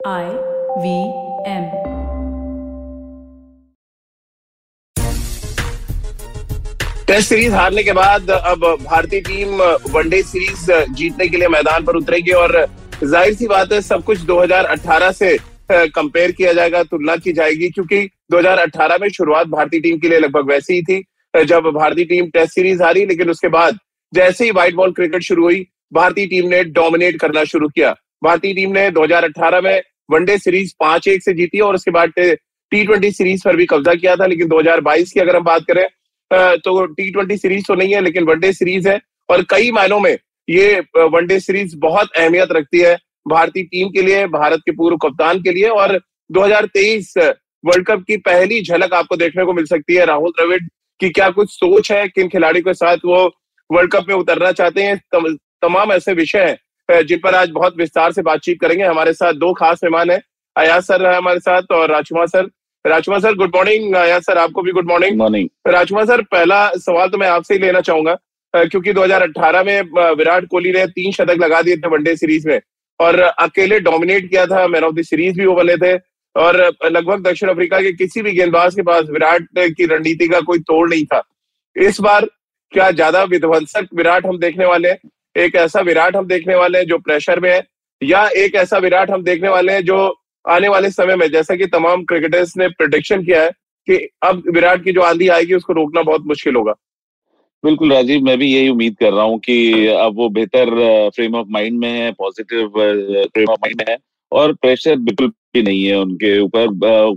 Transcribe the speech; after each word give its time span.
I 0.00 0.26
V 0.78 0.90
M. 1.44 1.64
Test 7.06 7.28
series 7.28 7.52
हारने 7.52 7.82
के 7.82 7.92
बाद 7.92 8.30
अब 8.30 8.64
भारतीय 8.82 9.20
टीम 9.20 9.62
वनडे 9.92 10.22
सीरीज़ 10.22 10.70
जीतने 10.94 11.28
के 11.28 11.36
लिए 11.36 11.48
मैदान 11.48 11.84
पर 11.84 11.96
उतरेगी 11.96 12.32
और 12.32 12.56
ज़ाहिर 13.04 13.34
सी 13.34 13.46
बात 13.46 13.72
है 13.72 13.80
सब 13.80 14.04
कुछ 14.04 14.24
2018 14.26 15.12
से 15.12 15.36
कंपेयर 15.70 16.32
किया 16.32 16.52
जाएगा, 16.52 16.82
तुलना 16.84 17.16
की 17.16 17.32
जाएगी, 17.32 17.68
क्योंकि 17.70 18.08
2018 18.32 19.00
में 19.00 19.08
शुरुआत 19.10 19.46
भारतीय 19.48 19.80
टीम 19.80 19.98
के 19.98 20.08
लिए 20.08 20.18
लगभग 20.20 20.50
वैसी 20.50 20.74
ही 20.74 20.82
थी, 20.82 21.04
जब 21.34 21.70
भारतीय 21.74 22.04
टीम 22.04 22.30
टेस्ट 22.34 22.54
सीरीज़ 22.54 22.82
हारी, 22.82 23.06
लेकिन 23.06 23.30
उसके 23.30 23.48
बाद 23.60 23.78
जैसे 24.12 24.44
ही 24.44 24.50
व्हाइट 24.50 24.74
बॉल 24.74 24.92
क्रिकेट 24.92 25.22
शुरू 25.22 25.42
हुई, 25.44 25.66
भारतीय 25.92 26.26
टीम 26.26 26.48
ने 26.48 26.64
डोमिनेट 26.64 27.20
करना 27.20 27.44
शुरू 27.44 27.68
किया 27.68 27.96
भारतीय 28.22 28.54
टीम 28.54 28.72
ने 28.72 28.90
2018 28.90 29.62
में 29.64 29.82
वनडे 30.10 30.36
सीरीज़ 30.38 30.72
पाँच 30.80 31.08
एक 31.08 31.22
से 31.22 31.32
जीती 31.34 31.60
और 31.60 31.74
उसके 31.74 31.90
बाद 31.90 32.12
टी 32.18 32.84
ट्वेंटी 32.84 33.10
सीरीज़ 33.12 33.42
पर 33.44 33.56
भी 33.56 33.66
कब्जा 33.66 33.94
किया 33.94 34.14
था, 34.16 34.26
लेकिन 34.26 34.48
2022 34.48 35.12
की 35.12 35.20
अगर 35.20 35.36
हम 35.36 35.44
बात 35.44 35.64
करें 35.70 35.86
तो 36.58 36.84
टी 36.86 37.10
ट्वेंटी 37.10 37.36
सीरीज़ 37.36 37.64
तो 37.66 37.74
नहीं 37.74 37.94
है, 37.94 38.00
लेकिन 38.00 38.24
वनडे 38.24 38.52
सीरीज़ 38.52 38.88
है 38.88 39.00
और 39.28 39.42
कई 39.50 39.70
मायनों 39.72 40.00
में 40.00 40.16
ये 40.48 40.78
वनडे 40.98 41.38
सीरीज़ 41.40 41.76
बहुत 41.78 42.10
अहमियत 42.12 42.52
रखती 42.52 42.80
है 42.80 42.94
भारतीय 43.28 43.62
टीम 43.64 43.88
के 43.90 44.02
लिए, 44.02 44.26
भारत 44.28 44.60
के 44.64 44.72
पूर्व 44.72 44.96
कप्तान 44.98 45.42
के 45.42 45.52
लिए 45.52 45.68
और 45.70 45.98
2023 46.30 47.16
वर्ल्ड 47.64 47.86
कप 47.86 48.04
की 48.08 48.16
पहली 48.18 48.60
झलक 48.62 48.94
आपको 48.94 49.16
देखने 49.16 49.44
को 49.44 49.52
मिल 49.52 49.64
सकती 49.66 49.94
है। 49.94 50.04
राहुल 50.06 50.30
द्रविड़ 50.30 50.62
की 51.00 51.08
क्या 51.10 51.28
कुछ 51.30 51.50
सोच 51.50 51.90
है, 51.92 52.06
किन 52.08 52.28
खिलाड़ी 52.28 52.60
के 52.60 52.74
साथ 52.74 52.96
वो 53.04 53.24
वर्ल्ड 53.70 53.92
कप 53.92 54.04
में 54.08 54.14
उतरना 54.14 54.52
चाहते 54.52 54.82
हैं 54.82 54.96
तमाम 55.62 55.92
ऐसे 55.92 56.12
विषय 56.14 56.38
हैं। 56.40 56.56
जिन 56.90 57.18
पर 57.18 57.34
आज 57.34 57.50
बहुत 57.50 57.76
विस्तार 57.78 58.12
से 58.12 58.22
बातचीत 58.22 58.60
करेंगे। 58.60 58.84
हमारे 58.84 59.12
साथ 59.12 59.32
दो 59.34 59.52
खास 59.54 59.80
मेहमान 59.84 60.10
है। 60.10 60.20
अयाज 60.56 60.82
सर 60.82 61.06
है 61.06 61.16
हमारे 61.16 61.40
साथ 61.40 61.72
और 61.72 61.90
Rajkumar 61.90 62.26
sir. 62.26 62.48
Rajkumar 62.84 63.20
sir 63.20 63.34
good 63.34 63.56
morning 63.56 63.94
Ayaz 63.96 64.22
sir 64.22 64.38
आपको 64.38 64.62
भी 64.62 64.72
good 64.72 64.88
morning 64.88 65.16
morning 65.18 65.48
Rajkumar 65.68 66.06
sir 66.06 66.22
पहला 66.32 66.68
सवाल 66.78 67.08
तो 67.08 67.18
मैं 67.18 67.28
आपसे 67.28 67.54
ही 67.54 67.60
लेना 67.60 67.80
चाहूँगा 67.80 68.14
क्योंकि 68.54 68.92
2018 68.92 69.64
में 69.64 69.80
विराट 70.16 70.46
कोहली 70.46 70.72
ने 70.72 70.86
तीन 70.88 71.12
शतक 71.12 71.38
लगा 71.40 71.60
दिए 71.62 71.76
थे 71.76 71.88
वनडे 71.88 72.14
सीरीज़ 72.16 72.48
में 72.48 72.60
और 73.00 73.18
अकेले 73.20 73.80
डोमिनेट 73.80 74.28
किया 74.30 74.46
था 74.46 74.66
मैन 74.66 74.84
ऑफ़ 74.84 74.94
द 74.94 75.02
सीरीज़ 75.02 75.36
भी 75.38 75.46
वो 75.46 75.54
बने 75.54 75.76
थे 75.76 75.94
और 76.36 76.56
लगभग 76.86 77.22
दक्षिण 77.22 77.48
अफ्रीका 77.48 77.80
के 77.80 77.92
किसी 77.92 78.22
भी 78.22 78.32
गेंदबाज 78.32 78.74
के 78.74 78.82
पास 78.82 79.04
विराट 79.10 79.46
की 79.58 79.86
रणनीति 79.86 80.28
का 80.28 80.40
कोई 80.40 80.58
तोड़ 80.62 80.88
नहीं 80.90 81.04
था। 81.04 81.22
इस 81.76 82.00
बार 82.00 82.26
क्या 82.72 82.90
ज़्यादा 82.90 83.22
विध्वंसक 83.26 83.88
विराट 83.94 84.26
हम 84.26 84.38
देखने 84.38 84.66
वाले 84.66 84.88
हैं? 84.88 84.98
एक 85.36 85.54
ऐसा 85.56 85.80
विराट 85.80 86.16
हम 86.16 86.26
देखने 86.26 86.54
वाले 86.54 86.78
हैं 86.78 86.86
जो 86.86 86.98
प्रेशर 86.98 87.40
में 87.40 87.50
है, 87.50 87.62
या 88.02 88.26
एक 88.36 88.54
ऐसा 88.54 88.78
विराट 88.78 89.10
हम 89.10 89.22
देखने 89.24 89.48
वाले 89.48 89.72
हैं 89.72 89.84
जो 89.84 89.96
आने 90.44 90.68
वाले 90.68 90.90
समय 90.90 91.16
में, 91.16 91.30
जैसा 91.30 91.54
कि 91.56 91.66
तमाम 91.68 92.04
क्रिकेटर्स 92.04 92.56
ने 92.56 92.68
प्रोडिक्शन 92.68 93.22
किया 93.24 93.42
है 93.42 93.50
कि 93.88 93.96
अब 94.22 94.42
विराट 94.54 94.84
की 94.84 94.92
जो 94.92 95.00
आंधी 95.02 95.28
आएगी, 95.28 95.54
उसको 95.54 95.72
रोकना 95.72 96.02
बहुत 96.02 96.26
मुश्किल 96.26 96.56
होगा। 96.56 96.72
बिल्कुल 97.64 97.92
राजीव, 97.92 98.20
मैं 98.22 98.36
भी 98.38 98.52
यही 98.52 98.68
उम्मीद 98.68 98.96
कर 99.00 99.12
रहा 99.12 99.24
हूँ 99.24 99.38
कि 99.38 99.86
अब 99.88 100.16
वो 100.16 100.28
बेहतर 100.30 101.10
फ्रेम 101.14 101.34
ऑफ़ 101.34 101.46
माइंड 101.50 101.78
में 101.78 101.90
है 101.90 102.10
पॉजिटिव 102.12 102.68
फ्रेम 102.68 103.50
ऑफ़ 103.50 103.58
माइंड 103.58 103.80
में 103.80 103.84
है, 103.88 103.96
और 104.32 104.52
प्रेशर 104.54 104.96
बिल्कुल 104.98 105.28
भी 105.54 105.62
नहीं 105.62 105.84
है 105.84 105.94
उनके 105.96 106.38
ऊपर 106.40 106.66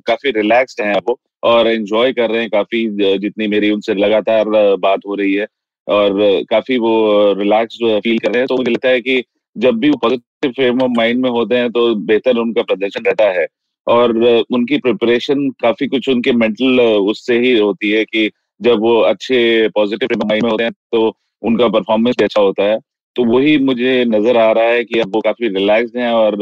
काफ़ी 0.07 0.31
रिलैक्स्ड 0.31 0.81
हैं 0.81 0.95
वो, 1.07 1.19
और 1.43 1.67
एंजॉय 1.67 2.13
कर 2.13 2.29
रहे 2.29 2.41
हैं 2.41 2.49
काफ़ी 2.49 2.85
जितनी 3.19 3.47
मेरी 3.47 3.71
उनसे 3.71 3.93
लगातार 3.95 4.45
बात 4.77 4.99
हो 5.07 5.15
रही 5.15 5.33
है। 5.33 5.47
और 5.91 6.13
काफ़ी 6.49 6.77
वो 6.79 6.93
रिलैक्स 7.39 7.77
फील 8.03 8.17
कर 8.19 8.31
रहे 8.31 8.39
हैं। 8.39 8.47
तो 8.47 8.57
मुझे 8.57 8.71
लगता 8.71 8.89
है 8.89 9.01
कि 9.01 9.23
जब 9.55 9.79
भी 9.79 9.89
वो 9.89 9.97
पॉजिटिव 10.01 10.51
फ्रेम 10.51 10.81
ऑफ़ 10.83 10.91
माइंड 10.97 11.21
में 11.23 11.29
होते 11.29 11.55
हैं 11.57 11.71
तो 11.71 11.93
बेहतर 12.05 12.37
उनका 12.39 12.61
प्रदर्शन 12.63 13.05
रहता 13.05 13.29
है। 13.31 13.45
और 13.87 14.17
उनकी 14.53 14.77
प्रिपरेशन 14.79 15.49
काफ़ी 15.61 15.87
कुछ 15.87 16.09
उनके 16.09 16.31
मेंटल 16.33 16.79
उससे 16.81 17.39
ही 17.39 17.57
होती 17.57 17.91
है 17.91 18.03
कि 18.05 18.29
जब 18.61 18.79
वो 18.81 18.97
अच्छे 19.03 19.67
पॉजिटिव 19.75 20.07
फ्रेम 20.07 20.21
ऑफ़ 20.21 20.27
माइंड 20.29 20.43
में 20.43 20.51
होते 20.51 20.63
हैं 20.63 20.71
तो 20.93 21.07
उनका 21.43 21.67
परफॉर्मेंस 21.69 22.15
भी 22.19 22.23
अच्छा 22.23 22.41
होता 22.41 22.63
है। 22.63 22.77
तो 23.15 23.23
वही 23.27 23.57
मुझे 23.61 24.03
नज़र 24.07 24.37
आ 24.37 24.51
रहा 24.51 24.65
है 24.65 24.83
कि 24.83 24.99
अब 24.99 25.15
वो 25.15 25.21
काफ़ी 25.21 25.47
रिलैक्स 25.49 25.95
हैं 25.97 26.11
और 26.13 26.37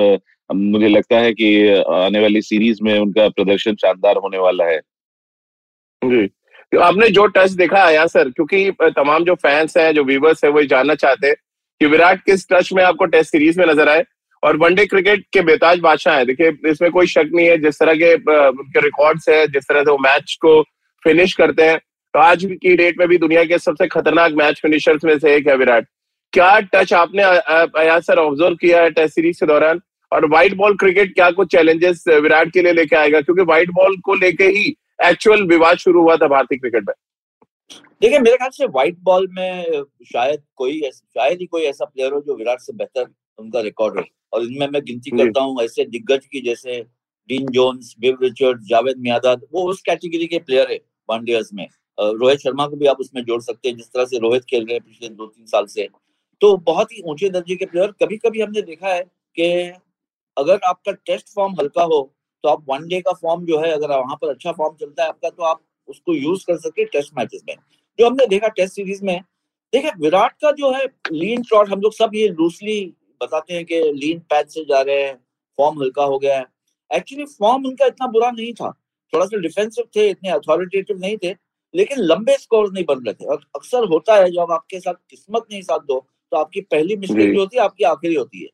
मुझे 0.50 0.88
लगता 0.90 1.20
है 1.20 1.32
कि 1.34 1.50
आने 1.96 2.20
वाली 2.20 2.42
सीरीज़ 2.42 2.80
में 2.84 2.98
उनका 3.00 3.28
प्रदर्शन 3.30 3.76
शानदार 3.78 4.18
होने 4.18 4.38
वाला 4.40 4.66
है। 4.66 4.80
जी। 6.02 6.30
आपने 6.72 7.10
जो 7.10 7.26
टच 7.28 7.52
देखा 7.52 7.84
आया 7.84 8.06
सर 8.08 8.30
क्योंकि 8.30 8.70
तमाम 8.82 9.24
जो 9.26 9.36
फैंस 9.36 9.78
हैं, 9.78 9.92
जो 9.94 10.04
व्यूवर्स 10.04 10.44
हैं, 10.44 10.52
वो 10.52 10.64
जानना 10.66 10.96
चाहते 10.96 11.28
हैं 11.28 11.36
कि 11.82 11.86
विराट 11.88 12.22
किस 12.24 12.48
टच 12.50 12.72
में 12.74 12.84
आपको 12.84 13.06
टेस्ट 13.08 13.32
सीरीज़ 13.32 13.60
में 13.60 13.66
नज़र 13.68 13.90
आए। 13.90 14.04
और 14.44 14.58
वनडे 14.58 14.86
क्रिकेट 14.86 15.24
के 15.34 15.42
बेताज 15.42 15.80
बादशाह 15.80 16.16
है। 16.18 16.26
देखिए, 16.26 16.52
इसमें 16.70 16.92
कोई 16.92 17.08
शक 17.08 17.30
नहीं 17.34 17.48
है, 17.48 17.58
जिस 17.58 17.80
तरह 17.80 17.94
के 17.94 18.14
उनके 18.14 18.80
रिकॉर्ड्स 18.82 19.30
है, 19.30 19.46
जिस 19.48 19.68
तरह 19.70 19.84
से 19.84 19.92
वो 19.92 19.98
मैच 20.00 20.38
को 20.42 20.62
फिनिश 21.04 21.34
करते 21.34 21.64
हैं 21.64 21.78
तो 22.14 22.20
आज 22.20 22.46
की 22.54 22.76
डेट 22.76 23.00
में 23.00 23.08
भी 23.08 23.18
दुनिया 23.18 23.44
के 23.46 23.58
सबसे 23.60 23.88
खतरनाक 23.88 24.34
मैच 24.36 24.60
फिनिशर्स 24.62 25.04
में 25.06 25.18
से 25.20 25.36
एक 25.36 25.48
है 25.48 25.56
विराट। 25.58 25.86
क्या 26.34 26.60
टच 26.74 26.94
आपने 26.94 27.24
अयाज 27.24 28.04
सर 28.04 28.20
ऑब्ज़र्व 28.20 28.56
किया 28.56 28.82
है 28.82 28.90
टेस्ट 28.92 29.16
सीरीज़ 29.16 29.40
के 29.40 29.46
दौरान? 29.46 29.82
और 30.12 30.26
व्हाइट 30.28 30.54
बॉल 30.58 30.76
क्रिकेट 30.78 31.14
क्या 31.14 31.30
कुछ 31.32 31.52
चैलेंजेस 31.52 32.04
विराट 32.08 32.52
के 32.54 32.62
लिए 32.62 32.74
लेके 32.74 32.96
आएगा? 32.96 33.22
क्योंकि 33.22 33.44
व्हाइट 33.44 33.70
बॉल 33.72 33.96
को 34.06 34.14
लेके 34.16 34.46
ही 34.48 34.74
एक्चुअल 35.00 35.44
विवाद 35.48 35.78
शुरू 35.78 36.02
हुआ 36.02 36.16
था 36.18 36.28
भारतीय 36.28 36.58
क्रिकेट 36.60 36.84
में। 36.88 36.94
देखिए 38.02 38.20
मेरे 38.20 38.38
ख्याल 38.38 38.50
से 38.50 38.66
व्हाइट 38.68 38.98
बॉल 39.04 39.28
में 39.32 39.84
शायद 40.14 40.44
कोई 40.56 40.82
शायद 40.92 41.40
ही 41.40 41.46
कोई 41.46 41.64
ऐसा 41.64 41.86
प्लेयर 41.86 42.14
हो 42.14 42.22
जो 42.22 42.36
विराट 42.36 42.60
से 42.60 42.74
बेहतर 42.74 43.08
उनका 43.40 43.62
रिकॉर्ड 43.62 43.98
हो 44.00 44.04
और 44.34 44.44
इनमें 44.44 44.68
मैं 44.68 44.82
गिनती 44.86 45.12
करता 45.18 45.42
हूँ 45.42 45.62
ऐसे 45.64 45.86
दिग्गज 45.88 46.26
की 46.26 46.42
जैसे 46.42 46.80
Dean 47.30 47.48
Jones 47.52 47.94
Bill 48.00 48.16
Richard 48.22 48.62
Javed 48.70 48.98
Miandad 49.00 49.42
वो 49.54 49.64
उस 49.70 49.82
कैटेगरी 49.82 50.28
के 50.28 50.40
प्लेयर 50.40 50.72
है 50.72 50.80
वनडेयर्स 51.10 51.50
में। 51.54 51.68
रोहित 51.98 52.40
शर्मा 52.40 52.66
को 52.68 52.76
भी 52.76 52.86
आप 52.88 53.00
उसमें 53.00 53.24
जोड़ 53.24 53.42
सकते 53.42 53.70
हैं 53.70 53.76
जिस 53.78 53.88
तरह 53.88 54.06
से 54.06 54.20
रोहित 54.20 54.44
खेल 54.50 54.66
रहे 54.66 54.74
हैं 54.74 54.84
पिछले 54.84 55.10
दो 55.10 55.26
तीन 55.26 55.46
साल 55.46 55.66
से। 55.66 55.88
तो 56.42 56.56
बहुत 56.66 56.92
ही 56.92 57.02
ऊँचे 57.06 57.30
दर्जे 57.30 57.56
के 57.56 57.66
प्लेयर 57.66 57.92
कभी 58.04 58.18
कभी 58.18 58.42
हमने 58.42 58.62
देखा 58.62 58.88
है 58.88 59.02
कि 59.38 59.50
अगर 60.38 60.60
आपका 60.68 60.92
टेस्ट 61.06 61.34
फॉर्म 61.36 61.54
हल्का 61.60 61.84
हो 61.84 62.02
तो 62.44 62.50
आप 62.50 62.66
वन 62.70 62.88
डे 62.88 63.00
का 63.02 63.14
फॉर्म 63.14 63.46
जो 63.46 63.60
है 63.60 63.72
अगर 63.72 63.90
वहाँ 63.90 64.16
पर 64.22 64.30
अच्छा 64.30 64.52
फॉर्म 64.52 64.76
चलता 64.76 65.04
है 65.04 65.10
आपका 65.10 65.30
तो 65.30 65.44
आप 65.44 65.62
उसको 65.88 66.14
यूज़ 66.14 66.46
कर 66.48 66.58
सके 66.58 66.86
टेस्ट 66.86 67.14
मैचेस 67.18 67.42
में। 67.50 67.56
जो 68.00 68.06
हमने 68.08 68.26
देखा 68.28 68.48
टेस्ट 68.50 68.74
सीरीज़ 68.76 69.04
में 69.06 69.20
देखिए 69.74 69.92
विराट 70.00 70.34
का 70.42 70.52
जो 70.52 70.72
है 70.74 70.86
लीन 71.12 71.44
शॉट 71.44 71.70
हम 71.70 71.82
लोग 71.82 71.94
सब 71.94 72.12
ये 72.16 72.28
लूसली 72.30 72.82
बताते 73.22 73.54
हैं 73.54 73.66
कि 73.66 73.82
लीन 73.94 74.20
पैच 74.30 74.54
से 74.54 74.64
जा 74.66 74.82
रहे 74.82 75.02
हैं 75.04 75.16
फॉर्म 75.58 75.82
हल्का 75.82 76.04
हो 76.04 76.18
गया 76.20 76.38
है। 76.38 76.46
एक्चुअली 76.92 77.26
फॉर्म 77.28 77.66
उनका 77.66 77.86
इतना 77.86 78.08
बुरा 78.08 78.30
नहीं 78.32 78.54
था। 78.54 78.72
थोड़ा 79.14 79.26
सा 79.26 79.38
डिफेंसिव 79.38 79.86
थे 79.96 80.08
इतने 80.10 80.30
अथॉरिटेटिव 80.30 81.00
नहीं 81.00 81.18
थे 81.18 81.36
लेकिन 81.74 81.98
लंबे 82.00 82.36
स्कोर 82.38 82.72
नहीं 82.74 82.84
बन 82.86 83.04
रहे 83.06 83.14
थे। 83.14 83.26
और 83.26 83.44
अक्सर 83.56 83.88
होता 83.90 84.16
है 84.16 84.30
जब 84.32 84.52
आपके 84.52 84.80
साथ 84.80 84.94
किस्मत 85.10 85.46
नहीं 85.52 85.62
साथ 85.62 85.80
दो 85.88 86.00
तो 86.32 86.38
आपकी 86.38 86.62
पहली 86.62 86.96
मिस्टेक 86.98 87.34
जो 87.34 87.40
होती 87.40 87.58
है 87.58 87.64
आपकी 87.64 87.84
आखिरी 87.86 88.16
होती 88.16 88.42
है। 88.42 88.50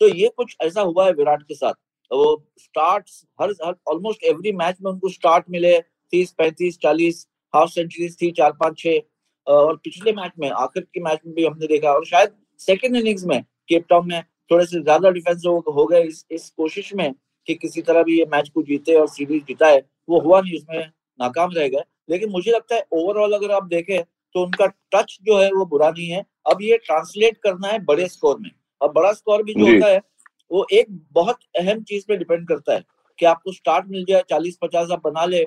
तो 0.00 0.08
ये 0.08 0.28
कुछ 0.36 0.56
ऐसा 0.62 0.80
हुआ 0.82 1.06
है 1.06 1.12
विराट 1.12 1.42
के 1.42 1.54
साथ। 1.54 1.74
वो 2.10 2.44
स्टार्ट 2.58 3.10
हर 3.40 3.52
ऑलमोस्ट 3.88 4.24
एवरी 4.24 4.52
मैच 4.54 4.76
में 4.82 4.90
उनको 4.90 5.08
स्टार्ट 5.08 5.44
मिले 5.50 5.78
तीस 6.12 6.32
पैंतीस 6.38 6.78
चालीस 6.82 7.26
हाफ़ 7.54 7.70
सेंचुरीज 7.70 8.16
थी 8.22 8.30
चार 8.32 8.52
पाँच 8.60 8.78
छह। 8.78 9.00
और 9.46 9.76
पिछले 9.76 10.12
मैच 10.12 10.32
में 10.40 10.48
आखिर 10.50 10.82
के 10.84 11.00
मैच 11.00 11.20
में 11.26 11.34
भी 11.34 11.44
हमने 11.44 11.66
देखा 11.66 11.92
और 11.92 12.04
शायद 12.06 12.30
सेकेंड 12.60 12.96
इनिंग्स 12.96 13.24
में 13.24 13.42
केपटाउन 13.68 14.08
में 14.08 14.22
थोड़े 14.50 14.64
से 14.66 14.80
ज़्यादा 14.82 15.10
डिफेंस 15.10 15.42
हो 15.46 15.86
गए 15.86 16.02
इस 16.02 16.24
इस 16.30 16.48
कोशिश 16.56 16.92
में 16.94 17.12
कि 17.48 17.54
किसी 17.54 17.82
तरह 17.82 18.02
भी 18.02 18.18
ये 18.18 18.24
मैच 18.32 18.48
को 18.54 18.62
जीते 18.62 18.94
और 18.94 19.08
सीरीज़ 19.08 19.42
जिताए 19.44 19.82
वो 20.08 20.20
हुआ 20.20 20.40
नहीं 20.40 20.56
उसमें 20.56 20.78
नाकाम 21.20 21.50
रह 21.52 21.68
गए। 21.68 21.82
लेकिन 22.10 22.30
मुझे 22.30 22.50
लगता 22.50 22.74
है 22.74 22.84
ओवरऑल 22.92 23.32
अगर 23.32 23.50
आप 23.54 23.64
देखें 23.66 24.02
तो 24.02 24.42
उनका 24.42 24.66
टच 24.92 25.16
जो 25.22 25.38
है 25.38 25.50
वो 25.52 25.64
बुरा 25.66 25.90
नहीं 25.90 26.08
है। 26.08 26.24
अब 26.46 26.62
ये 26.62 26.76
ट्रांसलेट 26.86 27.36
करना 27.42 27.68
है 27.68 27.78
बड़े 27.84 28.08
स्कोर 28.08 28.38
में। 28.40 28.50
और 28.80 28.92
बड़ा 28.92 29.12
स्कोर 29.12 29.42
भी 29.42 29.54
जो। 29.54 29.66
होता 29.66 29.86
है 29.86 30.00
वो 30.50 30.66
एक 30.72 30.86
बहुत 31.12 31.38
अहम 31.58 31.82
चीज़ 31.82 32.04
पे 32.08 32.16
डिपेंड 32.16 32.46
करता 32.48 32.74
है 32.74 32.84
कि 33.18 33.26
आपको 33.26 33.52
स्टार्ट 33.52 33.86
मिल 33.88 34.04
जाए 34.04 34.22
चालीस 34.30 34.58
पचास 34.62 34.90
आप 34.90 35.02
बना 35.04 35.24
ले। 35.24 35.44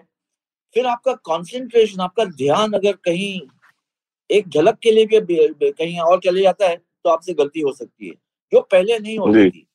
फिर 0.76 0.86
आपका 0.88 1.14
कंसंट्रेशन 1.26 2.02
आपका 2.02 2.26
ध्यान 2.26 2.74
अगर 2.74 2.96
कहीं 3.06 3.40
एक 4.30 4.48
झलक 4.50 4.78
के 4.80 4.92
लिए 4.92 5.20
भी 5.22 5.72
कहीं 5.72 6.00
और 6.02 6.20
चले 6.20 6.42
जाता 6.42 6.68
है 6.68 6.76
तो 6.76 7.10
आपसे 7.10 7.34
गलती 7.34 7.62
हो 7.62 7.72
सकती 7.74 8.08
है 8.08 8.14
जो 8.52 8.62
पहले 8.72 8.98
नहीं 9.00 9.18
होती 9.20 9.50
थी। 9.50 9.66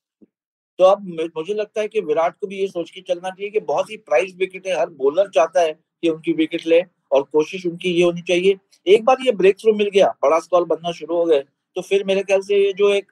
तो 0.79 0.85
अब 0.85 1.07
मुझे 1.37 1.55
लगता 1.55 1.81
है 1.81 1.89
कि 1.89 2.01
विराट 2.03 2.37
को 2.37 2.47
भी 2.47 2.59
ये 2.59 2.67
सोच 2.69 2.91
के 2.91 3.01
चलना 3.03 3.31
चाहिए 3.31 3.51
कि 3.51 3.61
बहुत 3.63 3.91
ही 3.91 3.97
प्राइस 3.99 4.35
विकेट 4.37 4.67
है 4.67 4.79
हर 4.79 4.91
बॉलर 4.93 5.29
चाहता 5.31 5.61
है 5.61 5.73
कि 5.73 6.09
उनकी 6.09 6.33
विकेट 6.33 6.67
ले 6.67 6.81
और 7.13 7.23
कोशिश 7.23 7.67
उनकी 7.67 7.91
ये 7.91 8.03
होनी 8.03 8.21
चाहिए। 8.23 8.57
एक 8.87 9.05
बार 9.05 9.17
ये 9.21 9.33
ब्रेक 9.33 9.59
थ्रू 9.59 9.73
मिल 9.75 9.91
गया 9.91 10.07
बड़ा 10.23 10.39
स्कॉल 10.41 10.65
बनना 10.65 10.93
शुरू 10.93 11.17
हो 11.17 11.25
गए 11.25 11.41
तो 11.77 11.83
फिर 11.83 12.05
मेरे 12.05 12.23
ख्याल 12.23 12.41
से 12.41 12.57
ये 12.57 12.73
जो 12.73 12.89
एक 12.91 13.12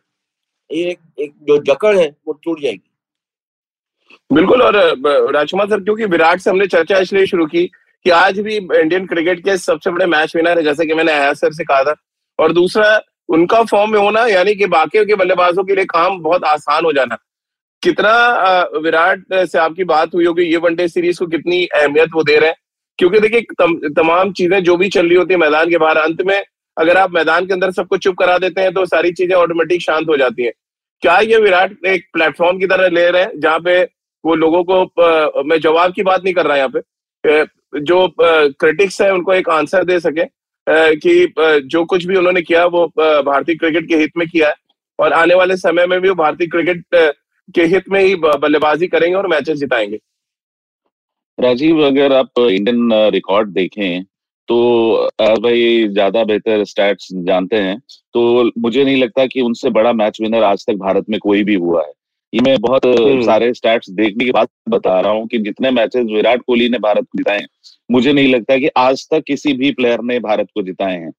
एक, 0.70 0.98
एक 1.18 1.32
जो 1.42 1.58
जकड़ 1.64 1.96
है 1.96 2.08
वो 2.26 2.32
टूट 2.34 2.60
जाएगी। 2.62 2.82
बिल्कुल 4.30 4.62
और 4.62 4.76
राजकुमार 5.34 5.68
सर 5.68 5.80
क्योंकि 5.80 6.04
विराट 6.06 6.40
से 6.40 6.50
हमने 6.50 6.66
चर्चा 6.68 6.98
इसलिए 6.98 7.26
शुरू 7.26 7.46
की 7.46 7.64
कि 8.06 8.10
आज 8.12 8.38
भी 8.40 8.56
इंडियन 8.56 9.06
क्रिकेट 9.06 9.44
के 9.44 9.56
सबसे 9.58 9.90
बड़े 9.90 10.06
मैच 10.08 10.36
विनर 10.36 10.58
है 10.58 10.64
जैसे 10.64 10.86
कि 10.86 10.94
मैंने 10.94 11.12
आया 11.12 11.32
सर 11.34 11.52
से 11.52 11.64
कहा 11.64 11.82
था। 11.84 11.94
और 12.38 12.52
दूसरा 12.52 13.00
उनका 13.28 13.62
फॉर्म 13.64 13.92
में 13.92 13.98
होना 14.00 14.26
यानी 14.26 14.54
कि 14.54 14.66
बाकी 14.68 15.04
के 15.04 15.14
बल्लेबाजों 15.14 15.64
के 15.64 15.74
लिए 15.74 15.84
काम 15.86 16.18
बहुत 16.22 16.44
आसान 16.44 16.84
हो 16.84 16.92
जाना। 16.92 17.16
कितना 17.82 18.12
विराट 18.78 19.22
से 19.32 19.58
आपकी 19.58 19.84
बात 19.86 20.14
हुई 20.14 20.24
होगी 20.26 20.44
ये 20.44 20.56
वनडे 20.58 20.88
सीरीज़ 20.88 21.18
को 21.18 21.26
कितनी 21.26 21.64
अहमियत 21.66 22.08
वो 22.14 22.22
दे 22.22 22.38
रहे 22.38 22.48
हैं। 22.48 22.56
क्योंकि 22.98 23.20
देखिए 23.20 23.40
तम, 23.58 23.74
तमाम 23.90 24.32
चीज़ें 24.32 24.62
जो 24.64 24.76
भी 24.76 24.88
चल 24.88 25.06
रही 25.06 25.16
होती 25.16 25.34
है 25.34 25.40
मैदान 25.40 25.70
के 25.70 25.78
बाहर 25.78 25.96
अंत 25.98 26.22
में 26.22 26.42
अगर 26.76 26.96
आप 26.96 27.10
मैदान 27.12 27.46
के 27.46 27.52
अंदर 27.52 27.70
सबको 27.72 27.96
चुप 27.98 28.16
करा 28.18 28.36
देते 28.38 28.60
हैं 28.60 28.72
तो 28.74 28.84
सारी 28.86 29.12
चीज़ें 29.12 29.34
ऑटोमेटिक 29.36 29.82
शांत 29.82 30.08
हो 30.08 30.16
जाती 30.16 30.44
हैं। 30.44 30.52
क्या 31.02 31.18
ये 31.20 31.36
विराट 31.40 31.84
एक 31.86 32.04
प्लेटफॉर्म 32.12 32.58
की 32.58 32.66
तरह 32.66 32.88
ले 32.88 33.10
रहे 33.10 33.22
हैं, 33.22 33.40
जहाँ 33.40 33.60
पे 33.60 33.82
वो 34.24 34.34
लोगों 34.34 34.62
को 34.64 35.44
मैं 35.44 35.58
जवाब 35.60 35.92
की 35.92 36.02
बात 36.02 36.24
नहीं 36.24 36.34
कर 36.34 36.46
रहा 36.46 36.56
यहाँ 36.56 36.68
पे 36.68 37.44
जो 37.80 38.06
क्रिटिक्स 38.18 39.00
है 39.02 39.12
उनको 39.12 39.32
एक 39.34 39.48
आंसर 39.50 39.84
दे 39.84 39.98
सके 40.00 40.24
कि 40.96 41.32
जो 41.66 41.84
कुछ 41.84 42.04
भी 42.06 42.16
उन्होंने 42.16 42.42
किया 42.42 42.64
वो 42.66 42.86
भारतीय 42.96 43.54
क्रिकेट 43.54 43.88
के 43.88 43.96
हित 43.96 44.12
में 44.16 44.26
किया 44.28 44.48
है, 44.48 44.54
और 44.98 45.12
आने 45.12 45.34
वाले 45.34 45.56
समय 45.56 45.86
में 45.86 46.00
भी 46.00 46.08
वो 46.08 46.14
भारतीय 46.14 46.46
क्रिकेट 46.46 46.84
के 47.54 47.64
हित 47.66 47.88
में 47.88 48.00
ही 48.00 48.14
बल्लेबाजी 48.16 48.86
करेंगे 48.88 49.16
और 49.16 49.26
मैचेस 49.28 49.58
जिताएँगे। 49.58 49.98
राजीव, 51.38 51.80
अगर 51.86 52.12
आप 52.12 52.38
इंडियन 52.40 52.92
रिकॉर्ड 53.12 53.48
देखें 53.50 54.02
तो 54.50 55.10
भाई 55.20 55.88
ज़्यादा 55.88 56.24
बेहतर 56.24 56.64
स्टैट्स 56.64 57.08
जानते 57.12 57.56
हैं। 57.56 57.78
तो 58.12 58.50
मुझे 58.58 58.84
नहीं 58.84 59.02
लगता 59.02 59.26
कि 59.26 59.40
उनसे 59.40 59.70
बड़ा 59.70 59.92
मैच 59.92 60.18
विनर 60.20 60.42
आज 60.42 60.66
तक 60.66 60.74
भारत 60.74 61.04
में 61.10 61.18
कोई 61.20 61.44
भी 61.44 61.54
हुआ 61.54 61.82
है। 61.82 61.92
ये 62.34 62.40
मैं 62.40 62.56
बहुत 62.60 62.86
हम्म। 62.86 63.22
सारे 63.22 63.54
स्टैट्स 63.54 63.90
देखने 63.90 64.24
के 64.24 64.30
बाद 64.30 64.48
बता 64.68 65.00
रहा 65.00 65.12
हूँ 65.12 65.26
कि 65.26 65.38
जितने 65.38 65.70
मैचेस 65.70 66.04
विराट 66.04 66.42
कोहली 66.42 66.68
ने 66.68 66.78
भारत 66.78 67.04
को 67.04 67.18
जिताए 67.18 67.46
मुझे 67.90 68.12
नहीं 68.12 68.34
लगता 68.34 68.56
कि 68.56 68.68
आज 68.76 69.06
तक 69.10 69.22
किसी 69.26 69.52
भी 69.52 69.70
प्लेयर 69.70 70.00
ने 70.02 70.18
भारत 70.18 70.48
को 70.54 70.62
जिताए 70.62 70.96
हैं। 70.96 71.12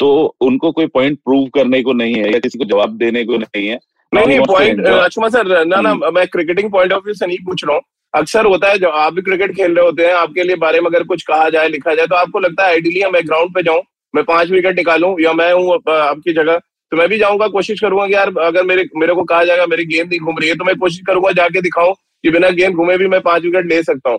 तो 0.00 0.34
उनको 0.40 0.72
कोई 0.72 0.86
पॉइंट 0.86 1.18
प्रूव 1.18 1.48
करने 1.48 1.82
को 1.82 1.92
नहीं 1.92 2.14
है 2.14 2.32
या 2.32 2.38
किसी 2.38 2.58
को 2.58 2.64
जवाब 2.64 2.96
देने 2.96 3.24
को 3.24 3.36
नहीं 3.36 3.66
है। 3.68 3.78
नहीं 4.14 4.26
नहीं 4.26 4.40
पॉइंट 4.40 4.86
अच्छा 4.86 5.28
सर 5.28 5.64
ना 5.66 5.80
ना 5.80 5.90
हम्म। 5.90 6.14
मैं 6.14 6.26
क्रिकेटिंग 6.26 6.70
पॉइंट 6.70 6.92
ऑफ़ 6.92 7.04
व्यू 7.04 7.14
से 7.14 7.26
नहीं 7.26 7.38
पूछ 7.38 7.64
रहा 7.64 7.74
हूँ। 7.74 7.82
अक्सर 8.14 8.46
होता 8.46 8.68
है 8.68 8.78
जब 8.78 8.90
आप 8.94 9.14
भी 9.14 9.22
क्रिकेट 9.22 9.56
खेल 9.56 9.74
रहे 9.74 9.84
होते 9.84 10.06
हैं 10.06 10.12
आपके 10.14 10.42
लिए 10.42 10.56
बारे 10.56 10.80
में 10.80 10.86
अगर 10.86 11.02
कुछ 11.02 11.22
कहा 11.22 11.48
जाए 11.50 11.68
लिखा 11.68 11.94
जाए 11.94 12.06
तो 12.06 12.14
आपको 12.14 12.38
लगता 12.38 12.64
है 12.64 12.70
आइडियली 12.70 13.10
मैं 13.12 13.26
ग्राउंड 13.26 13.54
पे 13.54 13.62
जाऊँ 13.62 13.82
मैं 14.14 14.24
पाँच 14.24 14.50
विकेट 14.50 14.76
निकालूं 14.76 15.20
या 15.20 15.32
मैं 15.32 15.52
हूँ 15.52 15.74
आपकी 15.88 16.32
जगह 16.32 16.58
तो 16.92 16.96
मैं 16.96 17.08
भी 17.08 17.18
जाऊँगा 17.18 17.46
कोशिश 17.48 17.80
करूँगा 17.80 18.06
कि 18.06 18.14
यार 18.14 18.32
अगर 18.38 18.62
मेरे 18.62 18.84
मेरे 18.96 19.14
को 19.14 19.24
कहा 19.24 19.44
जाएगा 19.44 19.66
मेरी 19.66 19.84
गेंद 19.84 20.08
नहीं 20.08 20.20
घूम 20.20 20.38
रही 20.38 20.48
है 20.48 20.54
तो 20.54 20.64
मैं 20.64 20.76
कोशिश 20.76 21.00
करूँगा 21.06 21.32
जाके 21.32 21.60
दिखाऊँ 21.60 21.94
कि 21.94 22.30
बिना 22.30 22.50
गेंद 22.50 22.74
घूमे 22.74 22.98
भी 22.98 23.08
मैं 23.08 23.20
पाँच 23.20 23.42
विकेट 23.42 23.66
ले 23.66 23.82
सकता 23.82 24.10
हूँ। 24.10 24.18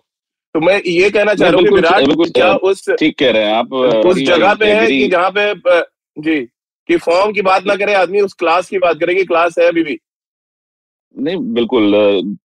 तो 0.56 0.60
मैं 0.60 0.82
ये 0.86 1.10
कहना 1.10 1.34
चाह 1.34 1.50
रहा 1.50 1.60
हूँ 1.60 1.76
विराट 1.76 2.04
क्या 2.34 2.54
उस 2.54 2.90
ठीक 3.00 3.18
कह 3.20 3.32
रहे 3.32 3.44
हैं 3.44 3.54
आप 3.54 3.74
उस 3.74 4.18
जगह 4.18 4.54
पे 4.54 4.66
है 4.66 4.88
कि 4.88 5.08
जहाँ 5.08 5.32
पे 5.38 5.54
जी 6.22 6.40
कि 6.90 6.98
फॉर्म 6.98 7.32
की 7.32 7.42
बात 7.42 7.66
ना 7.66 7.76
करे 7.76 7.94
आदमी 7.94 8.22
उस 8.22 8.34
क्लास 8.34 8.70
की 8.70 8.78
बात 8.78 9.00
करे 9.00 9.16
कि 9.16 9.24
क्लास 9.24 9.56
है 9.60 9.68
अभी 9.68 9.84
भी। 9.84 9.98
नहीं 11.16 11.38
बिल्कुल 11.54 11.94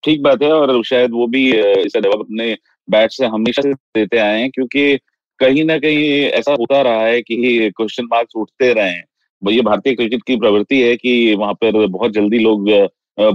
ठीक 0.03 0.21
बात 0.21 0.43
है 0.43 0.51
और 0.51 0.83
शायद 0.83 1.11
वो 1.11 1.27
भी 1.27 1.49
इसे 1.51 2.01
जवाब 2.01 2.19
अपने 2.19 2.55
बैट 2.87 3.11
से 3.11 3.25
हमेशा 3.27 3.61
से 3.61 3.73
देते 3.73 4.17
आए 4.17 4.39
हैं 4.39 4.49
क्योंकि 4.51 4.97
कहीं 5.39 5.63
ना 5.63 5.77
कहीं 5.77 6.07
ऐसा 6.31 6.51
होता 6.51 6.81
रहा 6.81 7.05
है 7.05 7.21
कि 7.21 7.71
क्वेश्चन 7.77 8.05
मार्क्स 8.05 8.35
उठते 8.35 8.73
रहे 8.73 8.89
हैं 8.89 9.03
ये 9.41 9.61
भारतीय 9.61 9.93
क्रिकेट 9.95 10.21
की 10.23 10.35
प्रवृत्ति 10.35 10.81
है 10.81 10.95
कि 10.95 11.35
वहाँ 11.35 11.53
पर 11.53 11.85
बहुत 11.87 12.11
जल्दी 12.13 12.39
लोग 12.39 12.69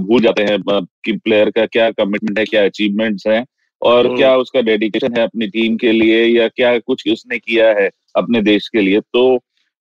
भूल 0.05 0.21
जाते 0.21 0.43
हैं 0.43 0.59
कि 1.05 1.11
प्लेयर 1.17 1.49
का 1.49 1.65
क्या 1.67 1.89
कमिटमेंट 1.91 2.39
है 2.39 2.45
क्या 2.45 2.63
अचीवमेंट्स 2.65 3.27
हैं 3.27 3.45
और 3.81 4.05
हम्म। 4.05 4.17
क्या 4.17 4.35
उसका 4.37 4.61
डेडिकेशन 4.61 5.17
है 5.17 5.23
अपनी 5.23 5.47
टीम 5.47 5.75
के 5.77 5.91
लिए 5.91 6.23
या 6.25 6.47
क्या 6.47 6.77
कुछ 6.79 7.07
उसने 7.11 7.37
किया 7.39 7.67
है 7.71 7.89
अपने 8.15 8.41
देश 8.41 8.67
के 8.67 8.81
लिए 8.81 8.99
तो 9.13 9.23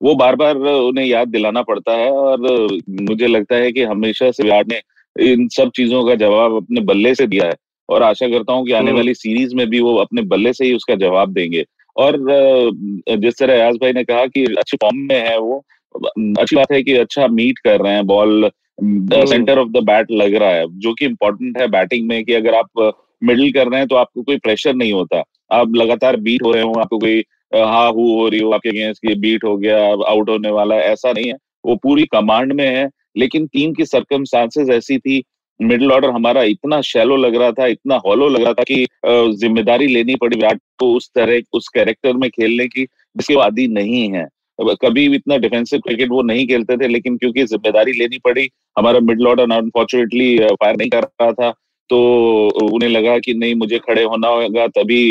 वो 0.01 0.15
बार 0.15 0.37
बार 0.37 0.57
उन्हें 0.57 1.05
याद 1.07 1.29
दिलाना 1.29 1.63
पड़ता 1.63 1.93
है 1.93 2.11
और 2.13 2.41
मुझे 3.01 3.27
लगता 3.27 3.57
है 3.57 3.73
कि 3.73 3.83
हमेशा 3.85 4.31
से 4.31 4.43
विराट 4.43 4.69
ने 4.69 4.81
इन 5.17 5.49
सब 5.49 5.71
चीज़ों 5.77 6.05
का 6.05 6.15
जवाब 6.15 6.57
अपने 6.57 6.81
बल्ले 6.83 7.15
से 7.15 7.27
दिया 7.27 7.47
है। 7.47 7.55
और 7.89 8.03
आशा 8.03 8.29
करता 8.29 8.53
हूँ 8.53 8.65
कि 8.67 8.73
आने 8.73 8.87
हम्म। 8.87 8.97
वाली 8.97 9.15
सीरीज़ 9.15 9.55
में 9.57 9.67
भी 9.71 9.81
वो 9.81 9.95
अपने 9.97 10.23
बल्ले 10.23 10.53
से 10.53 10.65
ही 10.65 10.75
उसका 10.75 10.95
जवाब 10.97 11.33
देंगे। 11.33 11.65
और 11.97 12.17
जिस 13.19 13.39
तरह 13.39 13.55
अयाज 13.55 13.77
भाई 13.77 13.93
ने 13.93 14.05
कहा 14.05 14.27
कि 14.27 14.45
अच्छे 14.59 14.77
फॉर्म 14.77 14.99
में 15.09 15.21
है 15.29 15.39
वो 15.39 15.63
अच्छी 16.39 16.57
बात 16.57 16.73
है 16.73 16.83
कि 16.83 16.93
अच्छा 16.97 17.27
मीट 17.29 17.59
कर 17.59 17.81
रहे 17.81 17.93
हैं 17.95 18.07
ball 18.07 18.51
centre 18.81 19.59
of 19.59 19.69
the 19.69 19.83
bat 19.85 20.11
लग 20.13 20.35
रहा 20.35 20.51
है 20.51 20.67
जो 20.81 20.93
कि 20.95 21.05
इम्पोर्टेंट 21.05 21.59
है 21.61 21.67
बैटिंग 21.69 22.07
में 22.09 22.23
कि 22.25 22.35
अगर 22.35 22.55
आप 22.55 22.93
मिडिल 23.23 23.53
कर 23.53 23.69
रहे 23.69 23.79
हैं 23.81 23.89
तो 23.89 23.97
आपको 23.97 24.23
कोई 24.23 24.37
प्रेशर 24.39 24.75
नहीं 24.75 24.93
होता। 24.93 25.23
आप 25.53 25.75
लगातार 25.77 26.17
बीट 26.19 26.43
हो 26.43 26.53
रहे 26.53 26.63
हो 26.63 26.73
आपको 26.81 26.99
कोई 26.99 27.25
हा 27.55 27.87
हु 27.87 28.13
हो 28.13 28.29
रही 28.29 28.41
हो 28.41 28.51
आपके 28.53 28.69
अगेंस्ट 28.69 29.07
की 29.07 29.15
बीट 29.21 29.45
हो 29.45 29.57
गया 29.57 29.79
आउट 30.11 30.29
होने 30.31 30.51
वाला 30.51 30.77
ऐसा 30.85 31.13
नहीं 31.13 31.27
है। 31.27 31.37
वो 31.67 31.77
पूरी 31.77 32.05
कमांड 32.13 32.53
में 32.53 32.67
है 32.67 32.89
लेकिन 33.17 33.47
टीम 33.47 33.73
की 33.73 33.85
सरकमस्टांसेस 33.87 34.69
ऐसी 34.71 34.99
थी 34.99 35.23
मिडिल 35.61 35.93
ऑर्डर 35.93 36.11
हमारा 36.11 36.43
इतना 36.45 36.81
शैलो 36.83 37.17
लग 37.17 37.37
रहा 37.37 37.53
था, 37.53 37.67
इतना 37.67 37.97
हॉलो 38.07 38.29
लग 38.29 38.43
रहा 38.43 38.53
था 38.53 38.63
कि 38.65 38.87
ज़िम्मेदारी 39.37 39.87
लेनी 39.87 40.15
पड़ी 40.17 40.37
विराट 40.37 40.61
को 40.79 40.93
उस 40.97 41.11
तरह, 41.15 41.41
उस 41.53 41.69
कैरेक्टर 41.69 42.13
में 42.15 42.29
खेलने 42.31 42.67
की, 42.69 42.85
जिसके 42.85 43.35
आदि 43.43 43.67
नहीं 43.69 44.09
है। 44.13 44.27
कभी 44.83 45.05
इतना 45.15 45.37
डिफेंसिव 45.39 45.81
क्रिकेट 45.81 46.09
वो 46.11 46.23
नहीं 46.23 46.47
खेलते 46.49 46.77
थे, 46.77 46.89
लेकिन 46.89 47.17
क्योंकि 47.17 47.45
ज़िम्मेदारी 47.47 47.93
लेनी 47.99 48.19
पड़ी, 48.25 48.49
हमारा 48.79 49.01
मिडिल 49.01 49.27
ऑर्डर 49.27 49.53
अनफॉर्चुनेटली 49.53 50.39
फायर 50.39 50.77
नहीं 50.77 50.91
कर 50.91 51.03
रहा 51.03 51.33
था 51.33 51.51
तो 51.91 51.99
उन्हें 52.65 52.89
लगा 52.91 53.19
कि 53.19 53.35
नहीं, 53.35 53.55
मुझे 53.55 53.79
खड़े 53.81 54.03
होना 54.05 54.29
होगा, 54.29 54.67
तभी 54.69 55.03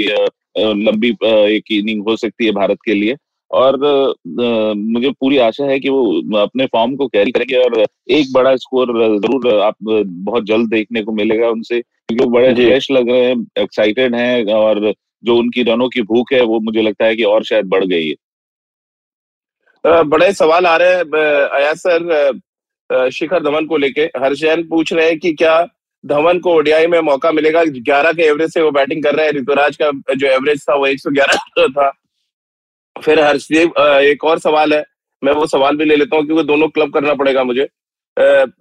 लंबी 0.58 1.10
एक 1.56 1.72
इनिंग 1.72 2.04
हो 2.08 2.16
सकती 2.18 2.46
है 2.46 2.52
भारत 2.54 2.78
के 2.86 2.94
लिए। 2.94 3.16
और 3.52 3.78
मुझे 4.76 5.10
पूरी 5.12 5.38
आशा 5.38 5.66
है 5.66 5.80
कि 5.80 5.90
वो 5.90 6.38
अपने 6.38 6.66
फॉर्म 6.66 6.96
को 6.96 7.08
कैरी 7.08 7.32
करेंगे 7.32 7.58
और 7.58 7.86
एक 8.10 8.32
बड़ा 8.34 8.56
स्कोर 8.56 8.88
ज़रूर 9.18 9.60
आप 9.62 9.76
बहुत 9.82 10.46
जल्द 10.46 10.70
देखने 10.70 11.04
को 11.04 11.12
मिलेगा 11.12 11.50
उनसे 11.50 11.82
क्योंकि 11.82 12.24
वो 12.24 12.30
बड़े 12.32 12.54
फ्रेश 12.54 12.92
लग 12.92 13.10
रहे 13.10 13.26
हैं 13.26 13.46
एक्साइटेड 13.60 14.16
हैं 14.16 14.54
और 14.54 14.94
जो 15.24 15.38
उनकी 15.38 15.64
रनों 15.64 15.88
की 15.90 16.02
भूख 16.02 16.34
है 16.34 16.42
वो 16.42 16.60
मुझे 16.60 16.82
लगता 16.82 17.06
है 17.06 17.16
कि 17.16 17.24
और 17.24 17.44
शायद 17.44 17.66
बढ़ 17.66 17.86
गई 17.86 18.08
है। 18.08 18.16
बड़े 19.86 20.32
सवाल 20.34 20.66
आ 20.66 20.76
रहे 20.78 20.96
हैं 20.96 21.50
आया 21.56 21.74
सर 21.74 23.10
शिखर 23.12 23.44
धवन 23.44 23.66
को 23.66 23.78
लेके। 23.78 24.02
हर्षैन 24.02 24.68
पूछ 24.68 24.94
रहे 24.94 25.08
हैं 25.08 25.20
कि 25.20 25.34
क्या 25.34 25.62
धवन 26.04 26.40
को 26.40 26.54
ओडियाई 26.54 26.88
में 26.88 27.00
मौका 27.02 27.32
मिलेगा? 27.32 27.64
ग्यारह 27.64 28.12
के 28.12 28.24
एवरेज 28.24 28.54
से 28.54 28.62
वो 28.62 28.72
बैटिंग 28.72 29.04
कर 29.04 29.16
रहे 29.16 29.26
हैं 29.26 29.34
ऋतुराज 29.34 29.78
का 29.82 29.92
जो 30.16 30.28
एवरेज 30.28 30.64
था 30.70 30.76
वो 30.76 30.88
एक 30.88 31.00
सौ 31.00 31.12
ग्यारह 31.12 31.68
था। 31.70 31.92
फिर 32.98 33.20
हर्षदेव 33.20 33.74
एक 34.02 34.24
और 34.24 34.40
सवाल 34.40 34.74
है, 34.74 34.84
मैं 35.22 35.34
वो 35.34 35.46
सवाल 35.48 35.78
भी 35.78 35.86
ले 35.86 35.96
लेता 35.96 36.18
हूँ 36.18 36.26
क्योंकि 36.26 36.44
दोनों 36.44 36.68
क्लब 36.70 36.94
करना 36.94 37.14
पड़ेगा 37.16 37.44
मुझे। 37.44 37.64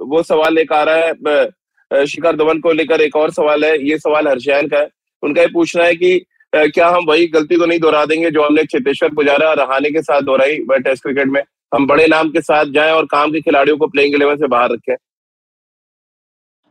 वो 0.03 0.23
सवाल 0.25 0.59
एक 0.59 0.73
आ 0.73 0.83
रहा 0.83 0.97
है 0.97 2.06
शिखर 2.06 2.37
धवन 2.37 2.61
को 2.61 2.73
लेकर 2.73 3.00
एक 3.00 3.17
और 3.17 3.31
सवाल 3.33 3.65
है, 3.65 3.88
ये 3.88 3.99
सवाल 3.99 4.29
हर्षैन 4.29 4.69
का 4.69 4.79
है। 4.79 4.88
उनका 5.23 5.43
ये 5.43 5.49
पूछना 5.49 5.85
है 5.85 5.95
कि 5.97 6.25
क्या 6.52 6.88
हम 6.88 7.05
वही 7.05 7.26
गलती 7.28 7.57
तो 7.57 7.66
नहीं 7.66 7.78
दोहरा 7.81 8.05
देंगे 8.07 8.31
जो 8.31 8.43
हमने 8.43 8.64
चेतेश्वर 8.66 9.14
पुजारा 9.14 9.49
और 9.50 9.59
रहाने 9.59 9.90
के 9.90 10.02
साथ 10.02 10.23
दोहराई 10.23 10.57
टेस्ट 10.81 11.02
क्रिकेट 11.02 11.28
में? 11.28 11.43
हम 11.75 11.87
बड़े 11.87 12.07
नाम 12.09 12.31
के 12.31 12.40
साथ 12.43 12.66
जाएँ 12.73 12.93
और 12.93 13.07
काम 13.07 13.33
के 13.33 13.40
खिलाड़ियों 13.40 13.76
को 13.76 13.87
प्लेइंग 13.88 14.14
इलेवन 14.14 14.37
से 14.37 14.47
बाहर 14.49 14.73
रखें। 14.73 14.95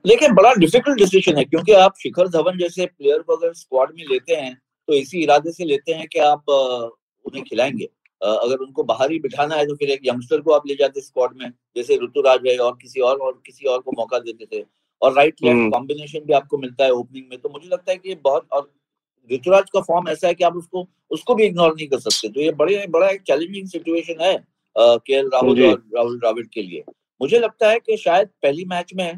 लेकिन 0.06 0.34
बड़ा 0.36 0.54
डिफ़िकल्ट 0.56 0.98
डिसीज़न 1.00 1.38
है, 1.38 1.44
क्योंकि 1.46 1.74
आप 1.74 1.94
शिखर 2.00 2.28
धवन 2.30 2.58
जैसे 2.58 2.86
प्लेयर 2.86 3.20
को 3.20 3.36
अगर 3.36 3.54
स्क्वाड 3.54 3.92
में 3.92 4.04
लेते 4.12 4.36
हैं 4.36 4.54
तो 4.88 4.94
इसी 4.94 5.24
इरादे 5.24 5.52
से 5.52 5.66
लेते 5.66 5.94
हैं 5.94 6.08
कि 6.08 6.20
आप 6.22 6.44
उन्हें 7.26 7.44
खिलाएँगे। 7.44 7.90
अगर 8.22 8.58
उनको 8.58 8.84
बाहर 8.84 9.12
ही 9.12 9.20
बिठाना 9.20 9.56
है 9.56 9.66
तो 9.68 9.76
फिर 9.76 9.90
एक 9.92 10.02
यंगस्टर 10.06 10.42
को 10.42 10.52
आप 10.52 10.68
ले 10.68 10.76
जाते 10.76 11.02
स्क्वाड 11.02 11.38
में 11.38 11.50
जैसे 11.76 11.96
ऋतुराज 12.04 12.48
है 12.48 12.58
और 12.60 12.78
किसी 12.82 13.02
और 13.02 13.20
और 13.20 13.42
किसी 13.46 13.68
और 13.68 13.80
को 13.80 13.92
मौका 13.98 14.20
देते 14.20 14.46
थे। 14.48 14.64
और 15.02 15.14
राइट 15.14 15.44
लेफ़्ट 15.44 15.72
कॉम्बिनेशन 15.72 16.20
भी 16.26 16.34
आपको 16.34 16.58
मिलता 16.58 16.84
है 16.84 16.92
ओपनिंग 16.94 17.26
में 17.30 17.40
तो 17.40 17.50
मुझे 17.50 17.68
लगता 17.68 17.92
है 17.92 17.98
कि 17.98 18.16
बहुत 18.24 18.48
और 18.52 18.72
ऋतुराज 19.30 19.70
का 19.70 19.82
फॉर्म 19.82 20.10
ऐसा 20.10 20.28
है 20.28 20.34
कि 20.34 20.44
आप 20.44 20.56
उसको 20.56 20.88
उसको 21.12 21.36
भी 21.36 21.44
इग्नोर 21.46 21.74
नहीं 21.76 21.88
कर 21.88 22.00
सकते। 22.00 22.30
तो 22.30 22.42
ये 22.42 22.52
बड़े 22.54 22.86
बड़ा 22.90 23.10
एक 23.10 23.22
चैलेंजिंग 23.22 23.68
सिचुएशन 23.68 24.22
है 24.22 24.38
के 24.76 25.14
एल 25.14 25.30
राहुल 25.34 25.64
और 25.66 25.84
राहुल 25.96 26.18
द्राविड 26.20 26.48
के 26.50 26.62
लिए। 26.62 26.84
मुझे 27.22 27.40
लगता 27.40 27.70
है 27.70 27.80
कि 27.80 27.98
शायद 27.98 28.30
पहली 28.44 28.66
मैच 28.66 28.94
में 28.96 29.12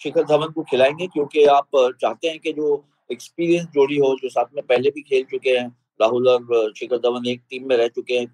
शिखर 0.00 0.24
धवन 0.24 0.52
को 0.52 0.62
खिलाएँगे 0.62 1.06
क्योंकि 1.06 1.44
आप 1.46 1.68
चाहते 2.00 2.28
हैं 2.28 2.38
कि 2.38 2.52
जो 2.52 2.84
एक्सपीरियंस 3.10 3.66
जोड़ी 3.74 3.96
हो 3.96 4.14
जो 4.22 4.28
साथ 4.28 4.54
में 4.54 4.64
पहले 4.66 4.90
भी 4.90 5.02
खेल 5.02 5.24
चुके 5.30 5.50
हैं 5.50 5.68
राहुल 6.00 6.28
और 6.28 6.72
शिखर 6.76 6.98
धवन 6.98 7.26
एक 7.28 7.40
टीम 7.50 7.68
में 7.68 7.76
रह 7.76 7.88
चुके 7.88 8.14
हैं। 8.14 8.26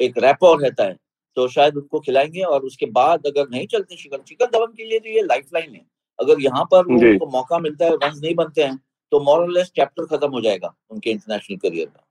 एक 0.00 0.18
रैपर 0.18 0.58
रहता 0.60 0.84
है 0.84 0.96
तो 1.36 1.46
शायद 1.48 1.76
उनको 1.76 2.00
खिलाएँगे 2.00 2.42
और 2.42 2.62
उसके 2.62 2.86
बाद 2.92 3.26
अगर 3.26 3.48
नहीं 3.50 3.66
चलते 3.66 3.96
शिखर 3.96 4.18
शिखर 4.28 4.46
धवन 4.48 4.72
के 4.72 4.84
लिए 4.84 4.98
तो 4.98 5.08
ये 5.08 5.22
लाइफ 5.22 5.46
लाइन 5.54 5.74
है। 5.74 5.84
अगर 6.18 6.40
यहाँ 6.40 6.64
पर 6.64 6.86
उनको 6.86 7.26
मौका 7.30 7.58
मिलता 7.58 7.84
है 7.84 7.94
रन 7.94 8.18
नहीं 8.18 8.34
बनते 8.34 8.62
हैं 8.62 8.76
तो 9.12 9.20
मॉरलेस 9.24 9.70
चैप्टर 9.76 10.04
खत्म 10.06 10.30
हो 10.30 10.40
जाएगा 10.40 10.74
उनके 10.90 11.10
इंटरनेशनल 11.10 11.56
करियर 11.58 11.86
का। 11.86 12.04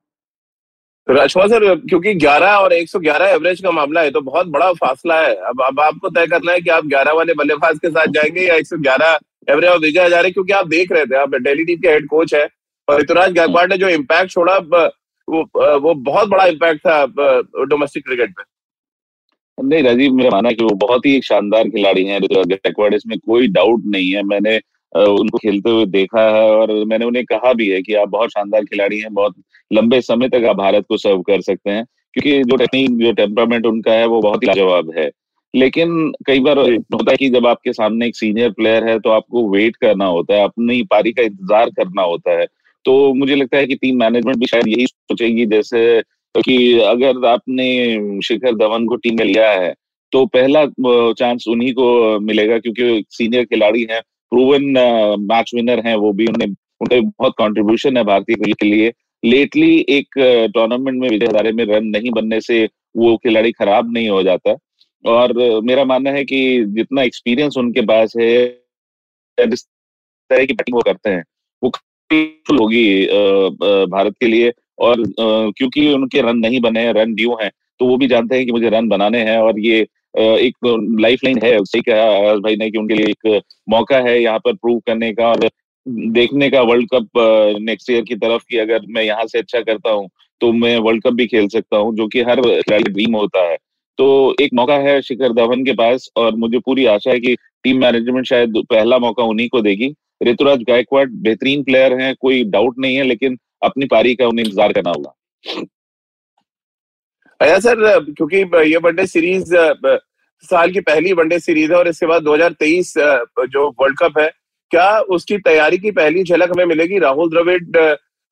राजकुमार 1.08 1.48
तो 1.48 1.54
सर 1.56 1.76
क्योंकि 1.80 2.14
11 2.16 2.56
और 2.58 2.74
111 2.74 3.28
एवरेज 3.28 3.62
का 3.62 3.72
मामला 3.72 4.02
है 4.02 4.12
तो 4.12 4.22
बहुत 4.22 4.48
बड़ा 4.48 4.72
फासला 4.76 5.20
है। 5.22 5.36
अब 5.36 5.62
अब 5.64 5.80
आपको 5.80 6.10
तय 6.10 6.28
करना 6.28 6.52
है 6.52 6.62
कि 6.62 6.70
आप 6.70 6.86
11 6.86 7.14
वाले 7.16 7.34
बल्लेबाज 7.34 7.80
के 7.80 7.90
साथ 7.90 8.14
जाएँगे 8.14 8.48
या 8.48 8.56
111 8.56 9.18
एवरेज 9.50 9.70
और 9.70 9.80
विजय 9.80 10.06
हजारे 10.06 10.32
क्योंकि 10.32 10.54
आप 10.54 10.68
देख 10.68 10.92
रहे 10.92 11.06
थे 11.06 11.16
आप 11.16 11.36
डेली 11.36 11.64
टीम 11.66 11.80
के 11.80 11.90
हेड 11.90 12.08
कोच 12.08 12.34
है। 12.34 12.46
और 12.88 13.00
ऋतुराज 13.02 13.34
गायकवाड़ 13.34 13.68
ने 13.70 13.78
जो 13.78 13.90
इम्पैक्ट 13.92 14.32
छोड़ा 14.32 14.58
वो 15.28 15.42
वो 15.80 15.94
बहुत 15.94 16.30
बड़ा 16.30 16.46
इम्पैक्ट 16.46 16.80
था 16.82 17.04
डोमेस्टिक 17.66 18.04
क्रिकेट 18.06 18.32
पे। 18.32 18.44
नहीं 19.58 19.84
राजीव 19.84 20.14
मेरा 20.14 20.30
माना 20.32 20.52
कि 20.52 20.64
वो 20.64 20.76
बहुत 20.78 21.06
ही 21.06 21.16
एक 21.16 21.24
शानदार 21.26 21.70
खिलाड़ी 21.70 22.06
हैं 22.06 22.22
गैकवाड 22.24 22.94
इसमें 22.94 23.18
कोई 23.20 23.48
डाउट 23.50 23.84
नहीं 23.88 24.12
है। 24.12 24.24
मैंने 24.26 24.56
उनको 24.96 25.38
खेलते 25.38 25.70
हुए 25.70 25.86
देखा 25.88 26.22
है 26.28 26.50
और 26.52 26.72
मैंने 26.88 27.06
उन्हें 27.06 27.24
कहा 27.26 27.54
भी 27.54 27.68
है 27.70 27.82
कि 27.82 27.94
आप 27.96 28.10
बहुत 28.10 28.30
शानदार 28.30 28.66
खिलाड़ी 28.66 29.00
हैं 29.00 29.14
बहुत 29.14 29.36
लंबे 29.72 30.02
समय 30.02 30.30
तक 30.30 30.46
आप 30.50 30.56
भारत 30.58 30.86
को 30.90 30.98
सर्व 30.98 31.22
कर 31.22 31.42
सकते 31.42 31.72
हैं 31.72 31.84
क्योंकि 32.16 32.44
जो 32.44 32.56
टेक्निक 32.58 32.98
जो 33.00 33.12
टेम्परामेंट 33.14 33.66
उनका 33.66 33.94
है 33.94 34.06
वो 34.08 34.22
बहुत 34.22 34.44
ही 34.44 34.48
लाजवाब 34.48 34.92
है। 34.98 35.10
लेकिन 35.54 36.12
कई 36.28 36.40
बार 36.40 36.60
होता 36.60 37.12
है 37.12 37.18
कि 37.18 37.30
जब 37.30 37.48
आपके 37.48 37.74
सामने 37.74 38.08
एक 38.08 38.16
सीनियर 38.16 38.52
प्लेयर 38.52 38.88
है 38.88 38.98
तो 39.00 39.10
आपको 39.10 39.48
वेट 39.50 39.76
करना 39.76 40.06
होता 40.08 40.36
है 40.36 40.44
अपनी 40.44 40.82
पारी 40.92 41.12
का 41.12 41.24
इंतज़ार 41.24 41.70
करना 41.72 42.02
होता 42.04 42.40
है। 42.40 42.46
तो 42.88 43.14
मुझे 43.14 43.36
लगता 43.36 43.58
है 43.58 43.66
कि 43.68 43.76
टीम 43.76 43.98
मैनेजमेंट 44.00 44.38
भी 44.38 44.46
शायद 44.46 44.68
यही 44.68 44.86
सोचेगी, 44.86 45.46
जैसे 45.46 46.02
कि 46.36 46.58
अगर 46.82 47.26
आपने 47.28 48.22
शिखर 48.22 48.56
धवन 48.58 48.86
को 48.88 48.96
टीम 48.96 49.18
में 49.20 49.26
लिया 49.26 49.50
है 49.52 49.74
तो 50.12 50.26
पहला 50.28 50.64
चांस 51.14 51.46
उन्हीं 51.50 51.74
को 51.74 52.20
मिलेगा 52.20 52.58
क्योंकि 52.60 53.04
सीनियर 53.10 53.46
खिलाड़ी 53.46 53.86
हैं 53.90 54.02
प्रूवन 54.32 54.64
मैच 55.22 55.52
विनर 55.56 55.80
हैं, 55.88 55.96
वो 55.96 56.12
भी 56.14 56.26
उन्हें, 56.26 56.48
उनका 56.82 57.00
बहुत 57.00 57.34
कंट्रीब्यूशन 57.38 57.98
है 57.98 58.04
भारतीय 58.04 58.36
क्रिकेट 58.36 58.60
के 58.60 58.66
लिए। 58.66 58.94
लेटली 59.24 59.86
एक 59.90 60.18
टूर्नामेंट 60.54 61.00
में 61.02 61.10
विजय 61.10 61.26
हजारे 61.26 61.52
में 61.52 61.64
रन 61.66 61.86
नहीं 61.88 62.12
बनने 62.12 62.40
से 62.42 62.64
वो 62.98 63.16
खिलाड़ी 63.18 63.52
खराब 63.52 63.92
नहीं 63.94 64.10
हो 64.10 64.22
जाता। 64.24 64.56
और 65.06 65.34
मेरा 65.64 65.86
मानना 65.86 66.12
है 66.12 66.24
कि 66.26 66.40
जितना 66.70 67.04
एक्सपीरियंस 67.04 67.58
उनके 67.58 67.82
पास 67.86 68.14
है, 68.20 68.48
जिस 69.38 69.64
तरह 69.64 70.46
की 70.46 70.54
बैटिंग 70.54 70.76
वो 70.76 70.82
करते 70.82 71.10
हैं, 71.10 71.24
वो 71.64 71.72
होगी 72.12 73.06
भारत 73.88 74.16
के 74.20 74.28
लिए। 74.28 74.52
और 74.80 75.04
क्योंकि 75.18 75.92
उनके 75.94 76.22
रन 76.22 76.38
नहीं 76.38 76.60
बने 76.62 76.80
हैं, 76.80 76.94
रन 76.94 77.14
ड्यू 77.16 77.38
हैं 77.42 77.50
तो 77.80 77.86
वो 77.86 77.98
भी 77.98 78.08
जानते 78.08 78.36
हैं 78.36 78.46
कि 78.46 78.52
मुझे 78.52 78.70
रन 78.70 78.88
बनाने 78.90 79.20
हैं 79.24 79.38
और 79.40 79.60
ये 79.60 79.80
एक 80.16 80.56
लाइफ 81.02 81.24
लाइन 81.24 81.40
है 81.44 81.58
सही 81.62 81.82
कहा 81.82 82.34
भाई 82.38 82.56
ने 82.56 82.70
कि 82.72 82.78
उनके 82.78 82.94
लिए 82.94 83.06
एक 83.08 83.42
मौका 83.70 83.98
है 84.00 84.22
यहाँ 84.22 84.40
पर 84.40 84.54
प्रूव 84.56 84.80
करने 84.88 85.12
का 85.14 85.28
और 85.28 85.50
देखने 85.86 86.50
का 86.50 86.62
वर्ल्ड 86.62 86.88
कप 86.94 87.10
नेक्स्ट 87.62 87.90
ईयर 87.92 88.02
की 88.04 88.16
तरफ़ 88.16 88.44
की 88.50 88.58
अगर 88.58 88.86
मैं 88.90 89.04
यहाँ 89.04 89.26
से 89.28 89.40
अच्छा 89.40 89.60
करता 89.62 89.92
हूँ 89.92 90.08
तो 90.42 90.52
मैं 90.54 90.78
वर्ल्ड 90.80 91.04
कप 91.04 91.14
भी 91.14 91.26
खेल 91.28 91.48
सकता 91.48 91.78
हूँ, 91.78 91.96
जो 91.96 92.08
कि 92.08 92.22
हर 92.22 92.42
खिलाड़ी 92.42 92.92
ड्रीम 92.92 93.16
होता 93.16 93.48
है। 93.50 93.58
तो 94.00 94.36
एक 94.42 94.50
मौका 94.54 94.76
है 94.80 95.02
शिखर 95.02 95.34
धवन 95.34 95.64
के 95.66 95.74
पास 95.74 96.10
और 96.18 96.36
मुझे 96.36 96.60
पूरी 96.60 96.86
आशा 96.88 97.12
है 97.12 97.20
कि 97.20 97.36
टीम 97.64 97.80
मैनेजमेंट 97.82 98.26
शायद 98.26 98.54
पहला 98.70 99.00
मौका 99.00 99.24
उन्हीं 99.26 99.48
को 99.50 99.62
देगी। 99.62 99.94
ऋतुराज 100.22 100.64
गायकवाड़ 100.68 101.08
बेहतरीन 101.10 101.64
प्लेयर 101.64 101.94
हैं, 101.94 102.14
कोई 102.16 102.44
डाउट 102.46 102.76
नहीं 102.80 102.96
है, 102.96 103.04
लेकिन 103.04 103.38
अपनी 103.64 103.86
पारी 103.88 104.16
का 104.16 104.28
उन्हें 104.28 104.46
इंतज़ार 104.46 104.74
करना 104.74 104.90
होगा। 104.90 105.14
अया 107.40 107.60
सर, 107.60 108.00
क्योंकि 108.02 108.38
ये 108.72 108.78
वनडे 108.80 109.06
सीरीज़, 109.08 109.54
साल 110.44 110.72
की 110.72 110.80
पहली 110.82 111.14
वनडे 111.14 111.40
सीरीज़ 111.40 111.72
है 111.72 111.78
और 111.78 111.88
इसके 111.88 112.06
बाद 112.06 112.24
2023 112.24 112.94
जो 112.98 113.68
वर्ल्ड 113.72 113.98
कप 114.00 114.20
है, 114.20 114.30
क्या 114.72 115.00
उसकी 115.10 115.38
तैयारी 115.40 115.78
की 115.78 115.92
पहली 115.92 116.24
झलक 116.24 116.52
हमें 116.52 116.66
मिलेगी? 116.66 117.00
राहुल 117.00 117.30
द्रविड़, 117.30 117.64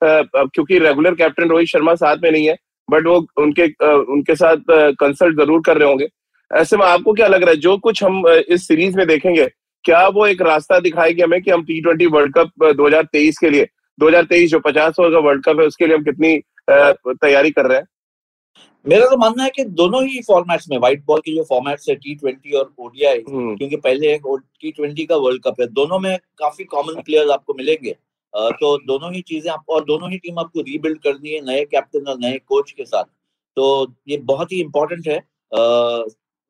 क्योंकि 0.02 0.80
रेगुलर 0.80 1.16
कैप्टन 1.16 1.50
रोहित 1.50 1.68
शर्मा 1.68 1.96
साथ 1.96 2.18
में 2.24 2.30
नहीं 2.32 2.48
है 2.48 2.58
बट 2.90 3.08
वो 3.08 3.16
उनके 3.38 3.66
उनके 4.14 4.36
साथ 4.36 4.58
कंसल्ट 4.70 5.38
ज़रूर 5.38 5.62
कर 5.66 5.78
रहे 5.78 5.90
होंगे। 5.90 6.08
ऐसे 6.52 6.78
में 6.78 6.86
आपको 6.86 7.14
क्या 7.14 7.28
लग 7.28 7.44
रहा 7.44 7.52
है, 7.52 7.58
जो 7.58 7.78
कुछ 7.78 8.04
हम, 8.04 8.28
इस 8.28 8.68
सीरीज़ 8.68 8.98
में 8.98 9.08
देखेंगे 9.08 9.48
क्या 9.86 10.08
वो 10.08 10.26
एक 10.28 10.42
रास्ता 10.42 10.80
दिखाएगी 10.80 11.22
हमें 11.22 11.42
कि 11.42 11.52
हम 11.52 11.64
टी 11.64 11.82
ट्वेंटी 11.82 12.06
वर्ल्ड 12.06 12.34
कप 12.38 12.64
2023 12.76 13.38
के 13.40 13.50
लिए 13.50 13.68
2023 14.00 14.48
जो 14.50 14.60
पचास 14.60 15.00
ओवर 15.00 15.12
का 15.12 15.20
वर्ल्ड 15.20 15.44
कप 15.46 15.60
है 15.60 15.66
उसके 15.68 15.88
लिए 15.88 15.98
हम 15.98 16.04
कितनी 16.04 16.38
तैयारी 16.70 17.52
कर 17.52 17.66
रहे 17.66 17.78
हैं? 17.78 17.88
मेरा 18.86 19.06
तो 19.06 19.18
मानना 19.18 19.44
है 19.44 19.50
कि 19.50 19.64
दोनों 19.78 20.04
ही 20.06 20.22
फॉर्मेट्स 20.22 20.70
में 20.70 20.78
व्हाइट 20.78 21.04
बॉल 21.06 21.20
के 21.20 21.36
जो 21.36 21.44
फॉर्मेट्स 21.44 21.90
है 21.90 21.96
टी 21.96 22.16
ट्वेंटी 22.16 22.52
और 22.58 22.74
ओडीआई 22.80 23.24
हम्म। 23.30 23.56
क्योंकि 23.58 23.76
पहले 23.78 24.14
एक 24.14 24.28
टी 24.62 24.72
ट्वेंटी 24.72 25.06
का 25.06 25.16
वर्ल्ड 25.18 25.42
कप 25.44 25.62
है 25.62 25.68
दोनों 25.74 26.00
में 26.00 26.18
काफ़ी 26.40 26.64
कॉमन 26.66 27.02
प्लेयर्स 27.02 27.32
आपको 27.32 27.54
मिलेंगे। 27.54 27.96
तो 28.34 28.78
दोनों 28.88 29.14
ही 29.14 29.22
चीज़ें 29.22 29.52
आपको 29.52 29.74
और 29.74 29.84
दोनों 29.86 30.12
ही 30.12 30.18
टीम 30.18 30.40
आपको 30.40 30.62
रीबिल्ड 30.62 31.00
करनी 31.04 31.34
है 31.34 31.42
नए 31.46 31.64
कैप्टन 31.66 32.12
और 32.12 32.18
नए 32.20 32.38
कोच 32.48 32.72
के 32.72 32.86
साथ। 32.86 33.04
तो 33.58 33.94
ये 34.08 34.18
बहुत 34.32 34.52
ही 34.52 34.62
इम्पोर्टेंट 34.62 35.08
है। 35.08 35.20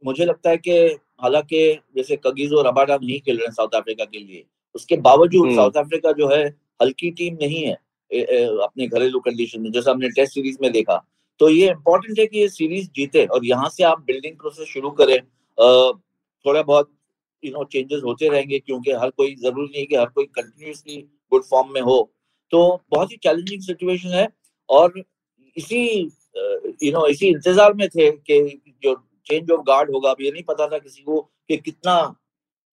मुझे 0.03 0.25
लगता 0.25 0.49
है 0.49 0.57
कि 0.57 0.97
हालाँकि 1.19 1.63
जैसे 1.95 2.15
कगीजो 2.17 2.61
रबाडा 2.61 2.95
नहीं 2.97 3.19
खेल 3.19 3.37
रहे 3.37 3.45
हैं 3.45 3.53
साउथ 3.53 3.75
अफ्रीका 3.75 4.05
के 4.05 4.19
लिए 4.19 4.43
उसके 4.75 4.95
बावजूद 4.99 5.49
साउथ 5.55 5.71
हम्म। 5.71 5.85
अफ्रीका 5.85 6.11
जो 6.11 6.27
है 6.29 6.45
हल्की 6.81 7.11
टीम 7.11 7.37
नहीं 7.41 7.63
है 7.63 7.73
अपने 8.11 8.87
घरेलू 8.87 9.19
कंडीशन 9.19 9.61
में 9.61 9.71
जैसा 9.71 9.91
हमने 9.91 10.09
टेस्ट 10.11 10.33
सीरीज़ 10.33 10.57
में 10.61 10.71
देखा। 10.71 10.95
तो 11.41 11.49
ये 11.49 11.69
इंपॉर्टेंट 11.69 12.19
है 12.19 12.25
कि 12.25 12.39
ये 12.39 12.47
सीरीज़ 12.49 12.89
जीते 12.95 13.25
और 13.25 13.45
यहाँ 13.45 13.69
से 13.69 13.83
आप 13.83 14.03
बिल्डिंग 14.07 14.35
प्रोसेस 14.37 14.67
शुरू 14.67 14.89
करें। 14.99 15.19
थोड़ा 16.45 16.61
बहुत 16.61 16.91
यू 17.43 17.51
नो 17.51 17.63
चेंजेस 17.71 18.01
होते 18.03 18.29
रहेंगे 18.29 18.59
क्योंकि 18.59 18.91
हर 18.93 19.09
कोई 19.11 19.35
ज़रूरी 19.35 19.65
नहीं 19.65 19.79
है 19.79 19.85
कि 19.85 19.95
हर 19.95 20.05
कोई 20.07 20.25
कंटिन्यूसली 20.25 20.97
गुड 21.31 21.43
फॉर्म 21.43 21.73
में 21.73 21.81
हो। 21.81 21.97
तो 22.51 22.59
बहुत 22.91 23.11
ही 23.11 23.17
चैलेंजिंग 23.23 23.61
सिचुएशन 23.61 24.13
है 24.13 24.27
और 24.69 25.03
इसी 25.57 25.81
यू 26.83 26.91
नो 26.91 27.05
इसी 27.07 27.27
इंतज़ार 27.27 27.73
में 27.73 27.87
थे 27.89 28.09
कि 28.11 28.61
जो 28.83 28.93
चेंज 29.27 29.51
ऑफ़ 29.51 29.61
गार्ड 29.67 29.91
होगा 29.91 30.11
अब 30.11 30.21
ये 30.21 30.31
नहीं 30.31 30.43
पता 30.43 30.67
था 30.67 30.77
किसी 30.79 31.01
को 31.01 31.19
कि 31.49 31.57
कितना 31.57 31.95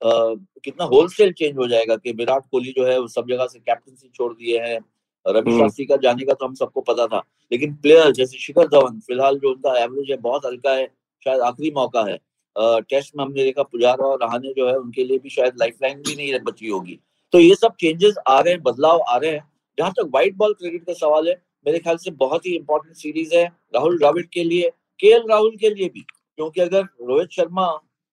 uh, 0.02 0.40
कितना 0.64 0.86
होलसेल 0.86 1.32
चेंज 1.34 1.58
हो 1.58 1.68
जाएगा 1.68 1.96
कि 1.96 2.12
विराट 2.12 2.44
कोहली 2.52 2.74
जो 2.78 2.86
है 2.86 3.00
वो 3.00 3.08
सब 3.08 3.28
जगह 3.30 3.48
से 3.48 3.60
कैप्टनसी 3.60 4.10
छोड़ 4.16 4.34
दिए 4.34 4.60
हैं। 4.60 4.80
रवि 5.26 5.52
हम्म। 5.52 5.62
शास्त्री 5.62 5.86
का 5.86 5.96
जाने 6.04 6.26
का 6.26 6.34
तो 6.34 6.46
हम 6.46 6.54
सबको 6.56 6.82
पता 6.82 7.06
था 7.08 7.22
लेकिन 7.52 7.74
प्लेयर 7.76 8.12
जैसे 8.12 8.38
शिखर 8.38 8.68
धवन 8.68 9.00
फ़िलहाल 9.00 9.38
जो 9.40 9.50
उनका 9.50 9.78
एवरेज 9.80 10.12
है 10.12 10.18
बहुत 10.18 10.46
हल्का 10.46 10.72
है 10.72 10.86
शायद 11.26 11.42
आखिरी 11.42 11.72
मौका 11.72 12.04
है। 12.04 12.18
टेस्ट 12.56 13.16
में 13.18 13.24
हमने 13.24 13.44
देखा 13.44 13.64
पुजारा 13.64 14.06
और 14.06 14.20
रहाने 14.22 14.54
जो 14.54 14.68
है 14.68 14.76
उनके 14.76 15.04
लिए 15.04 15.18
भी 15.20 15.30
शायद 15.30 15.58
लाइफलाइन 15.60 16.02
भी 16.02 16.16
नहीं 16.16 16.40
बची 16.42 16.68
होगी। 16.68 17.00
तो 17.34 17.40
ये 17.40 17.56
सब 17.56 17.76
चेंजेस 17.80 18.16
आ 18.28 18.40
रहे 18.40 18.54
हैं 18.54 18.62
बदलाव 18.64 19.02
आ 19.02 19.18
रहे 19.18 19.32
हैं। 19.32 19.44
जहाँ 19.78 19.92
तक 19.92 20.10
व्हाइट 20.12 20.36
बॉल 20.36 20.54
क्रिकेट 20.54 20.86
का 20.86 20.94
सवाल 20.94 21.28
है 21.30 21.36
मेरे 21.68 21.80
ख्याल 21.80 21.98
से 21.98 22.12
बहुत 22.18 22.46
ही 22.46 22.56
इंपॉर्टेंट 22.56 22.96
सीरीज़ 22.96 23.36
है 23.36 23.44
राहुल 23.76 23.98
द्रविड़ 24.00 24.26
के 24.34 24.44
लिए 24.44 24.70
के 25.00 25.18
राहुल 25.20 25.56
के 25.56 25.70
लिए 25.70 25.90
भी। 25.90 26.06
क्योंकि 26.40 26.62
अगर 26.62 26.84
रोहित 27.08 27.30
शर्मा 27.32 27.68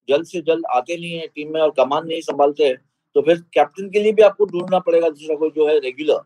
जल्द 0.09 0.26
से 0.26 0.40
जल्द 0.42 0.64
आते 0.73 0.97
नहीं 0.97 1.12
है 1.12 1.26
टीम 1.26 1.52
में 1.52 1.61
और 1.61 1.71
कमान 1.76 2.06
नहीं 2.06 2.21
संभालते 2.21 2.73
तो 3.16 3.21
फिर 3.23 3.37
कैप्टन 3.54 3.88
के 3.90 4.02
लिए 4.02 4.12
भी 4.12 4.23
आपको 4.23 4.47
ढूंढना 4.47 4.78
पड़ेगा 4.78 5.09
दूसरा 5.11 5.37
कोई 5.37 5.50
जो 5.50 5.68
है 5.68 5.78
रेगुलर 5.78 6.18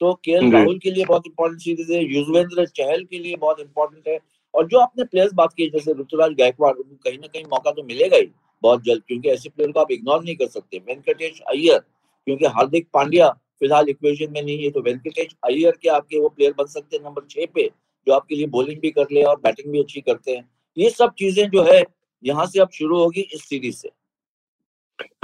तो 0.00 0.12
के 0.24 0.38
राहुल 0.50 0.78
के 0.78 0.90
लिए 0.90 1.04
बहुत 1.04 1.26
इंपॉर्टेंट 1.26 1.60
सीरीज़ 1.60 1.92
है 1.92 2.02
युजवेंद्र 2.04 2.64
चहल 2.68 3.04
के 3.04 3.18
लिए 3.18 3.36
बहुत 3.36 3.60
इंपॉर्टेंट 3.60 4.08
है 4.08 4.18
और 4.54 4.66
जो 4.68 4.78
आपने 4.78 5.04
प्लेयर्स 5.04 5.32
बात 5.34 5.52
की 5.52 5.68
जैसे 5.70 5.92
ऋतुराज 5.92 6.32
गायकवाड़ 6.38 6.74
उनको 6.74 6.96
कहीं 7.04 7.18
ना 7.18 7.26
कहीं 7.26 7.44
मौका 7.50 7.70
तो 7.72 7.82
मिलेगा 7.82 8.16
ही 8.16 8.28
बहुत 8.62 8.84
जल्द 8.84 9.02
क्योंकि 9.08 9.28
ऐसे 9.28 9.48
प्लेयर 9.48 9.72
को 9.72 9.80
आप 9.80 9.90
इग्नोर 9.92 10.22
नहीं 10.24 10.36
कर 10.36 10.46
सकते। 10.48 10.78
वेंकटेश 10.78 11.40
अय्यर 11.48 11.78
क्योंकि 11.78 12.46
हार्दिक 12.56 12.88
पांड्या 12.94 13.28
फ़िलहाल 13.60 13.88
इक्वेशन 13.88 14.32
में 14.32 14.42
नहीं 14.42 14.62
है 14.64 14.70
तो 14.70 14.80
वेंकटेश 14.82 15.34
अय्यर 15.44 15.78
के 15.82 15.88
आपके 15.90 16.20
वो 16.20 16.28
प्लेयर 16.28 16.54
बन 16.58 16.66
सकते 16.66 16.96
हैं 16.96 17.04
नंबर 17.04 17.26
छह 17.30 17.46
पे 17.54 17.70
जो 18.06 18.12
आपके 18.12 18.36
लिए 18.36 18.46
बॉलिंग 18.48 18.80
भी 18.80 18.90
कर 18.90 19.06
ले 19.12 19.22
और 19.22 19.40
बैटिंग 19.40 19.72
भी 19.72 19.80
अच्छी 19.80 20.00
करते 20.00 20.36
हैं। 20.36 20.48
ये 20.76 20.90
सब 20.90 21.12
चीज़ें 21.18 21.48
जो 21.50 21.62
है 21.64 21.82
यहाँ 22.24 22.46
से 22.46 22.60
अब 22.60 22.68
शुरू 22.72 22.98
होगी 22.98 23.20
इस 23.34 23.42
सीरीज़ 23.48 23.76
से। 23.76 23.88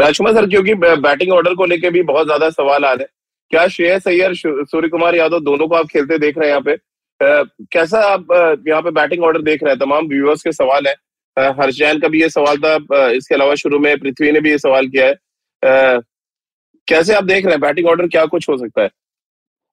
राजकुमार 0.00 0.34
सर 0.34 0.46
क्योंकि 0.48 0.74
बैटिंग 0.74 1.32
ऑर्डर 1.32 1.54
को 1.54 1.64
लेके 1.66 1.90
भी 1.90 2.02
बहुत 2.04 2.26
ज़्यादा 2.26 2.50
सवाल 2.50 2.84
आ 2.84 2.92
रहे 2.92 3.02
हैं। 3.02 3.12
क्या 3.52 3.66
श्रेयस 3.68 4.06
अय्यर 4.08 4.34
सूर्य 4.34 4.88
कुमार 4.88 5.14
यादव 5.14 5.40
दोनों 5.40 5.68
को 5.68 5.74
आप 5.74 5.86
खेलते 5.92 6.18
देख 6.18 6.38
रहे 6.38 6.48
हैं 6.48 6.50
यहाँ 6.50 6.62
पे? 6.62 6.72
आ, 7.20 7.42
कैसा 7.72 8.00
आप 8.04 8.26
यहाँ 8.68 8.82
पे 8.82 8.90
बैटिंग 8.92 9.24
ऑर्डर 9.24 9.42
देख 9.42 9.62
रहे 9.62 9.72
हैं? 9.72 9.78
तमाम 9.78 10.06
व्यूअर्स 10.08 10.42
के 10.42 10.52
सवाल 10.52 10.86
है। 10.86 10.94
हर्ष 11.36 11.74
जैन 11.76 11.98
का 12.00 12.08
भी 12.08 12.20
ये 12.22 12.28
सवाल 12.30 12.56
था 12.58 13.08
इसके 13.10 13.34
अलावा 13.34 13.54
शुरू 13.54 13.78
में 13.78 13.96
पृथ्वी 13.98 14.30
ने 14.32 14.40
भी 14.40 14.50
ये 14.50 14.58
सवाल 14.58 14.88
किया 14.88 15.06
है। 15.06 15.12
आ, 15.12 16.00
कैसे 16.88 17.14
आप 17.14 17.24
देख 17.24 17.44
रहे 17.44 17.54
हैं? 17.54 17.60
बैटिंग 17.60 17.86
ऑर्डर 17.88 18.08
क्या 18.08 18.24
कुछ 18.26 18.48
हो 18.48 18.56
सकता 18.56 18.82
है? 18.82 18.90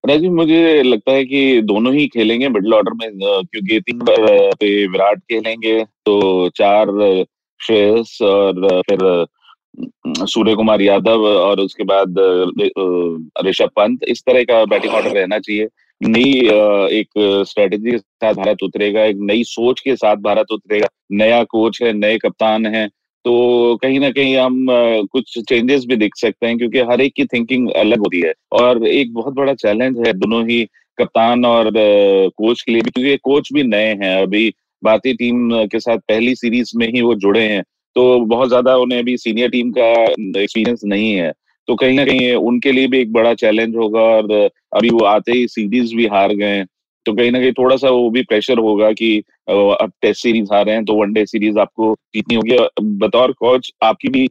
राजीव 0.09 0.31
मुझे 0.31 0.81
लगता 0.83 1.11
है 1.11 1.23
कि 1.25 1.61
दोनों 1.61 1.93
ही 1.93 2.07
खेलेंगे 2.07 2.49
मिडिल 2.49 2.73
ऑर्डर 2.73 2.93
में 2.93 3.09
क्योंकि 3.19 3.79
तीन 3.79 3.99
पे 4.59 4.85
विराट 4.87 5.19
खेलेंगे 5.21 5.83
तो 6.05 6.49
चार 6.55 6.91
श्रेयस 7.59 8.17
और 8.21 8.81
फिर 8.89 9.25
सूर्य 10.25 10.53
कुमार 10.55 10.81
यादव 10.81 11.25
और 11.27 11.59
उसके 11.59 11.83
बाद 11.83 12.19
ऋषभ 13.45 13.69
पंत। 13.75 14.03
इस 14.03 14.23
तरह 14.27 14.43
का 14.43 14.63
बैटिंग 14.65 14.93
ऑर्डर 14.93 15.11
रहना 15.11 15.39
चाहिए। 15.39 15.67
नई 16.01 16.31
एक 16.99 17.09
स्ट्रेटेजी 17.47 17.91
के 17.91 17.97
साथ 17.97 18.33
भारत 18.33 18.63
उतरेगा, 18.63 19.03
एक 19.03 19.17
नई 19.19 19.43
सोच 19.43 19.79
के 19.79 19.95
साथ 19.95 20.15
भारत 20.15 20.51
उतरेगा। 20.51 20.87
नया 21.11 21.43
कोच 21.45 21.81
है, 21.83 21.93
नए 21.93 22.17
कप्तान 22.17 22.65
है 22.65 22.89
तो 23.27 23.75
कहीं 23.77 23.99
ना 23.99 24.09
कहीं 24.09 24.35
हम 24.37 24.65
कुछ 25.11 25.37
चेंजेस 25.39 25.85
भी 25.85 25.95
देख 25.95 26.13
सकते 26.15 26.47
हैं, 26.47 26.57
क्योंकि 26.57 26.79
हर 26.91 27.01
एक 27.01 27.13
की 27.15 27.25
थिंकिंग 27.25 27.69
अलग 27.77 27.99
होती 27.99 28.19
है। 28.21 28.33
और 28.53 28.85
एक 28.87 29.13
बहुत 29.13 29.33
बड़ा 29.33 29.53
चैलेंज 29.55 29.97
है 30.07 30.13
दोनों 30.13 30.41
ही 30.49 30.63
कप्तान 30.97 31.45
और 31.45 31.71
कोच 31.75 32.61
के 32.61 32.71
लिए 32.71 32.81
भी, 32.81 32.91
क्योंकि 32.91 33.17
कोच 33.23 33.49
भी 33.53 33.63
नए 33.63 33.93
हैं। 34.03 34.15
अभी 34.21 34.49
भारतीय 34.83 35.13
टीम 35.13 35.49
के 35.65 35.79
साथ 35.79 35.97
पहली 36.07 36.35
सीरीज़ 36.35 36.71
में 36.75 36.87
ही 36.87 37.01
वो 37.01 37.15
जुड़े 37.17 37.43
हैं 37.43 37.61
तो 37.95 38.19
बहुत 38.27 38.49
ज़्यादा 38.49 38.75
उन्हें 38.77 38.99
अभी 38.99 39.17
सीनियर 39.17 39.49
टीम 39.49 39.71
का 39.77 39.91
एक्सपीरियंस 40.41 40.81
नहीं 40.85 41.13
है। 41.13 41.31
तो 41.67 41.75
कहीं 41.75 41.95
ना 41.95 42.05
कहीं 42.05 42.33
उनके 42.33 42.71
लिए 42.71 42.87
भी 42.87 42.99
एक 42.99 43.11
बड़ा 43.13 43.33
चैलेंज 43.35 43.75
होगा 43.75 44.01
और 44.01 44.31
अभी 44.75 44.89
वो 44.89 45.05
आते 45.07 45.31
ही 45.31 45.47
सीरीज़ 45.49 45.95
भी 45.95 46.05
हार 46.07 46.33
गए 46.35 46.63
तो 47.05 47.13
कहीं 47.13 47.31
ना 47.31 47.39
कहीं 47.39 47.51
थोड़ा 47.53 47.75
सा 47.75 47.89
वो 47.89 48.09
भी 48.09 48.21
प्रेशर 48.23 48.59
होगा 48.59 48.91
कि 48.91 49.09
अब 49.49 49.91
टेस्ट 50.01 50.21
सीरीज़ 50.23 50.53
आ 50.53 50.61
रहे 50.61 50.75
हैं 50.75 50.85
तो 50.85 50.93
वनडे 51.01 51.25
सीरीज़ 51.25 51.59
आपको 51.59 51.93
जीतनी 52.15 52.35
होगी। 52.35 52.57
बतौर 53.05 53.31
कोच 53.31 53.71
आपकी 53.83 54.07
भी 54.09 54.25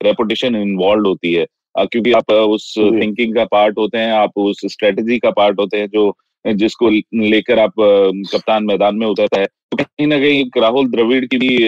रेपुटेशन 0.00 0.56
इन्वॉल्व 0.56 1.06
होती 1.08 1.32
है। 1.34 1.46
क्योंकि 1.78 2.12
आप 2.12 2.30
उस 2.30 2.74
थिंकिंग 2.78 3.34
का 3.34 3.44
पार्ट 3.44 3.78
होते 3.78 3.98
हैं 3.98 4.12
आप 4.12 4.38
उस 4.38 4.60
स्ट्रेटजी 4.72 5.18
का 5.18 5.30
पार्ट 5.30 5.58
होते 5.60 5.78
हैं 5.78 5.88
जो 5.88 6.12
जिसको 6.44 6.88
लेकर 7.14 7.58
आप 7.58 7.72
कप्तान 8.32 8.64
मैदान 8.64 8.96
में 8.96 9.06
उतरता 9.06 9.40
है। 9.40 9.46
तो 9.46 9.76
कहीं 9.76 10.06
ना 10.06 10.18
कहीं 10.18 10.44
राहुल 10.60 10.88
द्रविड़ 10.90 11.24
की 11.24 11.38
भी 11.38 11.58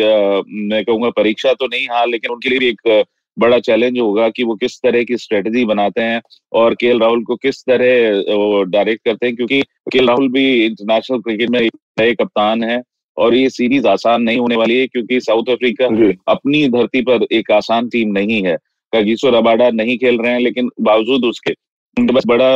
मैं 0.69 0.85
कहूँगा 0.85 1.11
परीक्षा 1.11 1.53
तो 1.53 1.67
नहीं 1.67 1.87
हाँ 1.91 2.07
लेकिन 2.07 2.31
उनके 2.31 2.49
लिए 2.49 2.59
भी 2.59 2.69
एक 2.69 3.05
बड़ा 3.39 3.59
चैलेंज 3.59 3.99
होगा 3.99 4.29
कि 4.29 4.43
वो 4.45 4.55
किस 4.55 4.79
तरह 4.83 5.03
की 5.05 5.17
स्ट्रेटजी 5.17 5.65
बनाते 5.65 6.01
हैं 6.01 6.21
और 6.53 6.75
के 6.75 6.99
राहुल 6.99 7.25
को 7.25 7.37
किस 7.37 7.63
तरह 7.71 8.65
डायरेक्ट 8.71 9.05
करते 9.05 9.27
हैं। 9.27 9.37
क्योंकि 9.37 9.61
के 9.93 10.05
राहुल 10.07 10.29
भी 10.29 10.65
इंटरनेशनल 10.65 11.19
क्रिकेट 11.19 11.51
में 11.51 11.61
एक 11.61 11.73
नए 12.01 12.15
कप्तान 12.15 12.63
है। 12.65 12.83
और 13.17 13.35
ये 13.35 13.51
सीरीज़ 13.51 13.87
आसान 13.89 14.23
नहीं 14.23 14.39
होने 14.39 14.57
वाली 14.57 14.79
है 14.79 14.87
क्योंकि 14.87 15.21
साउथ 15.21 15.51
अफ्रीका 15.51 15.87
अपनी 16.29 16.69
धरती 16.69 17.01
पर 17.03 17.27
एक 17.33 17.51
आसान 17.53 17.89
टीम 17.89 18.13
नहीं 18.13 18.43
है। 18.47 18.57
कगिसो 18.93 19.31
रबाडा 19.31 19.71
नहीं 19.71 19.97
खेल 19.99 20.19
रहे 20.19 20.33
हैं 20.33 20.41
लेकिन 20.41 20.71
बावजूद 20.81 21.25
उसके 21.25 21.53
उनके 21.97 22.15
पास 22.15 22.27
बड़ा 22.27 22.51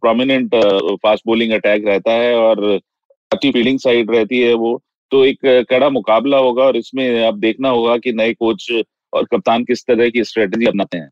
प्रोमिनेंट 0.00 0.54
फास्ट 1.02 1.22
बॉलिंग 1.26 1.52
अटैक 1.52 1.86
रहता 1.86 2.12
है 2.12 2.34
और 2.36 2.64
अच्छी 3.32 3.50
फील्डिंग 3.50 3.78
साइड 3.78 4.10
रहती 4.10 4.40
है 4.40 4.52
वो। 4.54 4.80
तो 5.12 5.24
एक 5.24 5.38
कड़ा 5.70 5.88
मुकाबला 5.90 6.38
होगा 6.38 6.64
और 6.64 6.76
इसमें 6.76 7.22
अब 7.24 7.38
देखना 7.40 7.68
होगा 7.68 7.96
कि 7.96 8.12
नए 8.12 8.32
कोच 8.32 8.70
और 9.12 9.24
कप्तान 9.24 9.64
किस 9.64 9.84
तरह 9.86 10.08
की 10.10 10.24
स्ट्रेटेजी 10.24 10.66
अपनाते 10.66 10.98
हैं। 10.98 11.10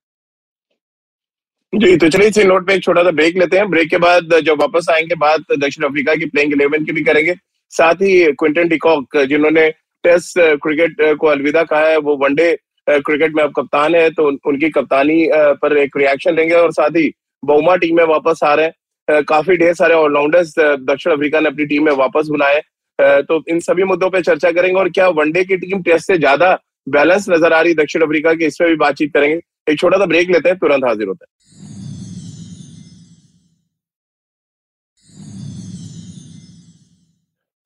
जी 1.73 1.97
तो 1.97 2.09
चलिए 2.09 2.29
इसी 2.29 2.45
नोट 2.45 2.67
पे 2.67 2.75
एक 2.75 2.83
छोटा 2.83 3.03
सा 3.03 3.11
ब्रेक 3.11 3.37
लेते 3.39 3.57
हैं। 3.57 3.69
ब्रेक 3.71 3.89
के 3.91 3.99
बाद 3.99 4.41
जब 4.47 4.61
वापस 4.61 4.87
आएँगे 4.91 5.15
बात 5.15 5.53
दक्षिण 5.59 5.85
अफ्रीका 5.85 6.15
की 6.15 6.27
प्लेइंग 6.27 6.53
इलेवन 6.53 6.85
की 6.85 6.93
भी 6.93 7.05
करेंगे। 7.05 7.35
साथ 7.73 8.03
ही 8.03 8.25
क्विंटन 8.35 8.69
डिकॉक 8.69 9.17
जिन्होंने 9.29 9.69
टेस्ट 10.05 10.39
क्रिकेट 10.63 10.97
को 11.19 11.27
अलविदा 11.29 11.63
कहा 11.65 11.81
है, 11.81 11.97
वो 11.99 12.17
वनडे 12.17 12.57
क्रिकेट 12.87 13.35
में 13.35 13.43
अब 13.43 13.53
कप्तान 13.57 13.95
है 13.95 14.09
तो 14.11 14.27
उनकी 14.47 14.71
कप्तानी 14.71 15.27
पर 15.63 15.77
एक 15.79 15.97
रिएक्शन 15.97 16.35
लेंगे 16.37 16.55
और 16.55 16.73
साथ 16.73 16.97
ही 16.97 17.13
बहुमा 17.43 17.77
टीम 17.77 17.97
में 17.97 18.05
वापस 18.07 18.41
आ 18.45 18.55
रहे 18.55 18.67
हैं। 18.67 19.23
काफ़ी 19.25 19.57
ढेर 19.57 19.75
सारे 19.75 19.95
ऑलराउंडर्स 19.95 20.55
दक्षिण 20.59 21.13
अफ्रीका 21.13 21.41
ने 21.41 21.49
अपनी 21.49 21.65
टीम 21.67 21.85
में 21.85 21.93
वापस 21.95 22.29
बुलाए। 22.29 22.61
तो 22.99 23.43
इन 23.51 23.61
सभी 23.61 23.85
मुद्दों 23.85 24.11
पर 24.11 24.23
चर्चा 24.23 24.51
करेंगे 24.53 24.79
और 24.81 24.89
क्या 24.91 25.09
वनडे 25.11 25.45
की 25.45 25.57
टीम 25.59 25.83
टेस्ट 25.83 26.07
से 26.07 26.19
ज़्यादा 26.19 26.53
बैलेंस 26.89 27.29
नज़र 27.31 27.53
आ 27.53 27.61
रही 27.61 27.75
दक्षिण 27.75 28.03
अफ्रीका 28.03 28.35
की 28.35 28.45
इसमें 28.47 28.69
भी 28.71 28.77
बातचीत 28.77 29.13
करेंगे। 29.15 29.41
एक 29.69 29.79
छोटा 29.79 29.99
सा 29.99 30.07
ब्रेक 30.07 30.31
लेते 30.31 30.49
हैं, 30.49 30.59
तुरंत 30.59 30.85
हाजिर 30.85 31.09
होते 31.09 31.25
हैं। 31.25 31.42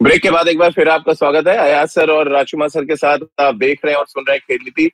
ब्रेक 0.06 0.20
के 0.22 0.30
बाद 0.30 0.48
एक 0.48 0.58
बार 0.58 0.70
फिर 0.72 0.88
आपका 0.88 1.12
स्वागत 1.12 1.48
है। 1.48 1.56
अयाज 1.58 1.88
सर 1.88 2.10
और 2.10 2.28
राजकुमार 2.32 2.68
सर 2.68 2.84
के 2.84 2.96
साथ 2.96 3.18
आप 3.40 3.54
देख 3.54 3.80
रहे 3.84 3.94
हैं 3.94 3.98
और 3.98 4.06
सुन 4.06 4.25
रहे 4.28 4.36
हैं 4.36 4.42
खेल 4.48 4.58
नीति। 4.64 4.86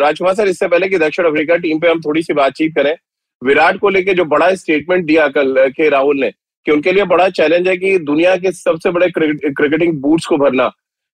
राजकुमार 0.00 0.34
सर, 0.34 0.48
इससे 0.48 0.68
पहले 0.68 0.88
कि 0.88 0.98
दक्षिण 0.98 1.26
अफ्रीका 1.26 1.56
टीम 1.56 1.78
पे 1.80 1.88
हम 1.88 2.00
थोड़ी 2.00 2.22
सी 2.22 2.34
बातचीत 2.34 2.74
करें, 2.74 2.94
विराट 3.42 3.78
को 3.78 3.88
लेके 3.88 4.14
जो 4.14 4.24
बड़ा 4.26 4.54
स्टेटमेंट 4.54 5.04
दिया 5.06 5.26
कल 5.28 5.68
के 5.68 5.88
राहुल 5.88 6.20
ने, 6.20 6.30
कि 6.30 6.72
उनके 6.72 6.92
लिए 6.92 7.04
बड़ा 7.06 7.28
चैलेंज 7.30 7.68
है 7.68 7.76
कि 7.76 7.98
दुनिया 8.00 8.36
के 8.36 8.52
सबसे 8.52 8.90
बड़े 8.90 9.08
क्रिकेटिंग 9.10 10.00
बूट्स 10.02 10.26
को 10.26 10.36
भरना। 10.36 10.70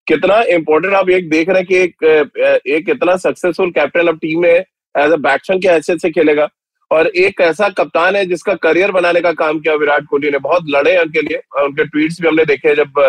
कितना 0.06 0.40
इंपॉर्टेंट 0.50 0.94
आप 0.94 1.10
एक 1.10 1.30
देख 1.30 1.48
रहे 1.48 1.58
हैं 1.58 1.66
कि 1.66 1.76
एक 1.76 2.60
एक 2.68 2.90
इतना 2.90 3.16
सक्सेसफुल 3.18 3.70
कैप्टन 3.70 4.08
अब 4.08 4.18
टीम 4.18 4.42
में 4.42 4.50
एज 4.50 5.12
अ 5.12 5.16
बैट्समैन 5.18 5.60
के 5.60 5.68
हैसियत 5.68 6.02
से 6.02 6.10
खेलेगा। 6.10 6.48
और 6.90 7.06
एक 7.08 7.40
ऐसा 7.40 7.68
कप्तान 7.70 8.16
है 8.16 8.24
जिसका 8.26 8.54
करियर 8.62 8.90
बनाने 8.92 9.20
का 9.20 9.32
काम 9.34 9.58
किया 9.60 9.74
विराट 9.76 10.04
कोहली 10.06 10.30
ने। 10.30 10.38
बहुत 10.40 10.64
लड़े 10.70 10.96
उनके 10.98 11.20
लिए। 11.22 11.36
उनके 11.60 11.84
ट्वीट्स 11.84 12.20
भी 12.20 12.28
हमने 12.28 12.44
देखे 12.44 12.74
जब 12.76 13.00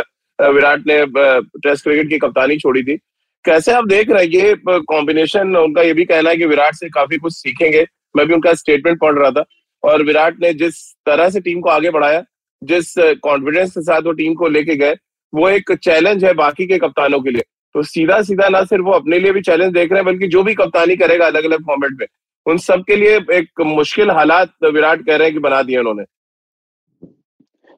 विराट 0.41 0.83
ने 0.87 1.05
टेस्ट 1.59 1.83
क्रिकेट 1.83 2.09
की 2.09 2.17
कप्तानी 2.17 2.57
छोड़ी 2.57 2.83
थी। 2.83 2.97
कैसे 3.45 3.71
आप 3.71 3.87
देख 3.87 4.11
रहे 4.11 4.23
हैं 4.23 4.31
ये 4.31 4.55
कॉम्बिनेशन 4.69 5.55
उनका 5.57 5.81
ये 5.81 5.93
भी 5.93 6.05
कहना 6.05 6.29
है 6.29 6.37
कि 6.37 6.45
विराट 6.45 6.75
से 6.75 6.89
काफ़ी 6.89 7.17
कुछ 7.17 7.33
सीखेंगे। 7.33 7.85
मैं 8.17 8.27
भी 8.27 8.33
उनका 8.33 8.53
स्टेटमेंट 8.53 8.99
पढ़ 8.99 9.19
रहा 9.19 9.31
था। 9.31 9.43
और 9.83 10.03
विराट 10.03 10.35
ने 10.41 10.53
जिस 10.53 10.75
तरह 11.05 11.29
से 11.29 11.39
टीम 11.39 11.59
को 11.59 11.69
आगे 11.69 11.89
बढ़ाया, 11.89 12.23
जिस 12.63 12.93
कॉन्फिडेंस 13.23 13.71
के 13.71 13.81
साथ 13.81 14.01
वो 14.01 14.11
टीम 14.11 14.33
को 14.33 14.47
लेके 14.47 14.75
गए, 14.75 14.95
वो 15.33 15.49
एक 15.49 15.71
चैलेंज 15.71 16.25
है 16.25 16.33
बाकी 16.33 16.67
के 16.67 16.77
कप्तानों 16.77 17.19
के 17.21 17.31
लिए। 17.31 17.43
तो 17.73 17.83
सीधा 17.83 18.21
सीधा 18.21 18.49
ना 18.49 18.63
सिर्फ़ 18.63 18.83
वो 18.83 18.91
अपने 18.91 19.19
लिए 19.19 19.31
भी 19.31 19.41
चैलेंज 19.41 19.73
देख 19.73 19.91
रहे 19.91 20.01
हैं, 20.01 20.05
बल्कि 20.05 20.27
जो 20.27 20.43
भी 20.43 20.53
कप्तानी 20.53 20.95
करेगा 20.95 21.25
अलग 21.25 21.43
अलग 21.43 21.65
फॉर्मेट 21.65 21.91
में। 21.99 22.07
उन 22.45 22.57
सब 22.57 22.83
के 22.87 22.95
लिए 22.95 23.17
एक 23.31 23.61
मुश्किल 23.61 24.11
हालात 24.11 24.53
विराट 24.63 25.05
कह 25.05 25.15
रहे 25.15 25.27
हैं 25.27 25.33
कि 25.33 25.39
बना 25.39 25.61
दिए 25.61 25.77
उन्होंने। 25.77 26.03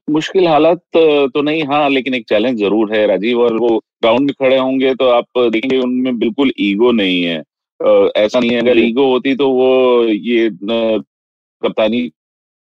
मुश्किल 0.07 0.47
हालत 0.47 0.81
तो 0.95 1.41
नहीं 1.41 1.63
हाँ 1.67 1.89
लेकिन 1.89 2.13
एक 2.13 2.25
चैलेंज 2.29 2.59
ज़रूर 2.59 2.93
है 2.93 3.05
राजीव 3.07 3.39
और 3.41 3.57
वो 3.59 3.77
ग्राउंड 4.01 4.21
में 4.21 4.33
खड़े 4.39 4.57
होंगे 4.57 4.93
तो 4.95 5.07
आप 5.09 5.25
देखेंगे 5.37 5.77
उनमें 5.77 6.17
बिल्कुल 6.19 6.51
ईगो 6.59 6.91
नहीं 6.91 7.23
है। 7.23 7.37
ऐसा 8.17 8.39
नहीं 8.39 8.51
है 8.51 8.59
अगर 8.59 8.77
ईगो 8.79 9.05
होती 9.11 9.35
तो 9.35 9.49
वो 9.51 10.03
ये 10.03 10.49
कप्तानी 11.61 12.09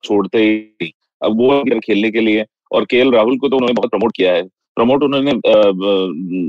छोड़ते 0.04 0.42
ही 0.82 0.92
अब 1.22 1.40
वो 1.40 1.62
खेलने 1.80 2.10
के 2.10 2.20
लिए 2.20 2.44
और 2.72 2.84
के 2.84 3.02
राहुल 3.10 3.38
को 3.38 3.48
तो 3.48 3.56
उन्होंने 3.56 3.74
बहुत 3.74 3.90
प्रमोट 3.90 4.12
किया 4.16 4.32
है। 4.34 4.42
प्रमोट 4.76 5.02
उन्होंने 5.02 5.32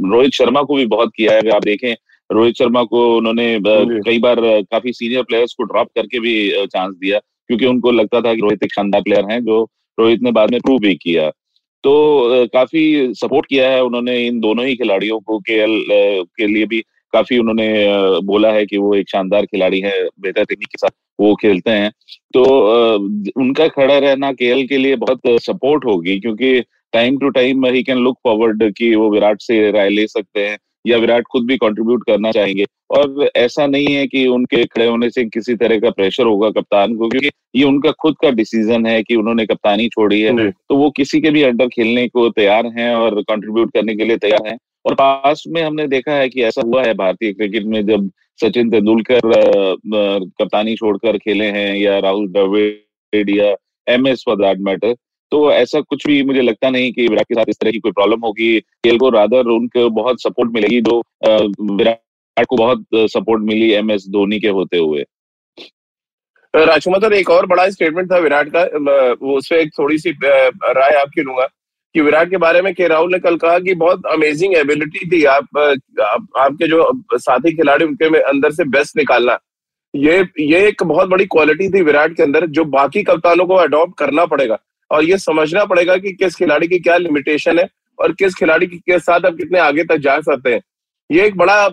रोहित 0.10 0.34
शर्मा 0.34 0.62
को 0.64 0.76
भी 0.76 0.86
बहुत 0.88 1.12
किया 1.16 1.34
है 1.34 1.40
अगर 1.40 1.56
आप 1.56 1.64
देखें। 1.64 1.94
रोहित 2.30 2.56
शर्मा 2.58 2.84
को 2.84 3.06
उन्होंने 3.18 3.48
कई 3.66 4.20
बार 4.20 4.36
काफ़ी 4.64 4.94
सीनियर 4.94 5.24
प्लेयर्स 5.24 5.54
को 5.54 5.64
ड्रॉप 5.64 5.88
करके 5.96 6.20
भी 6.20 6.66
चांस 6.66 6.94
दिया 6.96 7.20
क्योंकि 7.20 7.66
उनको 7.66 7.92
लगता 7.92 8.22
था 8.22 8.34
कि 8.36 8.42
रोहित 8.42 8.64
एक 8.64 8.74
शानदार 8.74 9.02
प्लेयर 9.02 9.32
हैं 9.32 9.44
जो 9.46 9.64
रोहित 10.00 10.22
ने 10.22 10.32
बाद 10.32 10.52
में 10.52 10.60
प्रूव 10.62 10.80
भी 10.80 10.96
किया। 10.96 11.30
तो 11.84 12.46
काफ़ी 12.54 13.14
सपोर्ट 13.14 13.46
किया 13.46 13.70
है 13.72 13.84
उन्होंने 13.84 14.18
इन 14.28 14.40
दोनों 14.40 14.66
ही 14.66 14.76
खिलाड़ियों 14.76 15.20
को 15.20 15.40
केएल 15.40 15.80
के 16.38 16.48
लिए 16.48 16.66
भी 16.66 16.80
काफ़ी 17.14 17.38
उन्होंने 17.38 17.68
बोला 18.26 18.52
है 18.52 18.66
कि 18.66 18.78
वो 18.78 18.94
एक 18.96 19.10
शानदार 19.10 19.46
खिलाड़ी 19.46 19.80
है, 19.80 19.92
बेहतर 20.20 20.44
टेक्निक 20.44 20.68
के 20.68 20.78
साथ 20.78 20.90
वो 21.20 21.34
खेलते 21.36 21.72
हैं। 21.72 21.92
तो 22.34 22.44
उनका 23.42 23.68
खड़ा 23.68 23.98
रहना 23.98 24.32
केएल 24.34 24.68
के 24.68 24.78
लिए 24.78 24.96
बहुत 24.96 25.22
सपोर्ट 25.28 25.86
होगी 25.86 26.20
क्योंकि 26.20 26.60
time 26.94 27.18
to 27.18 27.30
time 27.30 27.66
he 27.66 27.84
can 27.84 27.98
look 27.98 28.18
forward 28.24 28.64
कि 28.74 28.96
वो 28.96 29.10
विराट 29.10 29.42
से 29.42 29.72
राय 29.72 29.90
ले 29.90 30.08
सकते 30.08 30.48
हैं। 30.48 30.58
या 30.86 30.98
विराट 30.98 31.24
खुद 31.24 31.46
भी 31.48 31.58
कंट्रीब्यूट 31.58 32.04
करना 32.08 32.32
चाहेंगे। 32.32 32.66
और 32.92 33.30
ऐसा 33.36 33.66
नहीं 33.68 33.94
है 33.96 34.08
कि 34.08 34.26
उनके 34.28 34.64
खड़े 34.66 34.88
होने 34.88 35.10
से 35.10 35.24
किसी 35.26 35.56
तरह 35.56 35.80
का 35.80 35.90
प्रेशर 35.90 36.26
होगा 36.26 36.50
कप्तान 36.50 36.96
को 36.96 37.10
क्योंकि 37.10 37.30
ये 37.56 37.64
उनका 37.64 37.92
खुद 37.92 38.16
का 38.22 38.30
डिसीज़न 38.32 38.86
है 38.86 39.02
कि 39.04 39.16
उन्होंने 39.16 39.46
कप्तानी 39.46 39.88
छोड़ी 39.90 40.22
है। 40.22 40.50
तो 40.52 40.76
वो 40.76 40.90
किसी 40.90 41.22
के 41.22 41.30
भी 41.30 41.44
अंडर 41.44 41.68
खेलने 41.68 42.08
को 42.08 42.30
तैयार 42.30 42.68
हैं 42.78 42.94
और 42.96 43.22
कंट्रीब्यूट 43.22 43.74
करने 43.74 43.96
के 43.96 44.06
लिए 44.06 44.18
तैयार 44.18 44.48
हैं। 44.48 44.58
और 44.86 44.94
पास्ट 44.94 45.48
में 45.48 45.62
हमने 45.62 45.88
देखा 45.88 46.12
है 46.12 46.30
कि 46.30 46.42
ऐसा 46.44 46.62
हुआ 46.62 46.84
है 46.84 46.94
भारतीय 46.94 47.34
क्रिकेट 47.34 47.64
में 47.64 47.86
जब 47.86 48.10
सचिन 48.40 48.70
तेंदुलकर 48.70 49.22
कप्तानी 50.40 50.76
छोड़कर 50.76 51.18
खेले 51.18 51.46
हैं 51.46 51.76
या 51.76 51.98
राहुल 52.00 52.28
द्रविड़ 52.28 53.30
या 53.30 53.56
M 53.88 54.08
S 54.08 54.24
for 54.26 54.36
that 54.36 54.60
matter 54.60 54.96
तो 55.34 55.52
ऐसा 55.52 55.80
कुछ 55.82 56.06
भी 56.08 56.22
मुझे 56.24 56.42
लगता 56.42 56.70
नहीं 56.70 56.92
कि 56.94 57.08
विराट 57.08 57.26
के 57.26 57.36
साथ 57.36 57.46
इस 57.50 57.58
तरह 57.60 57.72
की 57.72 57.80
कोई 57.80 57.92
प्रॉब्लम 57.92 58.26
होगी। 58.26 58.60
खेल 58.60 58.98
को 58.98 59.10
रादर 59.10 59.48
उनको 59.52 59.90
बहुत 59.92 60.22
सपोर्ट 60.22 60.52
मिलेगी 60.54 60.82
जो 60.82 60.98
विराट 61.72 62.46
को 62.48 62.58
बहुत 62.58 62.86
सपोर्ट 62.96 63.42
मिली 63.44 63.72
एम 63.74 63.92
एस 63.92 64.06
धोनी 64.10 64.40
के 64.40 64.48
होते 64.50 64.78
हुए। 64.78 65.04
राजकुमार 66.54 67.14
एक 67.14 67.30
और 67.30 67.46
बड़ा 67.46 67.70
स्टेटमेंट 67.70 68.12
था 68.12 68.18
विराट 68.18 68.50
का 68.56 68.64
उससे 69.28 69.62
एक 69.62 69.72
थोड़ी 69.80 69.98
सी 69.98 70.12
राय 70.12 70.96
आपकी 70.96 71.22
लूँगा 71.22 71.46
कि 71.96 72.02
विराट 72.02 72.30
के 72.30 72.38
बारे 72.38 72.62
में 72.62 72.74
के 72.74 72.88
राहुल 72.88 73.12
ने 73.12 73.20
कल 73.20 73.38
कहा 73.38 73.58
कि 73.60 73.74
बहुत 73.76 74.06
अमेजिंग 74.12 74.54
एबिलिटी 74.56 75.10
थी 75.12 75.24
आप, 75.26 75.58
आप 75.58 76.28
आपके 76.38 76.68
जो 76.68 76.92
साथी 77.16 77.56
खिलाड़ी 77.56 77.86
उनके 77.86 78.10
में 78.10 78.20
अंदर 78.20 78.52
से 78.52 78.64
बेस्ट 78.70 78.98
निकालना। 78.98 79.38
ये 79.94 80.18
ये 80.40 80.68
एक 80.68 80.84
बहुत 80.84 81.10
बड़ी 81.10 81.26
क्वालिटी 81.28 81.70
थी 81.70 81.82
विराट 81.82 82.16
के 82.18 82.24
अंदर 82.24 82.46
जो 82.50 82.66
बाकी 82.76 83.04
कप्तानों 83.04 83.46
को 83.46 83.56
अडॉप्ट 83.56 83.98
करना 83.98 84.26
पड़ेगा। 84.26 84.58
और 84.94 85.06
ये 85.06 85.18
समझना 85.20 85.64
पड़ेगा 85.66 85.96
कि 85.98 86.12
किस 86.14 86.36
खिलाड़ी 86.36 86.68
की 86.68 86.80
क्या 86.80 86.98
लिमिटेशन 86.98 87.60
है 87.60 87.68
और 88.00 88.12
किस 88.14 88.36
खिलाड़ी 88.36 88.68
के 88.68 89.00
साथ 89.00 89.26
आप 89.26 89.36
कितने 89.36 89.60
आगे 89.60 89.84
तक 89.84 89.98
जा 90.00 90.20
सकते 90.22 90.54
हैं। 90.54 90.62
ये 91.10 91.26
एक 91.28 91.38
बड़ा 91.38 91.70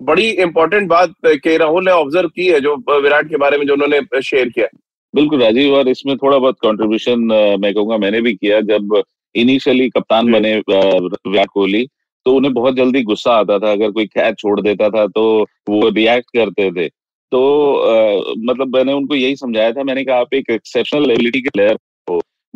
बड़ी 0.00 0.28
इंपॉर्टेंट 0.42 0.88
बात 0.88 1.12
के 1.26 1.56
राहुल 1.58 1.84
ने 1.84 1.90
ऑब्ज़र्व 1.92 2.28
की 2.28 2.46
है 2.46 2.60
जो 2.60 2.76
विराट 2.92 3.28
के 3.28 3.36
बारे 3.38 3.58
में 3.58 3.66
जो 3.66 3.74
उन्होंने 3.74 4.20
शेयर 4.22 4.48
किया। 4.48 4.66
बिल्कुल 5.14 5.42
राजीव 5.42 5.74
और 5.74 5.88
इसमें 5.88 6.16
थोड़ा 6.16 6.38
बहुत 6.38 6.56
कंट्रीब्यूशन 6.62 7.20
मैं 7.60 7.72
कहूँगा 7.74 7.96
मैंने 7.98 8.20
भी 8.20 8.32
किया। 8.34 8.60
जब 8.62 9.02
इनिशियली 9.34 9.88
कप्तान 9.90 10.32
बने 10.32 10.56
विराट 10.60 11.48
कोहली 11.48 11.86
तो 12.26 12.34
उन्हें 12.36 12.52
बहुत 12.54 12.76
जल्दी 12.76 13.02
गुस्सा 13.02 13.32
आता 13.34 13.58
था। 13.58 13.70
अगर 13.72 13.90
कोई 13.90 14.06
कैच 14.06 14.38
छोड़ 14.38 14.60
देता 14.60 14.88
था 14.90 15.06
तो 15.08 15.22
वो 15.68 15.88
रिएक्ट 15.90 16.26
करते 16.36 16.70
थे। 16.72 16.88
तो 16.88 17.40
आ, 17.76 18.34
मतलब 18.40 18.76
मैंने 18.76 18.92
उनको 18.92 19.14
यही 19.14 19.36
समझाया 19.36 19.72
था। 19.72 19.84
मैंने 19.84 20.04
कहा 20.04 20.16
आप 20.20 20.34
एक 20.34 20.50
एक्सेप्शनल 20.50 21.10
एबिलिटी 21.10 21.40
के 21.40 21.50
प्लेयर 21.50 21.78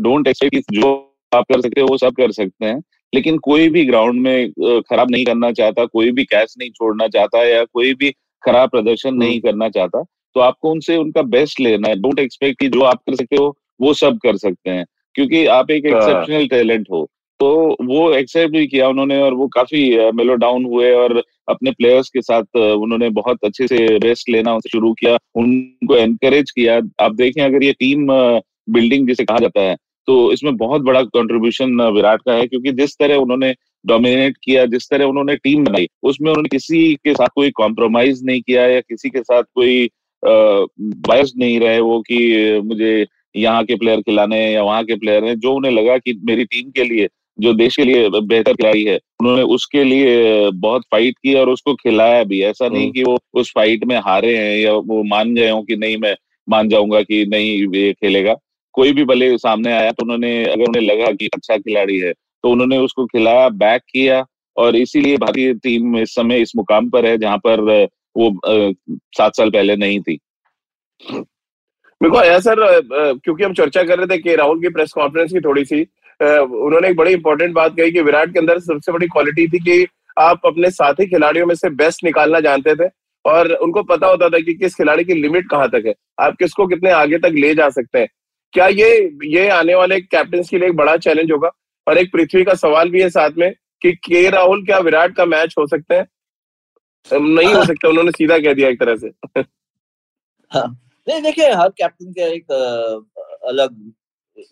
डोंट 0.00 0.28
एक्सपेक्ट 0.28 0.72
जो 0.72 0.92
आप 1.32 1.44
कर 1.52 1.60
सकते 1.60 1.80
हो 1.80 1.86
वो 1.86 1.98
सब 1.98 2.12
कर 2.12 2.32
सकते 2.32 2.66
हैं। 2.66 2.82
लेकिन 3.14 3.38
कोई 3.38 3.68
भी 3.68 3.84
ग्राउंड 3.84 4.20
में 4.20 4.50
खराब 4.80 5.10
नहीं 5.10 5.24
करना 5.24 5.50
चाहता 5.52 5.84
कोई 5.84 6.10
भी 6.10 6.24
कैच 6.24 6.54
नहीं 6.58 6.70
छोड़ना 6.70 7.08
चाहता 7.08 7.44
या 7.44 7.64
कोई 7.64 7.94
भी 7.94 8.10
खराब 8.42 8.70
प्रदर्शन 8.70 9.08
हम्म। 9.08 9.22
नहीं 9.22 9.40
करना 9.40 9.68
चाहता 9.68 10.02
तो 10.36 10.40
आपको 10.40 10.70
उनसे 10.70 10.96
उनका 10.96 11.22
बेस्ट 11.22 11.60
लेना 11.60 11.88
है। 11.88 11.94
डोंट 11.96 12.18
एक्सपेक्ट 12.18 12.60
कि 12.60 12.68
जो 12.68 12.80
आप 12.80 12.98
कर 12.98 13.14
सकते 13.14 13.36
हो 13.36 13.56
वो 13.80 13.92
सब 13.94 14.18
कर 14.22 14.36
सकते 14.36 14.70
हैं। 14.70 14.84
क्योंकि 15.14 15.44
आप 15.46 15.70
एक 15.70 15.86
एक्सेप्शनल 15.86 16.36
हाँ। 16.36 16.46
टैलेंट 16.46 16.86
हो। 16.92 17.06
तो 17.40 17.76
वो 17.82 18.12
एक्सेप्ट 18.14 18.52
भी 18.52 18.66
किया 18.66 18.88
उन्होंने 18.88 19.20
और 19.22 19.34
वो 19.34 19.46
काफ़ी 19.48 20.10
मेलो 20.12 20.34
डाउन 20.34 20.64
हुए 20.64 20.92
और 20.92 21.22
अपने 21.48 21.70
प्लेयर्स 21.70 22.08
के 22.08 22.20
साथ 22.22 22.56
उन्होंने 22.56 23.08
बहुत 23.10 23.44
अच्छे 23.44 23.66
से 23.66 23.86
रेस्ट 23.98 24.28
लेना 24.30 24.58
शुरू 24.72 24.92
किया। 24.92 25.16
उनको 25.36 25.96
एनकरेज 25.96 26.50
किया। 26.50 26.80
आप 27.04 27.14
देखें 27.14 27.42
अगर 27.42 27.64
ये 27.64 27.72
टीम 27.72 28.06
बिल्डिंग 28.68 29.08
जिसे 29.08 29.24
कहा 29.24 29.38
जाता 29.38 29.60
है 29.60 29.76
तो 30.08 30.32
इसमें 30.32 30.56
बहुत 30.56 30.82
बड़ा 30.82 31.02
कंट्रीब्यूशन 31.04 31.80
विराट 31.90 32.22
का 32.22 32.32
है 32.32 32.46
क्योंकि 32.46 32.72
जिस 32.72 32.94
तरह 32.94 33.16
उन्होंने 33.16 33.54
डोमिनेट 33.84 34.36
किया 34.42 34.64
जिस 34.66 34.88
तरह 34.90 35.04
उन्होंने 35.04 35.36
टीम 35.36 35.64
बनाई 35.64 35.88
उसमें 36.02 36.30
उन्होंने 36.30 36.48
किसी 36.48 36.94
के 36.96 37.14
साथ 37.14 37.28
कोई 37.34 37.50
कॉम्प्रोमाइज 37.56 38.22
नहीं 38.24 38.40
किया 38.40 38.66
या 38.66 38.80
किसी 38.80 39.10
के 39.10 39.22
साथ 39.22 39.42
कोई 39.54 39.88
बायस 40.22 41.32
नहीं 41.38 41.58
रहे 41.60 41.80
वो 41.80 42.00
कि 42.00 42.60
मुझे 42.64 43.06
यहाँ 43.36 43.64
के 43.64 43.74
प्लेयर 43.74 44.00
खिलाने 44.00 44.38
या 44.52 44.62
वहाँ 44.62 44.84
के 44.84 44.96
प्लेयर 44.96 45.24
हैं 45.24 45.38
जो 45.38 45.52
उन्हें 45.52 45.72
लगा 45.72 45.96
कि 45.98 46.18
मेरी 46.24 46.44
टीम 46.44 46.70
के 46.70 46.84
लिए 46.84 47.08
जो 47.38 47.52
देश 47.54 47.76
के 47.76 47.84
लिए 47.84 48.08
बेहतर 48.12 48.54
खिलाड़ी 48.54 48.84
है 48.84 48.96
उन्होंने 49.20 49.42
उसके 49.54 49.82
लिए 49.84 50.50
बहुत 50.52 50.82
फाइट 50.92 51.18
की 51.18 51.34
और 51.34 51.48
उसको 51.48 51.74
खिलाया 51.74 52.22
भी 52.24 52.40
ऐसा 52.42 52.68
नहीं 52.68 52.82
हम्म। 52.82 52.92
कि 52.92 53.02
वो 53.02 53.18
उस 53.34 53.52
फाइट 53.54 53.84
में 53.84 53.96
हारे 53.98 54.36
हैं 54.36 54.56
या 54.58 54.72
वो 54.72 55.02
मान 55.04 55.34
गए 55.34 55.50
हो 55.50 55.62
कि 55.62 55.76
नहीं 55.76 55.96
मैं 55.96 56.14
मान 56.48 56.68
जाऊँगा 56.68 57.00
कि 57.02 57.24
नहीं 57.26 57.50
ये 57.74 57.92
खेलेगा 57.94 58.34
कोई 58.76 58.92
भी 58.92 59.04
भले 59.04 59.36
सामने 59.38 59.72
आया 59.72 59.90
तो 59.90 60.04
उन्होंने, 60.04 60.44
अगर 60.44 60.64
उन्हें 60.64 60.82
लगा 60.82 61.10
कि 61.12 61.26
अच्छा 61.26 61.56
खिलाड़ी 61.56 61.98
है 61.98 62.12
तो 62.12 62.50
उन्होंने 62.50 62.78
उसको 62.78 63.06
खिलाया, 63.06 63.48
बैक 63.50 63.82
किया 63.82 64.24
और 64.56 64.76
इसीलिए 64.76 65.16
भारतीय 65.18 65.52
टीम 65.54 65.96
इस 65.98 66.14
समय 66.14 66.40
इस 66.40 66.52
मुकाम 66.56 66.88
पर 66.90 67.06
है 67.06 67.16
जहाँ 67.18 67.38
पर 67.38 67.60
वो 68.16 68.30
सात 69.16 69.36
साल 69.36 69.50
पहले 69.50 69.76
नहीं 69.76 70.00
थी। 70.00 70.18
मेरे 72.00 72.10
को 72.10 72.16
आया 72.18 72.38
सर 72.40 72.56
क्योंकि 72.92 73.44
हम 73.44 73.52
चर्चा 73.54 73.82
कर 73.82 73.98
रहे 73.98 74.06
थे 74.06 74.18
कि 74.22 74.34
राहुल 74.36 74.60
की 74.60 74.68
प्रेस 74.68 74.92
कॉन्फ्रेंस 74.92 75.32
की 75.32 75.40
थोड़ी 75.40 75.64
सी 75.64 75.80
उन्होंने 76.20 76.88
एक 76.88 76.96
बड़ी 76.96 77.12
इंपॉर्टेंट 77.12 77.54
बात 77.54 77.76
कही 77.76 77.90
कि 77.92 78.02
विराट 78.02 78.32
के 78.32 78.38
अंदर 78.38 78.58
सबसे 78.60 78.92
बड़ी 78.92 79.06
क्वालिटी 79.06 79.46
थी 79.48 79.58
कि 79.60 79.86
आप 80.18 80.46
अपने 80.46 80.70
साथी 80.70 81.06
खिलाड़ियों 81.06 81.46
में 81.46 81.54
से 81.54 81.70
बेस्ट 81.72 82.04
निकालना 82.04 82.40
जानते 82.40 82.74
थे 82.74 82.88
और 83.24 83.52
उनको 83.54 83.82
पता 83.84 84.06
होता 84.06 84.28
था 84.28 84.38
कि 84.38 84.54
किस 84.54 84.74
खिलाड़ी 84.74 85.04
की 85.04 85.14
लिमिट 85.14 85.48
कहाँ 85.50 85.68
तक 85.68 85.82
है, 85.86 85.94
आप 86.20 86.36
किसको 86.38 86.66
कितने 86.66 86.90
आगे 86.92 87.18
तक 87.18 87.32
ले 87.34 87.54
जा 87.54 87.68
सकते 87.70 87.98
हैं। 87.98 88.08
क्या 88.52 88.66
ये 88.68 88.88
ये 89.26 89.48
आने 89.50 89.74
वाले 89.74 90.00
कैप्टन 90.00 90.42
के 90.42 90.58
लिए 90.58 90.68
एक 90.68 90.76
बड़ा 90.76 90.96
चैलेंज 90.98 91.32
होगा? 91.32 91.50
और 91.86 91.98
एक 91.98 92.12
पृथ्वी 92.12 92.44
का 92.44 92.54
सवाल 92.56 92.90
भी 92.90 93.02
है 93.02 93.08
साथ 93.10 93.30
में 93.38 93.52
कि 93.82 93.92
के 94.04 94.28
राहुल 94.30 94.64
क्या 94.66 94.78
विराट 94.78 95.14
का 95.16 95.24
मैच 95.26 95.54
हो 95.58 95.66
सकते 95.66 95.94
हैं? 95.94 96.06
नहीं 97.10 97.52
हो 97.54 97.64
सकता 97.64 97.88
उन्होंने 97.88 98.10
सीधा 98.10 98.38
कह 98.38 98.54
दिया 98.54 98.68
एक 98.68 98.80
तरह 98.80 98.96
से। 98.96 99.08
हाँ। 100.52 100.66
नहीं 101.06 101.20
देखिए 101.22 101.50
हर 101.52 101.68
कैप्टन 101.78 102.12
का 102.12 102.26
एक 102.26 102.52
अलग 103.48 103.92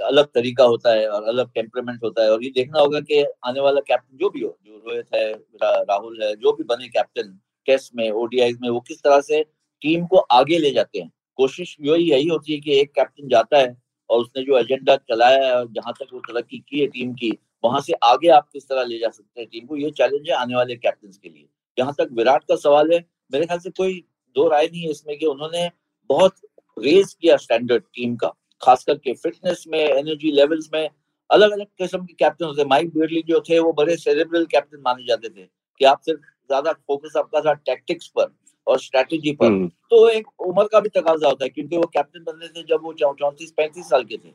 अलग 0.03 0.27
तरीका 0.27 0.65
होता 0.65 0.93
है 0.93 1.09
और 1.09 1.25
अलग 1.29 1.51
टेम्परामेंट 1.55 2.05
होता 2.05 2.23
है। 2.23 2.31
और 2.31 2.45
ये 2.45 2.51
देखना 2.51 2.81
होगा 2.81 3.01
कि 3.01 3.23
आने 3.47 3.61
वाला 3.61 3.81
कैप्टन 3.81 4.17
जो 4.19 4.31
भी 4.31 4.41
हो 4.41 4.57
जो 4.67 4.83
रोहित 4.87 5.07
है 5.15 5.33
राहुल 5.63 6.23
है 6.23 6.35
जो 6.37 6.53
भी 6.53 6.65
बने 6.65 6.89
कैप्टन 6.89 7.39
टेस्ट 7.67 7.93
में 7.97 8.11
ओडीआई 8.11 8.53
में 8.63 8.69
वो 8.69 8.81
किस 8.81 8.99
तरह 8.99 9.21
से 9.23 9.43
टीम 9.83 10.07
को 10.07 10.19
आगे 10.33 10.59
ले 10.59 10.71
जाते 10.71 10.99
हैं। 10.99 11.11
कोशिश 11.39 11.77
यही 11.81 12.11
यही 12.11 12.29
होती 12.29 12.53
है 12.53 12.61
कि 12.61 12.79
एक 12.81 12.93
कैप्टन 12.95 13.29
जाता 13.29 13.59
है 13.59 13.77
और 14.11 14.21
उसने 14.21 14.43
जो 14.45 14.59
एजेंडा 14.59 14.97
चलाया 14.99 15.45
है 15.45 15.55
और 15.55 15.67
जहाँ 15.73 15.93
तक 15.93 16.13
वो 16.13 16.21
तरक्की 16.23 16.59
की 16.61 16.81
है 16.81 16.87
टीम 16.89 17.13
की, 17.15 17.31
वहाँ 17.65 17.81
से 17.81 17.93
आगे 18.05 18.29
आप 18.31 18.49
किस 18.53 18.69
तरह 18.69 18.83
ले 18.85 18.99
जा 18.99 19.09
सकते 19.09 19.41
हैं 19.41 19.49
टीम 19.51 19.67
को? 19.67 19.77
ये 19.77 19.91
चैलेंज 19.93 20.29
है 20.31 20.35
आने 20.37 20.55
वाले 20.57 20.77
कैप्टन 20.77 21.11
के 21.13 21.29
लिए। 21.29 21.47
जहाँ 21.79 21.95
तक 21.99 22.09
विराट 22.13 22.45
का 22.49 22.57
सवाल 22.57 22.93
है, 22.93 23.05
मेरे 23.33 23.47
ख्याल 23.47 23.59
से 23.59 23.71
कोई 23.73 23.95
दो 24.37 24.49
राय 24.49 24.67
नहीं 24.67 24.83
है 24.83 24.91
इसमें 24.91 25.17
कि 25.19 25.27
उन्होंने 25.27 25.71
बहुत 26.11 26.35
रेज 26.77 27.13
किया 27.15 27.37
स्टैंडर्ड 27.37 27.83
टीम 27.85 28.15
का, 28.17 28.29
खास 28.63 28.85
करके 28.85 29.13
फिटनेस 29.15 29.65
में 29.69 29.79
एनर्जी 29.79 30.31
लेवल्स 30.33 30.69
में। 30.75 30.89
अलग 31.31 31.51
अलग 31.51 31.67
किस्म 31.79 32.05
के 32.05 32.15
कैप्टन 32.15 32.45
होते 32.45 32.65
माइक 32.65 32.89
बियरली 32.95 33.23
जो 33.29 33.41
थे, 33.41 33.59
वो 33.59 33.73
बड़े 33.73 33.97
सेरेब्रल 33.97 34.45
कैप्टन 34.47 34.81
माने 34.81 35.07
जाते 35.07 35.29
थे 35.31 35.47
कि 35.81 35.85
आप 35.85 36.01
सिर्फ़ 36.01 36.21
ज़्यादा 36.21 36.73
फोकस 36.73 37.17
आपका 37.17 37.41
था 37.41 37.53
टैक्टिक्स 37.55 38.07
पर। 38.09 38.25
और 38.67 38.79
स्ट्रेटेजी 38.81 39.33
पर 39.33 39.47
हम्म। 39.47 39.69
तो 39.91 40.09
एक 40.09 40.27
उम्र 40.43 40.65
का 40.65 40.81
भी 40.81 40.89
तकाजा 40.91 41.29
होता 41.29 41.45
है 41.45 41.49
क्योंकि 41.51 41.77
वो 41.77 41.87
कैप्टन 41.89 42.25
बनने 42.25 42.49
थे 42.49 42.63
जब 42.65 42.83
वो 42.83 42.93
चौंतीस 42.95 43.53
पैंतीस 43.57 43.89
साल 43.89 44.05
के 44.05 44.17
थे 44.17 44.33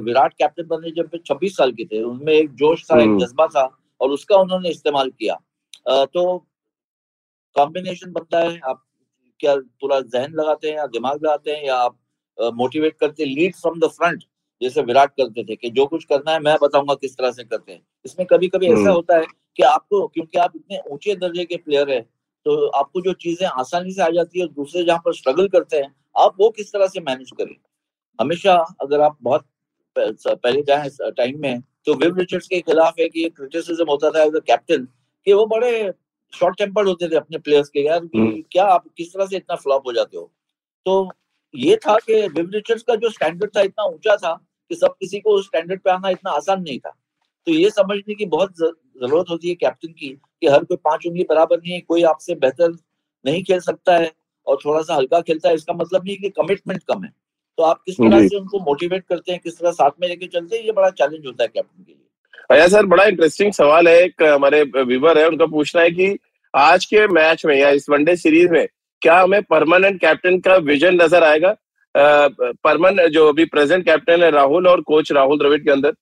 विराट 0.00 0.32
कैप्टन 0.32 0.66
बनने 0.66 0.90
जब 0.92 1.18
छब्बीस 1.22 1.56
साल 1.56 1.72
के 1.72 1.84
थे 1.84 2.02
उनमें 2.04 2.32
एक 2.32 2.54
जोश 2.54 2.84
था 2.84 3.00
एक 3.00 3.06
हम्म। 3.06 3.18
जज्बा 3.18 3.46
था 3.48 3.68
और 4.00 4.10
उसका 4.10 4.36
उन्होंने 4.36 4.70
इस्तेमाल 4.70 5.10
किया 5.12 5.38
तो 6.06 6.24
कॉम्बिनेशन 7.56 8.12
बनता 8.12 8.38
है 8.40 8.58
आप 8.66 8.82
क्या 9.40 9.56
पूरा 9.80 10.00
जहन 10.02 10.32
लगाते 10.32 10.68
हैं 10.68 10.76
या 10.76 10.86
दिमाग 10.88 11.16
लगाते 11.16 11.50
हैं 11.50 11.64
या 11.64 11.76
आप 11.78 11.98
मोटिवेट 12.54 12.96
करते 13.00 13.24
लीड 13.26 13.54
फ्रॉम 13.56 13.78
द 13.80 13.88
फ्रंट 13.90 14.24
जैसे 14.60 14.82
विराट 14.82 15.10
करते 15.12 15.44
थे 15.44 15.56
कि 15.56 15.70
जो 15.70 15.86
कुछ 15.86 16.04
करना 16.04 16.32
है 16.32 16.40
मैं 16.40 16.56
बताऊँगा 16.62 16.94
किस 16.96 17.16
तरह 17.16 17.30
से 17.32 17.44
करते 17.44 17.72
हैं 17.72 17.80
इसमें 18.04 18.26
कभी 18.26 18.48
कभी 18.48 18.66
ऐसा 18.66 18.78
हम्म। 18.78 18.90
होता 18.90 19.16
है 19.16 19.26
कि 19.58 19.62
आपको 19.64 20.06
क्योंकि 20.08 20.38
आप 20.38 20.52
इतने 20.56 20.80
ऊँचे 20.90 21.14
दर्जे 21.16 21.44
के 21.44 21.56
प्लेयर 21.58 21.90
है 21.90 22.04
तो 22.46 22.66
आपको 22.68 23.00
जो 23.00 23.12
चीज़ें 23.20 23.46
आसानी 23.48 23.92
से 23.92 24.02
आ 24.02 24.08
जाती 24.10 24.40
है 24.40 24.46
दूसरे 24.54 24.84
जहाँ 24.84 24.98
पर 25.04 25.14
स्ट्रगल 25.14 25.48
करते 25.48 25.76
हैं 25.76 25.94
आप 26.16 26.34
वो 26.40 26.48
किस 26.50 26.72
तरह 26.72 26.86
से 26.86 27.00
मैनेज 27.00 27.30
करें? 27.38 27.56
हमेशा 28.18 28.54
अगर 28.82 29.00
आप 29.00 29.16
बहुत 29.22 29.46
पहले 29.96 30.62
जाए 30.62 30.88
टाइम 31.10 31.40
में 31.40 31.60
तो 31.86 31.94
विव 31.94 32.16
रिचर्ड्स 32.18 32.46
के 32.48 32.60
खिलाफ 32.60 32.94
है 33.00 33.08
कि 33.08 33.28
क्रिटिसिज्म 33.36 33.86
होता 33.88 34.10
था 34.10 34.22
एज 34.22 34.36
अ 34.36 34.40
कैप्टन 34.46 34.86
कि 35.26 35.32
वो 35.32 35.46
बड़े 35.46 35.92
शॉर्ट 36.32 36.56
टेम्पर्ड 36.58 36.88
होते 36.88 37.08
थे 37.08 37.16
अपने 37.16 37.38
प्लेयर्स 37.38 37.68
के 37.68 37.80
यार 37.86 37.98
हम्म। 38.16 38.40
क्या 38.52 38.64
आप 38.66 38.84
किस 38.96 39.12
तरह 39.14 39.26
से 39.26 39.36
इतना 39.36 39.56
फ्लॉप 39.56 39.86
हो 39.86 39.92
जाते 39.92 40.16
हो? 40.16 40.30
तो 40.86 41.10
ये 41.54 41.76
था 41.76 41.94
कि 42.06 42.14
विव 42.28 42.50
रिचर्ड्स 42.54 42.82
का 42.82 42.94
जो 42.96 43.10
स्टैंडर्ड 43.10 43.50
था 43.56 43.60
इतना 43.62 43.84
ऊँचा 43.84 44.16
था 44.16 44.32
कि 44.70 44.74
सब 44.74 44.94
किसी 45.00 45.20
को 45.20 45.40
स्टैंडर्ड 45.42 45.80
पे 45.80 45.90
आना 45.90 46.08
इतना 46.10 46.30
आसान 46.30 46.62
नहीं 46.62 46.78
था। 46.78 46.94
तो 47.46 47.52
ये 47.52 47.70
समझने 47.70 48.14
की 48.14 48.26
बहुत 48.26 48.56
ज़रूरत 48.58 49.30
होती 49.30 49.48
है 49.48 49.54
कैप्टन 49.54 49.88
की 49.90 50.08
कि 50.08 50.46
हर 50.46 50.64
कोई 50.64 50.76
पाँच 50.84 51.06
उंगली 51.06 51.24
बराबर 51.30 51.56
नहीं 51.56 51.72
है 51.72 51.80
कोई 51.80 52.02
आपसे 52.04 52.34
बेहतर 52.36 52.70
नहीं 53.24 53.42
खेल 53.44 53.60
सकता 53.60 53.96
है 53.96 54.10
और 54.46 54.58
थोड़ा 54.64 54.80
सा 54.82 54.94
हल्का 54.94 55.20
खेलता 55.22 55.48
है 55.48 55.54
इसका 55.54 55.72
मतलब 55.74 56.04
नहीं 56.04 56.16
कि 56.16 56.28
कमिटमेंट 56.32 56.82
कम 56.88 57.02
है। 57.04 57.10
तो 57.58 57.62
आप 57.62 57.80
किस 57.86 57.96
तरह 57.96 58.26
से 58.28 58.36
उनको 58.36 58.58
मोटिवेट 58.60 59.04
करते 59.08 59.32
हैं 59.32 59.40
किस 59.44 59.58
तरह 59.58 59.70
साथ 59.72 59.90
में 60.00 60.08
लेके 60.08 60.26
चलते 60.28 60.56
हैं 60.56 60.64
ये 60.64 60.72
बड़ा 60.72 60.90
चैलेंज 60.92 61.26
होता 61.26 61.42
है 61.44 61.48
कैप्टन 61.48 61.82
के 61.82 61.92
लिए। 61.92 62.00
भैया 62.50 62.68
सर 62.68 62.86
बड़ा 62.86 63.04
इंटरेस्टिंग 63.04 63.52
सवाल 63.52 63.88
है 63.88 63.98
एक 64.02 64.22
हमारे 64.22 64.62
व्यूवर 64.62 65.18
है 65.18 65.28
उनका 65.28 65.46
पूछना 65.48 65.82
है 65.82 65.90
कि 65.90 66.16
आज 66.54 66.84
के 66.86 67.06
मैच 67.08 67.44
में 67.46 67.54
या 67.56 67.68
इस 67.70 67.88
वनडे 67.90 68.16
सीरीज़ 68.16 68.50
में 68.50 68.66
क्या 69.02 69.18
हमें 69.20 69.42
परमानेंट 69.44 70.00
कैप्टन 70.00 70.38
का 70.40 70.56
विजन 70.64 71.02
नज़र 71.02 71.24
आएगा? 71.24 71.54
परमानेंट 71.94 73.10
जो 73.12 73.28
अभी 73.28 73.44
प्रेजेंट 73.46 73.84
कैप्टन 73.84 74.22
है 74.22 74.30
राहुल 74.30 74.68
और 74.68 74.80
कोच 74.82 75.12
राहुल 75.12 75.38
द्रविड़ 75.38 75.62
के 75.62 75.70
अंदर। 75.70 75.94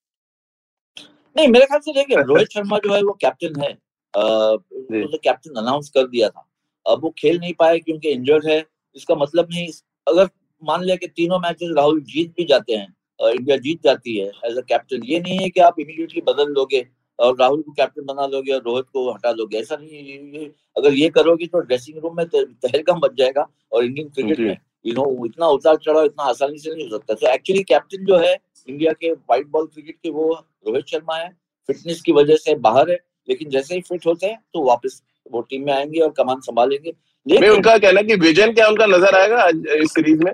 नहीं 1.36 1.48
मेरे 1.48 1.66
ख्याल 1.66 1.80
से 1.80 1.92
देखिए 1.92 2.22
रोहित 2.28 2.48
शर्मा 2.54 2.78
जो 2.78 2.94
है 2.94 3.02
वो 3.02 3.12
कैप्टन 3.20 3.60
है। 3.62 3.72
तो 4.14 5.18
कैप्टन 5.18 5.60
अनाउंस 5.60 5.90
कर 5.90 6.06
दिया 6.06 6.28
था। 6.28 6.48
अब 6.86 7.02
वो 7.02 7.10
खेल 7.18 7.38
नहीं 7.38 7.52
पाए 7.58 7.78
क्योंकि 7.78 8.10
इंजर्ड 8.10 8.46
है 8.46 8.64
इसका 8.96 9.14
मतलब 9.14 9.48
नहीं 9.52 9.68
अगर 10.06 10.28
मान 10.62 10.82
लिया 10.84 10.96
कि 10.96 11.06
तीनों 11.06 11.38
मैचेस 11.38 11.70
राहुल 11.76 12.00
जीत 12.04 12.34
भी 12.36 12.44
जाते 12.44 12.74
हैं 12.76 12.94
इंडिया 13.20 13.56
जीत 13.56 13.82
जाती 13.84 14.16
है 14.16 14.26
एज 14.46 14.56
अ 14.58 14.60
कैप्टन 14.68 15.02
ये 15.04 15.20
नहीं 15.20 15.38
है 15.38 15.48
कि 15.50 15.60
आप 15.60 15.80
इमीडिएटली 15.80 16.20
बदल 16.26 16.52
दोगे 16.54 16.84
और 17.18 17.36
राहुल 17.40 17.62
को 17.62 17.72
कैप्टन 17.72 18.04
बना 18.04 18.26
लोगे 18.26 18.52
और 18.52 18.62
रोहित 18.62 18.84
को 18.92 19.10
हटा 19.12 19.32
दोगे 19.32 19.58
ऐसा 19.58 19.76
नहीं 19.76 20.48
अगर 20.76 20.94
ये 20.94 21.08
करोगे 21.16 21.46
तो 21.46 21.60
ड्रेसिंग 21.60 21.98
रूम 22.02 22.16
में 22.16 22.26
तहलका 22.28 22.94
मच 22.94 23.14
जाएगा 23.18 23.46
और 23.72 23.84
इंडियन 23.84 24.08
क्रिकेट 24.08 24.38
में 24.38 24.56
यू 24.86 24.92
नो 24.94 25.26
इतना 25.26 25.46
उतार 25.48 25.76
चढ़ाव 25.84 26.04
इतना 26.04 26.24
आसानी 26.24 26.58
से 26.58 26.74
नहीं 26.74 26.84
हो 26.84 26.96
सकता। 26.96 27.14
तो 27.14 27.26
एक्चुअली 27.32 27.62
कैप्टन 27.62 28.04
जो 28.04 28.16
है 28.18 28.34
इंडिया 28.68 28.92
के 28.92 29.12
व्हाइट 29.12 29.46
बॉल 29.48 29.66
क्रिकेट 29.66 29.96
के 29.96 30.10
वो 30.10 30.32
रोहित 30.66 30.86
शर्मा 30.86 31.16
है 31.16 31.28
फिटनेस 31.68 32.00
की 32.00 32.12
वजह 32.12 32.36
से 32.36 32.54
बाहर 32.60 32.90
है 32.90 32.98
लेकिन 33.28 33.50
जैसे 33.50 33.74
ही 33.74 33.80
फिट 33.80 34.06
होते 34.06 34.26
हैं 34.26 34.38
तो 34.54 34.64
वापस 34.64 35.02
वो 35.32 35.40
टीम 35.40 35.64
में 35.66 35.72
आएँगे 35.72 36.00
और 36.00 36.10
कमान 36.12 36.40
संभालेंगे। 36.40 36.92
लेकिन 37.26 37.50
उनका 37.50 37.76
कहना 37.78 38.02
कि 38.02 38.14
विजन 38.18 38.52
क्या 38.52 38.66
उनका 38.68 38.86
नज़र 38.86 39.16
आएगा 39.16 39.46
इस 39.74 39.90
सीरीज़ 39.90 40.22
में? 40.24 40.32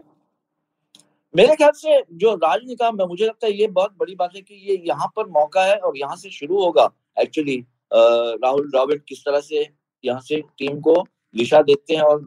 मेरे 1.35 1.57
ख्याल 1.57 1.71
से 1.75 2.03
जो 2.13 2.35
राज 2.37 2.61
ने 2.67 2.75
कहा 2.75 2.91
मुझे 2.91 3.25
लगता 3.25 3.47
है 3.47 3.53
ये 3.53 3.67
बहुत 3.69 3.95
बड़ी 3.99 4.15
बात 4.15 4.37
है 4.37 4.41
कि 4.43 4.55
ये 4.69 4.83
यहाँ 4.87 5.07
पर 5.17 5.27
मौका 5.31 5.65
है 5.65 5.77
और 5.77 5.99
यहाँ 5.99 6.17
से 6.17 6.31
शुरू 6.31 6.63
होगा। 6.63 6.89
एक्चुअली 7.17 7.57
राहुल 7.93 8.69
द्रविड 8.71 9.03
किस 9.09 9.25
तरह 9.25 9.41
से 9.41 9.67
यहाँ 10.05 10.21
से 10.21 10.41
टीम 10.59 10.81
को 10.81 10.95
दिशा 11.35 11.61
देते 11.63 11.95
हैं 11.95 12.03
और 12.03 12.19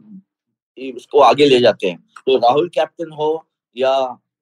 उसको 0.96 1.20
आगे 1.22 1.46
ले 1.46 1.60
जाते 1.60 1.88
हैं। 1.88 1.98
तो 2.26 2.38
राहुल 2.38 2.70
कैप्टन 2.70 3.12
हो 3.12 3.46
या 3.76 3.94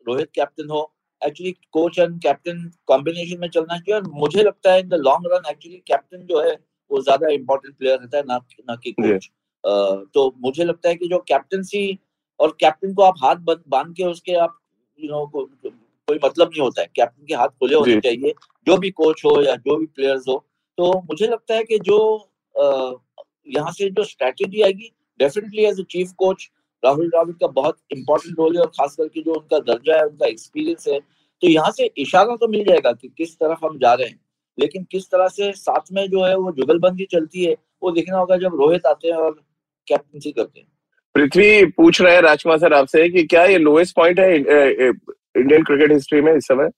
रोहित 0.06 0.30
कैप्टन 0.36 0.70
हो 0.70 0.82
actually 1.22 1.52
coach 1.72 2.00
and 2.00 2.22
captain 2.22 2.70
combination 2.88 3.40
में 3.40 3.50
चलना 3.50 3.78
चाहिए 3.78 3.96
और 3.96 4.08
मुझे 4.12 4.44
लगता 4.44 4.72
है 4.72 4.80
in 4.80 4.88
the 4.90 4.94
long 5.00 5.28
run 5.34 5.50
actually 5.52 5.78
captain 5.88 6.26
जो 6.26 6.42
है 6.42 6.54
वो 6.92 7.02
ज़्यादा 7.02 7.30
इंपॉर्टेंट 7.30 7.76
प्लेयर 7.78 8.00
रहता 8.00 8.18
है 8.18 8.24
ना 8.28 8.38
ना 8.70 8.76
कि 8.76 8.92
कोच 8.92 9.30
तो 10.14 10.34
मुझे 10.42 10.64
लगता 10.64 10.90
है 10.90 10.96
कि 10.96 11.08
जो 11.08 11.18
कैप्टनसी 11.28 12.00
और 12.40 12.56
कैप्टन 12.60 12.94
को 12.94 13.04
आप 13.04 13.16
हाथ 13.24 13.36
बाँध 13.46 13.94
के 13.96 14.04
उसके 14.04 14.34
आप 14.34 14.58
यू 15.00 15.10
नो 15.10 15.26
को, 15.28 15.44
कोई 16.08 16.20
मतलब 16.24 16.48
नहीं 16.48 16.62
होता 16.62 16.82
है। 16.82 16.88
कैप्टन 16.96 17.26
के 17.26 17.34
हाथ 17.34 17.48
खुले 17.50 17.76
होने 17.76 18.00
चाहिए 18.02 18.34
जो 18.68 18.78
भी 18.78 18.90
कोच 18.92 19.22
हो 19.26 19.42
या 19.42 19.56
जो 19.56 19.76
भी 19.76 19.86
प्लेयर्स 19.86 20.28
हो। 20.28 20.38
तो 20.78 20.92
मुझे 21.02 21.28
लगता 21.28 21.56
है 21.56 21.64
कि 21.64 21.80
जो 21.80 21.98
यहाँ 23.56 23.72
से 23.72 23.90
जो 23.90 24.04
स्ट्रेटेजी 24.04 24.62
आएगी 24.62 24.92
definitely 25.20 25.66
as 25.66 25.80
a 25.80 25.84
chief 25.84 26.12
coach 26.18 26.50
Rahul 26.84 27.08
Dravid 27.10 27.36
का 27.36 27.48
बहुत 27.54 27.78
इंपॉर्टेंट 27.92 28.40
रोल 28.40 28.56
है 28.56 28.62
और 28.62 28.68
खास 28.70 28.96
करके 28.96 29.22
जो 29.22 29.34
उनका 29.34 29.60
दर्जा 29.66 29.98
है 29.98 30.06
उनका 30.06 30.28
एक्सपीरियंस 30.28 30.88
है 30.88 31.00
तो 31.00 31.48
यहाँ 31.48 31.72
से 31.72 31.90
इशारा 31.98 32.36
तो 32.36 32.48
मिल 32.48 32.64
जाएगा 32.66 32.92
कि 32.92 33.08
किस 33.18 33.36
तरफ़ 33.36 33.66
हम 33.66 33.78
जा 33.78 33.94
रहे 33.94 34.08
हैं। 34.08 34.20
लेकिन 34.58 34.84
किस 34.92 35.06
तरह 35.06 35.28
से 35.28 35.52
साथ 35.54 35.92
में 35.94 36.06
जो 36.10 36.24
है 36.24 36.36
वो 36.38 36.52
जुगलबंदी 36.52 37.06
चलती 37.12 37.44
है 37.46 37.56
वो 37.84 37.92
देखना 37.92 38.18
होगा 38.18 38.38
जब 38.38 38.56
रोहित 38.62 38.86
आते 38.86 39.08
हैं 39.08 39.16
और 39.16 39.32
कैप्टनसी 39.88 40.32
करते 40.32 40.60
हैं। 40.60 40.68
पृथ्वी 41.16 41.66
पूछ 41.68 42.02
रहे 42.02 42.16
हैं 42.16 42.22
राजकुमार 42.22 42.58
सर 42.60 42.74
आपसे 42.74 43.08
कि 43.10 43.24
क्या 43.24 43.44
ये 43.46 43.58
लोएस्ट 43.58 43.96
पॉइंट 43.96 44.20
है 44.20 44.36
इंडियन 44.36 45.64
क्रिकेट 45.64 45.92
हिस्ट्री 45.92 46.22
में 46.22 46.34
इस 46.34 46.48
समय? 46.48 46.70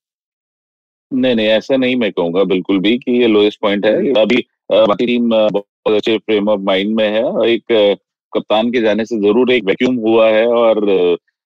नहीं 1.12 1.36
नहीं 1.36 1.48
ऐसा 1.48 1.78
नहीं 1.78 1.96
मैं 1.96 2.12
कहूँगा 2.12 2.44
बिल्कुल 2.46 2.80
भी 2.80 2.98
कि 2.98 3.20
ये 3.22 3.28
लोएस्ट 3.28 3.60
पॉइंट 3.62 3.86
है। 3.86 3.96
अभी 4.22 4.46
बाकी 4.72 5.06
टीम 5.06 5.30
बहुत 5.30 5.96
अच्छे 5.96 6.18
फ्रेम 6.18 6.50
ऑफ़ 6.50 6.60
माइंड 6.62 6.96
में 6.96 7.08
है। 7.08 7.50
एक 7.50 7.98
कप्तान 8.34 8.72
के 8.72 8.82
जाने 8.82 9.06
से 9.06 9.20
ज़रूर 9.20 9.52
एक 9.52 9.66
वैक्यूम 9.66 9.96
हुआ 10.00 10.30
है 10.30 10.46
और 10.48 10.86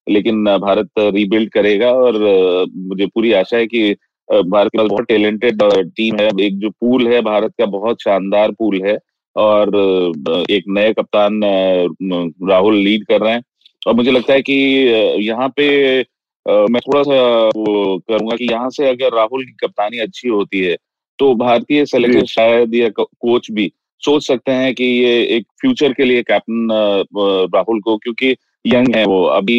लेकिन 0.08 0.44
भारत 0.60 0.90
रीबिल्ड 1.00 1.50
करेगा 1.52 1.92
और 1.94 2.18
मुझे 2.88 3.06
पूरी 3.06 3.32
आशा 3.34 3.58
है 3.58 3.68
कि 3.68 3.92
भारत 4.30 4.72
के 4.72 4.78
पास 4.78 4.88
बहुत 4.88 5.06
टैलेंटेड 5.08 5.62
टीम 5.92 6.16
है। 6.20 6.30
एक 6.42 6.58
जो 6.60 6.70
पूल 6.72 7.08
है 7.08 7.22
भारत 7.22 7.54
का 7.60 7.66
बहुत 7.72 8.02
शानदार 8.02 8.52
पूल 8.52 8.82
है 8.86 8.98
और 9.36 9.76
एक 10.52 10.64
नए 10.68 10.94
कप्तान 10.94 11.40
राहुल 12.50 12.76
लीड 12.76 13.06
कर 13.06 13.22
रहे 13.22 13.34
हैं। 13.34 13.44
और 13.88 13.94
मुझे 13.94 14.12
लगता 14.12 14.34
है 14.34 14.42
कि 14.42 14.54
यहाँ 15.22 15.48
पे 15.58 15.68
मैं 16.46 16.80
थोड़ा 16.82 17.02
सा 17.04 17.22
वो 17.58 17.98
करूँगा 18.10 18.36
कि 18.36 18.48
यहाँ 18.52 18.70
से 18.70 18.90
अगर 18.90 19.16
राहुल 19.16 19.44
की 19.46 19.52
कप्तानी 19.60 20.00
अच्छी 20.00 20.30
होती 20.30 20.60
है 20.60 20.76
तो 21.20 21.34
भारतीय 21.36 21.86
सेलेक्टर 21.86 22.26
शायद 22.26 22.76
या 22.76 22.90
कोच 22.98 23.52
भी 23.52 23.72
सोच 24.04 24.26
सकते 24.28 24.52
हैं 24.52 24.74
कि 24.76 24.84
ये 24.84 25.22
एक 25.36 25.46
फ्यूचर 25.62 25.94
के 25.94 26.06
लिए 26.06 26.24
कैप्टन 26.24 26.68
राहुल 27.56 27.80
को, 27.82 27.98
क्योंकि 27.98 28.36
यंग 28.66 28.96
है 28.96 29.06
वो। 29.06 29.24
अभी 29.26 29.58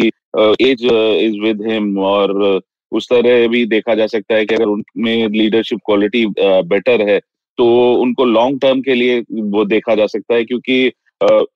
एज 0.61 0.83
इज़ 0.83 1.39
विद 1.41 1.61
हिम 1.67 1.97
और 1.99 2.59
उस 2.91 3.07
तरह 3.09 3.47
भी 3.47 3.65
देखा 3.67 3.95
जा 3.95 4.07
सकता 4.07 4.35
है 4.35 4.45
कि 4.45 4.55
अगर 4.55 4.65
उनमें 4.67 5.27
लीडरशिप 5.29 5.79
क्वालिटी 5.85 6.25
बेटर 6.39 7.07
है 7.09 7.19
तो 7.57 7.65
उनको 7.95 8.25
लॉन्ग 8.25 8.59
टर्म 8.61 8.81
के 8.81 8.93
लिए 8.95 9.19
वो 9.51 9.63
देखा 9.65 9.95
जा 9.95 10.05
सकता 10.07 10.35
है, 10.35 10.43
क्योंकि 10.43 10.85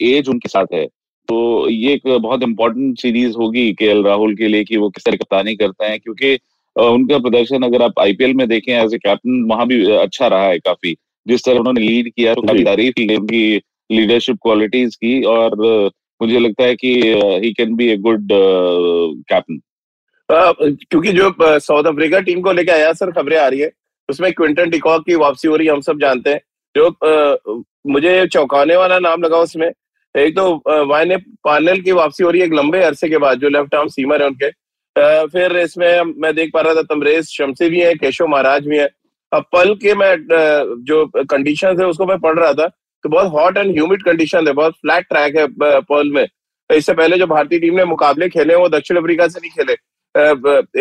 एज 0.06 0.30
उनके 0.30 0.50
साथ 0.50 0.74
है। 0.74 0.86
तो 1.30 1.68
ये 1.70 1.94
एक 1.94 2.08
बहुत 2.12 2.44
इंपॉर्टेंट 2.44 3.00
सीरीज़ 3.00 3.36
होगी 3.38 3.72
के 3.74 3.94
राहुल 4.04 4.36
के 4.36 4.48
लिए 4.48 4.64
कि 4.64 4.78
वो 4.78 4.90
किस 4.90 5.06
तरह 5.06 5.18
कप्तानी 5.18 5.56
करते 5.56 5.86
हैं, 5.86 6.00
क्योंकि 6.00 6.34
उनका 6.76 7.18
प्रदर्शन 7.20 7.64
अगर 7.64 7.82
आप 7.82 8.00
आईपीएल 8.00 8.34
में 8.34 8.48
देखें, 8.48 8.74
एज 8.76 8.94
ए 8.94 8.98
कैप्टन, 8.98 9.44
वहाँ 9.50 9.68
भी 9.68 9.84
अच्छा 9.92 10.28
रहा 10.28 10.46
है 10.46 10.60
काफ़ी। 10.60 10.96
जिस 11.28 11.44
तरह 11.46 11.60
उन्होंने 11.60 11.82
लीड 11.82 12.10
किया 12.10 12.34
तो 12.34 12.42
काफ़ी 12.42 12.64
तारीफ़ 12.64 12.94
की 12.98 13.16
उनकी 13.16 13.62
लीडरशिप 13.90 14.38
क्वालिटीज 14.44 14.96
की 14.96 15.22
और 15.24 15.56
मुझे 16.22 16.40
लगता 16.40 16.64
है 16.64 16.76
कि 16.76 16.94
he 17.44 17.52
can 17.54 17.76
be 17.76 17.90
a 17.90 17.98
good 17.98 18.28
captain 18.32 19.60
क्योंकि 20.30 21.12
जो 21.12 21.34
साउथ 21.42 21.84
अफ्रीका 21.84 22.20
टीम 22.20 22.42
को 22.42 22.52
लेकर 22.52 22.74
आया 22.74 22.92
सर 22.94 23.12
खबरें 23.12 23.38
आ 23.38 23.48
रही 23.48 23.60
है 23.60 23.72
उसमें 24.10 24.32
क्विंटन 24.34 24.70
टिकॉक 24.70 25.06
की 25.06 25.16
वापसी 25.16 25.48
हो 25.48 25.56
रही 25.56 25.68
है 25.68 25.74
हम 25.74 25.82
सब 25.82 26.00
जानते 26.00 26.30
हैं। 26.30 26.40
जो 26.76 26.88
आ, 26.88 27.36
मुझे 27.88 28.28
चौंकाने 28.28 28.76
वाला 28.76 29.00
नाम 29.00 29.24
लगा 29.24 29.38
उसमें 29.40 29.68
एक 30.16 30.36
तो 30.36 30.86
वाइने 30.88 31.18
पानल 31.44 31.82
की 31.82 31.92
वापसी 31.92 32.24
हो 32.24 32.30
रही 32.30 32.42
है 32.42 32.48
एक 32.48 32.54
लंबे 32.54 32.82
अरसे 32.84 33.10
के 33.10 33.18
बाद 33.18 33.40
जो 33.40 33.50
लेफ़्ट 33.50 33.76
आर्म 33.76 33.88
सीमर 33.90 34.22
है 34.22 34.28
उनके। 34.28 34.48
आ, 34.48 35.26
फिर 35.26 35.58
इसमें 35.60 36.14
मैं 36.22 36.34
देख 36.36 36.52
पा 36.54 36.62
रहा 36.62 36.76
था 36.76 36.82
तमरेज 36.90 37.30
शमसी 37.30 37.70
भी 37.70 37.80
है 37.82 37.94
केशव 37.96 38.28
महाराज 38.28 38.68
भी 38.68 38.78
है 38.78 38.90
अब 39.32 39.46
पल 39.54 39.74
के 39.76 39.94
मैं 39.96 40.16
जो 40.86 41.06
कंडीशन 41.26 41.80
है, 41.80 41.88
उसको 41.88 42.06
मैं 42.06 42.18
पढ़ 42.20 42.40
रहा 42.40 42.54
था 42.54 42.68
तो 43.04 43.10
बहुत 43.10 43.32
हॉट 43.32 43.58
एंड 43.58 43.72
ह्यूमिड 43.72 44.04
कंडीशन 44.04 44.48
है, 44.48 44.54
बहुत 44.54 44.74
फ्लैट 44.76 45.06
ट्रैक 45.06 45.36
है 45.38 45.48
पर्ल 45.82 46.12
में। 46.12 46.28
इससे 46.70 46.94
पहले 46.94 47.18
जो 47.18 47.28
भारतीय 47.28 47.60
टीम 47.60 47.76
ने 47.76 47.86
मुकाबले 47.86 48.28
खेले, 48.30 48.56
वो 48.56 48.68
दक्षिण 48.70 48.98
अफ्रीका 48.98 49.28
से 49.28 49.40
नहीं 49.40 49.52
खेले। 49.52 49.74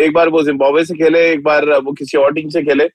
एक 0.05 0.13
बार 0.13 0.29
वो 0.29 0.43
जिम्बाब्वे 0.43 0.83
से 0.85 0.95
खेले, 0.95 1.19
एक 1.31 1.43
बार 1.43 1.69
वो 1.79 1.91
किसी 1.93 2.17
और 2.17 2.33
टीम 2.33 2.49
से 2.49 2.61
खेले। 2.63 2.87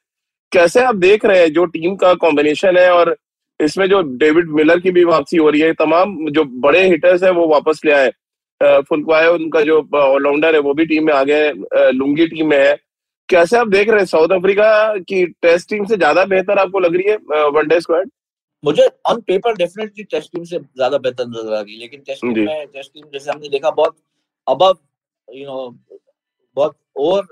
कैसे 0.53 0.81
आप 0.83 0.95
देख 0.97 1.25
रहे 1.25 1.41
हैं, 1.41 1.53
जो 1.53 1.65
टीम 1.67 1.95
का 1.97 2.13
कॉम्बिनेशन 2.17 2.77
है 2.77 2.91
और 2.91 3.17
इसमें 3.61 3.87
जो 3.89 4.01
डेविड 4.19 4.51
मिलर 4.53 4.81
की 4.81 4.91
भी 4.91 5.05
वापसी 5.05 5.37
हो 5.37 5.51
रही 5.51 5.61
है, 5.61 5.73
तमाम 5.75 6.17
जो 6.31 6.45
बड़े 6.45 6.87
हिटर्स 6.89 7.23
है, 7.23 7.31
वो 7.31 7.47
वापस 7.49 7.81
ले 7.85 7.93
आए। 7.93 8.11
फुलकवाए 8.61 9.27
उनका 9.29 9.61
जो 9.61 9.79
ऑलराउंडर 9.95 10.55
है, 10.55 10.61
वो 10.61 10.75
भी 10.75 10.85
टीम 10.87 11.07
में 11.07 11.13
आ 11.15 11.23
गए 11.25 11.51
लुंगी 11.93 12.27
टीम 12.27 12.49
में 12.51 12.59
है। 12.59 12.77
कैसे 13.29 13.57
आप 13.57 13.69
देख 13.69 13.89
रहे 13.89 13.99
हैं 13.99 14.07
साउथ 14.07 14.33
अफ्रीका 14.33 14.97
की 15.09 15.25
टेस्ट 15.43 15.69
टीम 15.71 15.85
से 15.85 15.97
ज़्यादा 15.97 16.25
बेहतर 16.27 16.59
आपको 16.59 16.81
लग 16.81 16.97
रही 16.97 17.11
है 17.11 17.17
वनडे 17.51 17.81
स्क्वाड 17.81 18.11
मुझे 18.65 18.89
on 19.09 19.21
paper 19.21 19.55
definitely 19.57 20.05
test 20.05 20.33
team 20.33 20.45
से 20.45 20.59
ज़्यादा 20.59 20.99
बेहतर 20.99 21.27
नज़र 21.29 21.55
आ 21.55 21.61
रही 21.61 21.79
लेकिन 21.79 22.01
टेस्ट 22.01 22.23
टीम 22.23 22.39
में 22.41 22.67
टेस्ट 22.67 22.93
टीम 22.93 23.05
जैसे 23.13 23.31
हमने 23.31 23.49
देखा 23.49 23.71
बहुत 23.73 23.97
अबव 24.47 24.77
यू 25.29 25.47
नो 25.47 25.69
बहुत 26.57 26.77
ओवर 26.97 27.25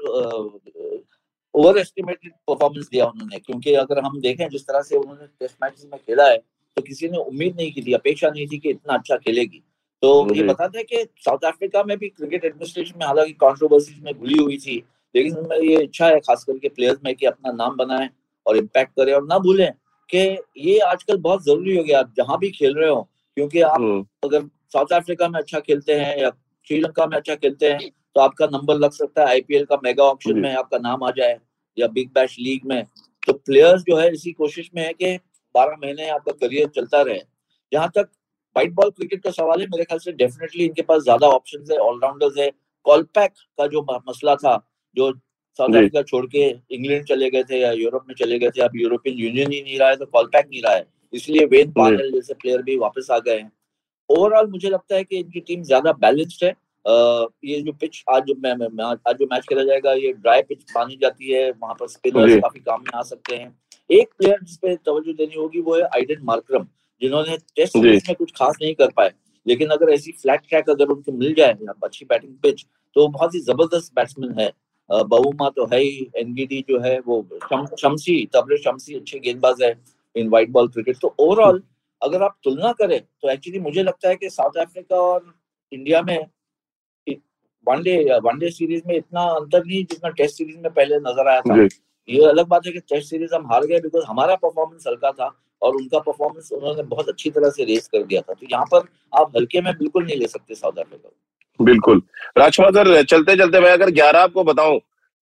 ओवर 1.54 1.78
एस्टिमेटेड 1.78 2.33
परफॉर्मेंस 2.48 2.88
दिया 2.92 3.04
उन्होंने। 3.07 3.38
क्योंकि 3.38 3.74
अगर 3.83 3.98
हम 4.04 4.20
देखें 4.20 4.48
जिस 4.48 4.66
तरह 4.66 4.83
से 4.83 4.96
उन्होंने 4.96 5.26
टेस्ट 5.26 5.57
मैच 5.62 5.85
में 5.92 6.00
खेला 6.00 6.24
है 6.30 6.37
तो 6.37 6.83
किसी 6.83 7.09
ने 7.09 7.18
उम्मीद 7.18 7.57
नहीं 7.57 7.72
की 7.72 7.83
थी 7.83 7.92
अपेक्षा 7.94 8.28
नहीं 8.30 8.46
थी 8.46 8.59
कि 8.59 8.70
इतना 8.70 8.94
अच्छा 8.94 9.16
खेलेगी। 9.16 9.62
तो 10.02 10.35
ये 10.35 10.42
बताते 10.42 10.78
हैं 10.78 10.87
कि 10.87 11.04
साउथ 11.24 11.44
अफ्रीका 11.46 11.83
में 11.85 11.96
भी 11.98 12.09
क्रिकेट 12.09 12.44
एडमिनिस्ट्रेशन 12.44 12.98
में 12.98 13.07
हालाँकि 13.07 13.33
कंट्रोवर्सीज 13.42 14.02
में 14.04 14.12
घुली 14.14 14.42
हुई 14.42 14.57
थी 14.59 14.83
लेकिन 15.14 15.37
उनमें 15.37 15.57
ये 15.61 15.83
इच्छा 15.83 16.07
है 16.07 16.18
खास 16.20 16.44
करके 16.44 16.68
प्लेयर्स 16.68 16.98
में 17.05 17.14
कि 17.14 17.27
अपना 17.27 17.53
नाम 17.55 17.77
बनाएँ 17.77 18.09
और 18.46 18.57
इम्पैक्ट 18.57 18.92
करें 18.96 19.12
और 19.12 19.27
ना 19.27 19.38
भूलें 19.38 19.70
कि 20.11 20.18
ये 20.61 20.79
आजकल 20.83 21.16
बहुत 21.18 21.44
ज़रूरी 21.44 21.77
हो 21.77 21.83
गया। 21.85 21.98
आप 21.98 22.12
जहाँ 22.16 22.38
भी 22.38 22.50
खेल 22.50 22.74
रहे 22.74 22.88
हो 22.88 23.00
क्योंकि 23.37 23.61
आप 23.62 23.81
हम्म। 23.81 24.05
अगर 24.24 24.42
साउथ 24.72 24.92
अफ्रीका 24.92 25.29
में 25.29 25.38
अच्छा 25.40 25.61
खेलते 25.61 25.94
हैं 25.94 26.16
या 26.18 26.31
श्रीलंका 26.68 27.07
में 27.07 27.16
अच्छा 27.16 27.35
खेलते 27.35 27.70
हैं 27.70 27.88
तो 28.16 28.20
आपका 28.20 28.46
नंबर 28.48 28.77
लग 28.77 28.90
सकता 28.92 29.22
है। 29.22 29.29
आईपीएल 29.29 29.64
का 29.64 29.77
मेगा 29.85 30.05
ऑप्शन 30.05 30.38
में 30.38 30.55
आपका 30.55 30.79
नाम 30.79 31.05
आ 31.05 31.11
जाए 31.16 31.38
या 31.77 31.87
बिग 31.88 32.09
बैश 32.14 32.37
लीग 32.40 32.66
में। 32.66 32.85
तो 33.22 33.33
प्लेयर्स 33.35 33.83
जो 33.83 33.96
है 33.96 34.12
इसी 34.12 34.33
कोशिश 34.33 34.70
में 34.74 34.83
है 34.83 34.92
कि 34.92 35.16
बारह 35.55 35.77
महीने 35.83 36.09
आपका 36.11 36.33
करियर 36.35 36.68
चलता 36.77 37.00
रहे। 37.03 37.20
जहाँ 37.72 37.88
तक 37.88 38.09
वाइट 38.57 38.72
बॉल 38.74 38.90
क्रिकेट 38.90 39.22
का 39.22 39.31
सवाल 39.33 39.61
है 39.61 39.66
मेरे 39.66 39.85
ख्याल 39.85 39.98
से 39.98 40.12
डेफिनेटली 40.14 40.64
इनके 40.64 40.83
पास 40.83 41.03
ज़्यादा 41.03 41.29
ऑप्शन 41.31 41.64
है 41.70 41.79
ऑलराउंडर्स 41.81 42.38
है। 42.38 42.50
कॉलपैक 42.87 43.33
का 43.59 43.66
जो 43.66 43.83
मसला 44.09 44.35
था 44.37 44.55
जो 44.96 45.12
साउथ 45.59 45.68
अफ्रीका 45.68 46.02
छोड़ 46.02 46.24
के 46.26 46.48
इंग्लैंड 46.70 47.04
चले 47.07 47.28
गए 47.30 47.42
थे 47.42 47.61
या 47.61 47.70
यूरोप 47.72 48.04
में 48.09 48.14
चले 48.14 48.38
गए 48.38 48.50
थे 48.50 48.62
अब 48.62 48.76
यूरोपियन 48.76 49.18
यूनियन 49.18 49.52
ही 49.52 49.61
नहीं 49.62 49.78
रहा 49.78 49.88
है 49.88 49.96
तो 49.96 50.07
कॉलपैक 50.07 50.46
नहीं 50.46 50.62
रहा 50.62 50.74
है। 50.74 50.87
इसलिए 51.12 51.44
वेन 51.46 51.70
पार्नल 51.72 52.11
जैसे 52.12 52.35
प्लेयर 52.35 52.62
भी 52.62 52.76
वापस 52.78 53.09
आ 53.11 53.18
गए 53.18 53.38
हैं। 53.38 53.50
ओवरऑल 54.09 54.50
मुझे 54.50 54.68
लगता 54.68 54.96
है 54.96 55.04
कि 55.04 55.18
इनकी 55.18 55.40
टीम 55.42 55.62
ज़्यादा 55.64 55.92
बैलेंस्ड 55.94 56.44
है। 56.44 56.50
आ, 56.50 57.26
ये 57.44 57.61
जो 57.61 57.72
पिच 57.74 58.02
आज 58.11 58.22
जो 58.24 58.35
मैं, 58.38 58.54
मैं 58.57 58.85
आज 58.85 59.16
जो 59.18 59.26
मैच 59.26 59.44
खेला 59.48 59.62
जाएगा 59.64 59.92
ये 59.94 60.12
ड्राई 60.14 60.42
पिच 60.42 60.64
मानी 60.76 60.98
जाती 61.02 61.30
है। 61.30 61.50
वहाँ 61.52 61.74
पर 61.74 61.88
स्पिनर्स 61.88 62.35
काफ़ी 62.37 62.61
काम 62.61 62.80
में 62.80 62.90
आ 62.94 63.02
सकते 63.04 63.37
हैं। 63.37 63.57
एक 63.90 64.09
प्लेयर 64.18 64.38
जिसपे 64.42 64.74
तवज्जो 64.76 65.12
देनी 65.14 65.35
होगी 65.37 65.61
वो 65.61 65.76
है 65.76 65.83
आइडन 65.94 66.22
मार्क्रम 66.24 66.66
जिन्होंने 67.02 67.37
टेस्ट 67.57 67.72
सीरीज़ 67.72 68.04
में 68.09 68.14
कुछ 68.16 68.33
खास 68.33 68.59
नहीं 68.62 68.74
कर 68.74 68.90
पाए। 68.96 69.12
लेकिन 69.46 69.70
अगर 69.70 69.90
ऐसी 69.92 70.12
फ्लैट 70.12 70.40
ट्रैक 70.48 70.70
अगर 70.70 70.88
उनको 70.88 71.12
मिल 71.14 71.35
जाए 71.35 71.57
अच्छी 71.85 72.04
बैटिंग 72.04 72.35
पिच 72.42 72.64
तो 72.96 73.07
बहुत 73.09 73.35
ही 73.35 73.40
ज़बरदस्त 73.42 73.92
बैट्समैन 73.96 74.38
है। 74.38 74.50
बहुमा 74.90 75.49
तो 75.51 75.64
है 75.66 75.81
ही 75.81 76.11
एनबीडी 76.16 76.64
जो 76.68 76.81
है 76.81 76.99
वो 77.01 77.23
शम, 77.44 77.66
शमसी 77.81 78.25
तबरे 78.35 78.57
शमसी 78.59 78.94
अच्छे 78.94 79.18
गेंदबाज 79.18 79.62
है 79.62 79.75
इन 80.16 80.29
व्हाइट 80.29 80.51
बॉल 80.51 80.68
क्रिकेट 80.68 80.97
तो 81.03 81.14
ओवरऑल 81.18 81.62
अगर 82.03 82.23
आप 82.23 82.37
तुलना 82.44 82.73
करें 82.73 83.01
तो 83.01 83.31
एक्चुअली 83.31 83.61
मुझे 83.61 83.83
लगता 83.83 84.09
है 84.09 84.16
कि 84.16 84.31
साउथ 84.31 84.61
अफ्रीका 84.61 84.97
और 85.03 85.33
इंडिया 85.73 86.03
में 86.03 86.18
one day 87.66 87.97
one day 88.20 88.51
series 88.51 88.83
में 88.87 88.94
इतना 88.97 89.23
अंतर 89.35 89.64
नहीं 89.64 89.85
जितना 89.85 90.09
टेस्ट 90.12 90.37
सीरीज़ 90.38 90.59
में 90.59 90.73
पहले 90.73 90.97
नज़र 91.01 91.29
आया 91.29 91.40
था। 91.40 91.62
ये 92.09 92.27
अलग 92.29 92.47
बात 92.49 92.66
है 92.66 92.73
कि 92.73 92.79
टेस्ट 92.81 93.09
सीरीज़ 93.11 93.35
हम 93.35 93.47
हार 93.53 93.66
गए 93.66 93.81
बिकॉज़ 93.81 94.05
हमारा 94.07 94.35
परफॉर्मेंस 94.37 94.85
हल्का 94.88 95.11
था 95.11 95.31
और 95.62 95.77
उनका 95.77 95.99
परफॉर्मेंस 96.01 96.53
उन्होंने 96.53 96.83
बहुत 96.85 97.09
अच्छी 97.09 97.31
तरह 97.31 97.51
से 97.51 97.64
रेस 97.64 97.88
कर 97.88 98.03
दिया 98.03 98.20
था। 98.20 98.33
तो 98.33 98.47
यहाँ 98.51 98.64
पर 98.73 98.88
आप 99.12 99.37
हल्के 99.37 99.61
में 99.61 99.73
बिल्कुल 99.79 100.05
नहीं 100.05 100.16
ले 100.16 100.27
सकते 100.29 100.55
साउथ 100.55 100.79
अफ्रीका 100.79 101.09
बिल्कुल। 101.61 102.03
राजकुमार 102.38 102.73
सर 102.75 103.03
चलते 103.05 103.37
चलते 103.37 103.61
मैं 103.61 103.71
अगर 103.73 103.90
ग्यारह 103.93 104.21
आपको 104.21 104.45
बताऊँ 104.45 104.79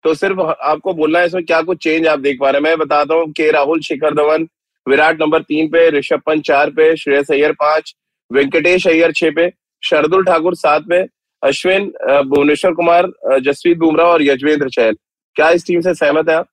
तो 0.05 0.15
सिर्फ़ 0.15 0.41
आपको 0.41 0.93
बोलना 0.95 1.19
है 1.19 1.27
इसमें 1.27 1.45
क्या 1.45 1.61
कुछ 1.63 1.79
चेंज 1.85 2.07
आप 2.07 2.19
देख 2.21 2.39
पा 2.41 2.51
रहे 2.51 2.61
हैं। 2.61 2.65
मैं 2.65 2.79
बताता 2.79 3.15
हूँ 3.15 3.31
के 3.33 3.51
राहुल 3.53 3.81
शिखर 3.83 4.15
धवन 4.15 4.47
विराट 4.87 5.21
नंबर 5.23 5.43
तीन 5.43 5.69
पे 5.69 5.89
ऋषभ 5.91 6.21
पंत 6.27 6.45
चार 6.45 6.71
पे 6.71 6.95
श्रेयस 6.97 7.31
अय्यर 7.31 7.53
पाँच 7.61 7.95
वेंकटेश 8.31 8.87
अय्यर 8.87 9.13
छह 9.13 9.31
पे 9.37 9.51
शरदुल 9.83 10.25
ठाकुर 10.25 10.55
सात 10.57 10.83
पे 10.89 11.01
अश्विन 11.43 11.93
भुवनेश्वर 12.29 12.73
कुमार 12.75 13.11
जसप्रीत 13.43 13.79
बुमराह 13.79 14.07
और 14.07 14.23
यजवेंद्र 14.23 14.69
चहल। 14.71 14.97
क्या 15.37 15.51
इस 15.51 15.67
टीम 15.67 15.81
से 15.81 15.95
सहमत 15.95 16.29
है 16.29 16.37
आप? 16.37 16.47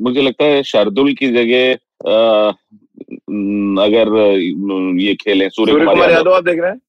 मुझे 0.00 0.22
लगता 0.22 0.44
है 0.44 0.62
शार्दुल 0.64 1.12
की 1.14 1.28
जगह 1.32 1.72
अगर 3.82 4.08
ये 5.00 5.14
खेलें 5.16 5.48
सूर्य 5.50 5.84
कुमार 5.84 6.10
यादव 6.10 6.34
आप 6.34 6.44
देख 6.44 6.60
रहे 6.60 6.70
हैं? 6.70 6.80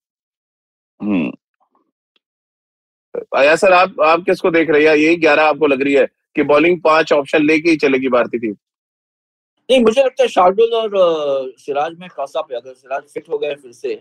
आया 3.35 3.55
सर 3.55 3.73
आप 3.73 3.99
आप 4.01 4.23
किसको 4.25 4.51
देख 4.51 4.69
रहे 4.69 4.87
हैं? 4.87 4.95
यही 4.95 5.15
ग्यारह 5.15 5.43
आपको 5.43 5.67
लग 5.67 5.81
रही 5.81 5.93
है 5.93 6.05
कि 6.35 6.43
बॉलिंग 6.43 6.81
पाँच 6.81 7.13
ऑप्शन 7.13 7.45
लेके 7.45 7.69
ही 7.69 7.77
चलेगी 7.77 8.09
भारतीय 8.09 8.39
टीम 8.39 8.55
नहीं 9.69 9.81
मुझे 9.83 10.01
लगता 10.01 10.23
है 10.23 10.27
शार्दुल 10.29 10.73
और 10.73 10.91
सिराज 11.59 11.95
में 11.99 12.07
टॉसअप 12.17 12.51
है 12.51 12.57
अगर 12.57 12.73
सिराज 12.73 13.03
फिट 13.03 13.29
हो 13.29 13.37
गए 13.37 13.55
फिर 13.55 13.71
से 13.71 13.95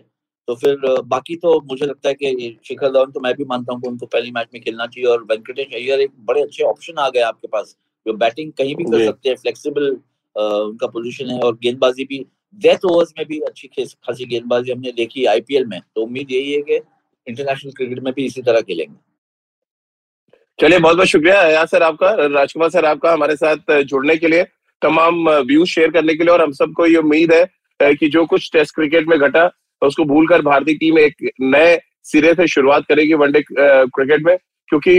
तो 0.47 0.55
फिर 0.55 1.01
बाकी 1.05 1.35
तो 1.35 1.59
मुझे 1.61 1.85
लगता 1.85 2.09
है 2.09 2.13
कि 2.13 2.59
शिखर 2.63 2.91
धवन 2.91 3.11
तो 3.11 3.19
मैं 3.19 3.33
भी 3.35 3.45
मानता 3.45 3.73
हूँ 3.73 3.81
उनको 3.87 4.05
पहली 4.05 4.31
मैच 4.31 4.47
में 4.53 4.61
खेलना 4.63 4.85
चाहिए 4.85 5.09
और 5.09 5.23
वेंकटेश 5.23 5.73
अय्यर 5.73 6.01
एक 6.01 6.11
बड़े 6.25 6.41
अच्छे 6.41 6.63
ऑप्शन 6.63 6.99
आ 6.99 7.09
गए 7.09 7.21
आपके 7.21 7.47
पास 7.47 7.75
जो 8.05 8.13
बैटिंग 8.13 8.51
कहीं 8.51 8.75
भी 8.75 8.83
कर 8.83 9.05
सकते 9.05 9.29
हैं 9.29 9.35
फ्लेक्सिबल 9.35 9.89
उनका 10.35 10.87
पोजीशन 10.87 11.29
है 11.29 11.39
और 11.39 11.55
गेंदबाजी 11.55 12.03
भी 12.05 12.25
डेथ 12.55 12.85
ओवर्स 12.85 13.13
में 13.17 13.25
भी 13.27 13.39
अच्छी 13.41 13.67
खासी 13.67 14.25
गेंदबाजी 14.25 14.71
हमने 14.71 14.91
देखी 14.91 15.25
आईपीएल 15.25 15.65
में 15.65 15.79
तो 15.95 16.03
उम्मीद 16.03 16.31
यही 16.31 16.51
है 16.51 16.61
कि 16.61 16.75
इंटरनेशनल 17.27 17.71
क्रिकेट 17.71 17.99
में 17.99 18.13
भी 18.13 18.25
इसी 18.25 18.41
तरह 18.41 18.61
खेलेंगे। 18.61 18.95
चलिए, 20.59 20.79
बहुत 20.79 20.95
बहुत 20.95 21.07
शुक्रिया 21.07 21.41
या 21.43 21.65
सर 21.65 21.83
आपका, 21.83 22.11
राजकुमार 22.11 22.69
सर 22.69 22.85
आपका 22.85 23.11
हमारे 23.13 23.35
साथ 23.35 23.81
जुड़ने 23.83 24.15
के 24.17 24.27
लिए। 24.27 24.43
तमाम 24.81 25.29
व्यूज़ 25.29 25.69
शेयर 25.69 25.91
करने 25.91 26.13
के 26.15 26.23
लिए 26.23 26.33
और 26.33 26.41
हम 26.41 26.51
सबको 26.53 26.85
ये 26.85 26.97
उम्मीद 26.97 27.33
है 27.33 27.93
कि 27.95 28.09
जो 28.09 28.25
कुछ 28.25 28.49
टेस्ट 28.53 28.75
क्रिकेट 28.75 29.07
में 29.07 29.17
घटा, 29.19 29.49
उसको 29.81 30.03
भूलकर 30.05 30.41
भारतीय 30.41 30.75
टीम 30.75 30.97
एक 30.99 31.29
नए 31.41 31.79
सिरे 32.05 32.33
से 32.33 32.47
शुरुआत 32.47 32.85
करेगी 32.89 33.13
वनडे 33.15 33.41
क्रिकेट 33.49 34.25
में, 34.25 34.35
क्योंकि 34.69 34.91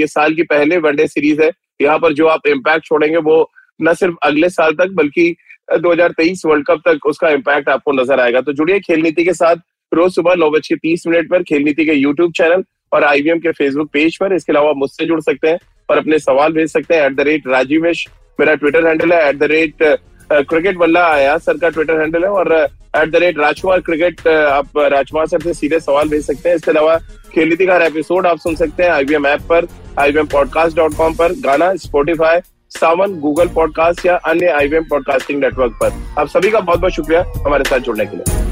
ये 0.00 0.06
साल 0.06 0.34
की 0.34 0.42
पहले 0.44 0.78
वनडे 0.78 1.06
सीरीज़ 1.08 1.42
है। 1.42 1.50
यहाँ 1.80 1.98
पर 1.98 2.12
जो 2.12 2.26
आप 2.26 2.46
इम्पैक्ट 2.46 2.84
छोड़ेंगे, 2.84 3.16
वो 3.18 3.50
न 3.80 3.94
सिर्फ़ 3.94 4.14
अगले 4.22 4.48
साल 4.50 4.72
तक, 4.74 4.90
बल्कि 4.92 5.36
2023 5.68 6.44
वर्ल्ड 6.46 6.66
कप 6.66 6.82
तक 6.86 7.06
उसका 7.06 7.28
इम्पैक्ट 7.30 7.68
आपको 7.68 7.92
नज़र 7.92 8.20
आएगा। 8.20 8.40
तो 8.40 8.52
जुड़िए 8.52 8.80
खेल 8.80 9.02
नीति 9.02 9.24
के 9.24 9.32
साथ। 9.34 9.56
रोज 9.92 10.14
सुबह 10.14 10.34
नौ 10.34 10.50
बज 10.50 10.68
के 10.68 10.76
तीस 10.76 11.06
मिनट 11.06 11.30
पर 11.30 11.42
खेल 11.42 11.62
नीति 11.64 11.84
के 11.84 11.92
यूट्यूब 11.92 12.32
चैनल 12.36 12.64
और 12.92 13.04
आईवीएम 13.04 13.38
के 13.38 13.52
फेसबुक 13.52 13.88
पेज 13.92 14.16
पर। 14.18 14.34
इसके 14.34 14.52
अलावा 14.52 14.72
मुझसे 14.76 15.06
जुड़ 15.06 15.20
सकते 15.20 15.48
हैं 15.48 15.58
और 15.88 15.98
अपने 15.98 16.18
सवाल 16.18 16.52
भेज 16.52 16.72
सकते 16.72 16.94
हैं 16.94 17.06
एट 17.06 17.16
द 17.16 17.20
रेट 17.20 17.46
राजीवेश 17.48 18.06
मेरा 18.38 18.54
ट्विटर 18.54 18.86
हैंडल 18.86 19.12
है 19.12 19.28
एट 19.28 19.36
द 19.36 19.44
रेट 19.52 19.82
क्रिकेट 20.30 20.76
बल्ला 20.76 21.06
आया 21.08 21.36
सर 21.38 21.58
का 21.58 21.68
ट्विटर 21.68 22.00
हैंडल 22.00 22.24
है 22.24 22.30
और 22.30 22.52
at 22.52 23.10
the 23.10 23.16
rate 23.16 23.38
Rajkumar 23.38 23.80
cricket 23.80 24.26
आप 24.28 24.78
राजकुमार 24.78 25.26
सर 25.26 25.40
से 25.40 25.54
सीधे 25.54 25.80
सवाल 25.80 26.08
भेज 26.08 26.24
सकते 26.26 26.48
हैं। 26.48 26.56
इसके 26.56 26.70
अलावा 26.70 26.96
खेल 27.34 27.48
नीति 27.48 27.66
का 27.66 27.76
एपिसोड 27.86 28.26
आप 28.26 28.38
सुन 28.38 28.54
सकते 28.56 28.82
हैं 28.82 28.90
आईवीएम 28.90 29.26
ऐप 29.26 29.42
पर 29.50 29.66
आईवीएम 29.98 30.26
पॉडकास्ट 30.26 30.76
डॉट 30.76 30.96
कॉम 30.96 31.14
पर, 31.14 31.32
गाना 31.40 31.74
स्पोटिफाई 31.76 32.40
सावन 32.70 33.18
गूगल 33.20 33.48
पॉडकास्ट 33.48 34.06
या 34.06 34.16
अन्य 34.16 34.46
आईवीएम 34.46 34.84
पॉडकास्टिंग 34.84 35.40
नेटवर्क 35.40 35.78
पर। 35.82 35.92
आप 36.18 36.28
सभी 36.28 36.50
का 36.50 36.60
बहुत 36.60 36.80
बहुत 36.80 36.92
शुक्रिया 36.92 37.24
हमारे 37.46 37.64
साथ 37.64 37.78
जुड़ने 37.78 38.06
के 38.06 38.16
लिए। 38.16 38.45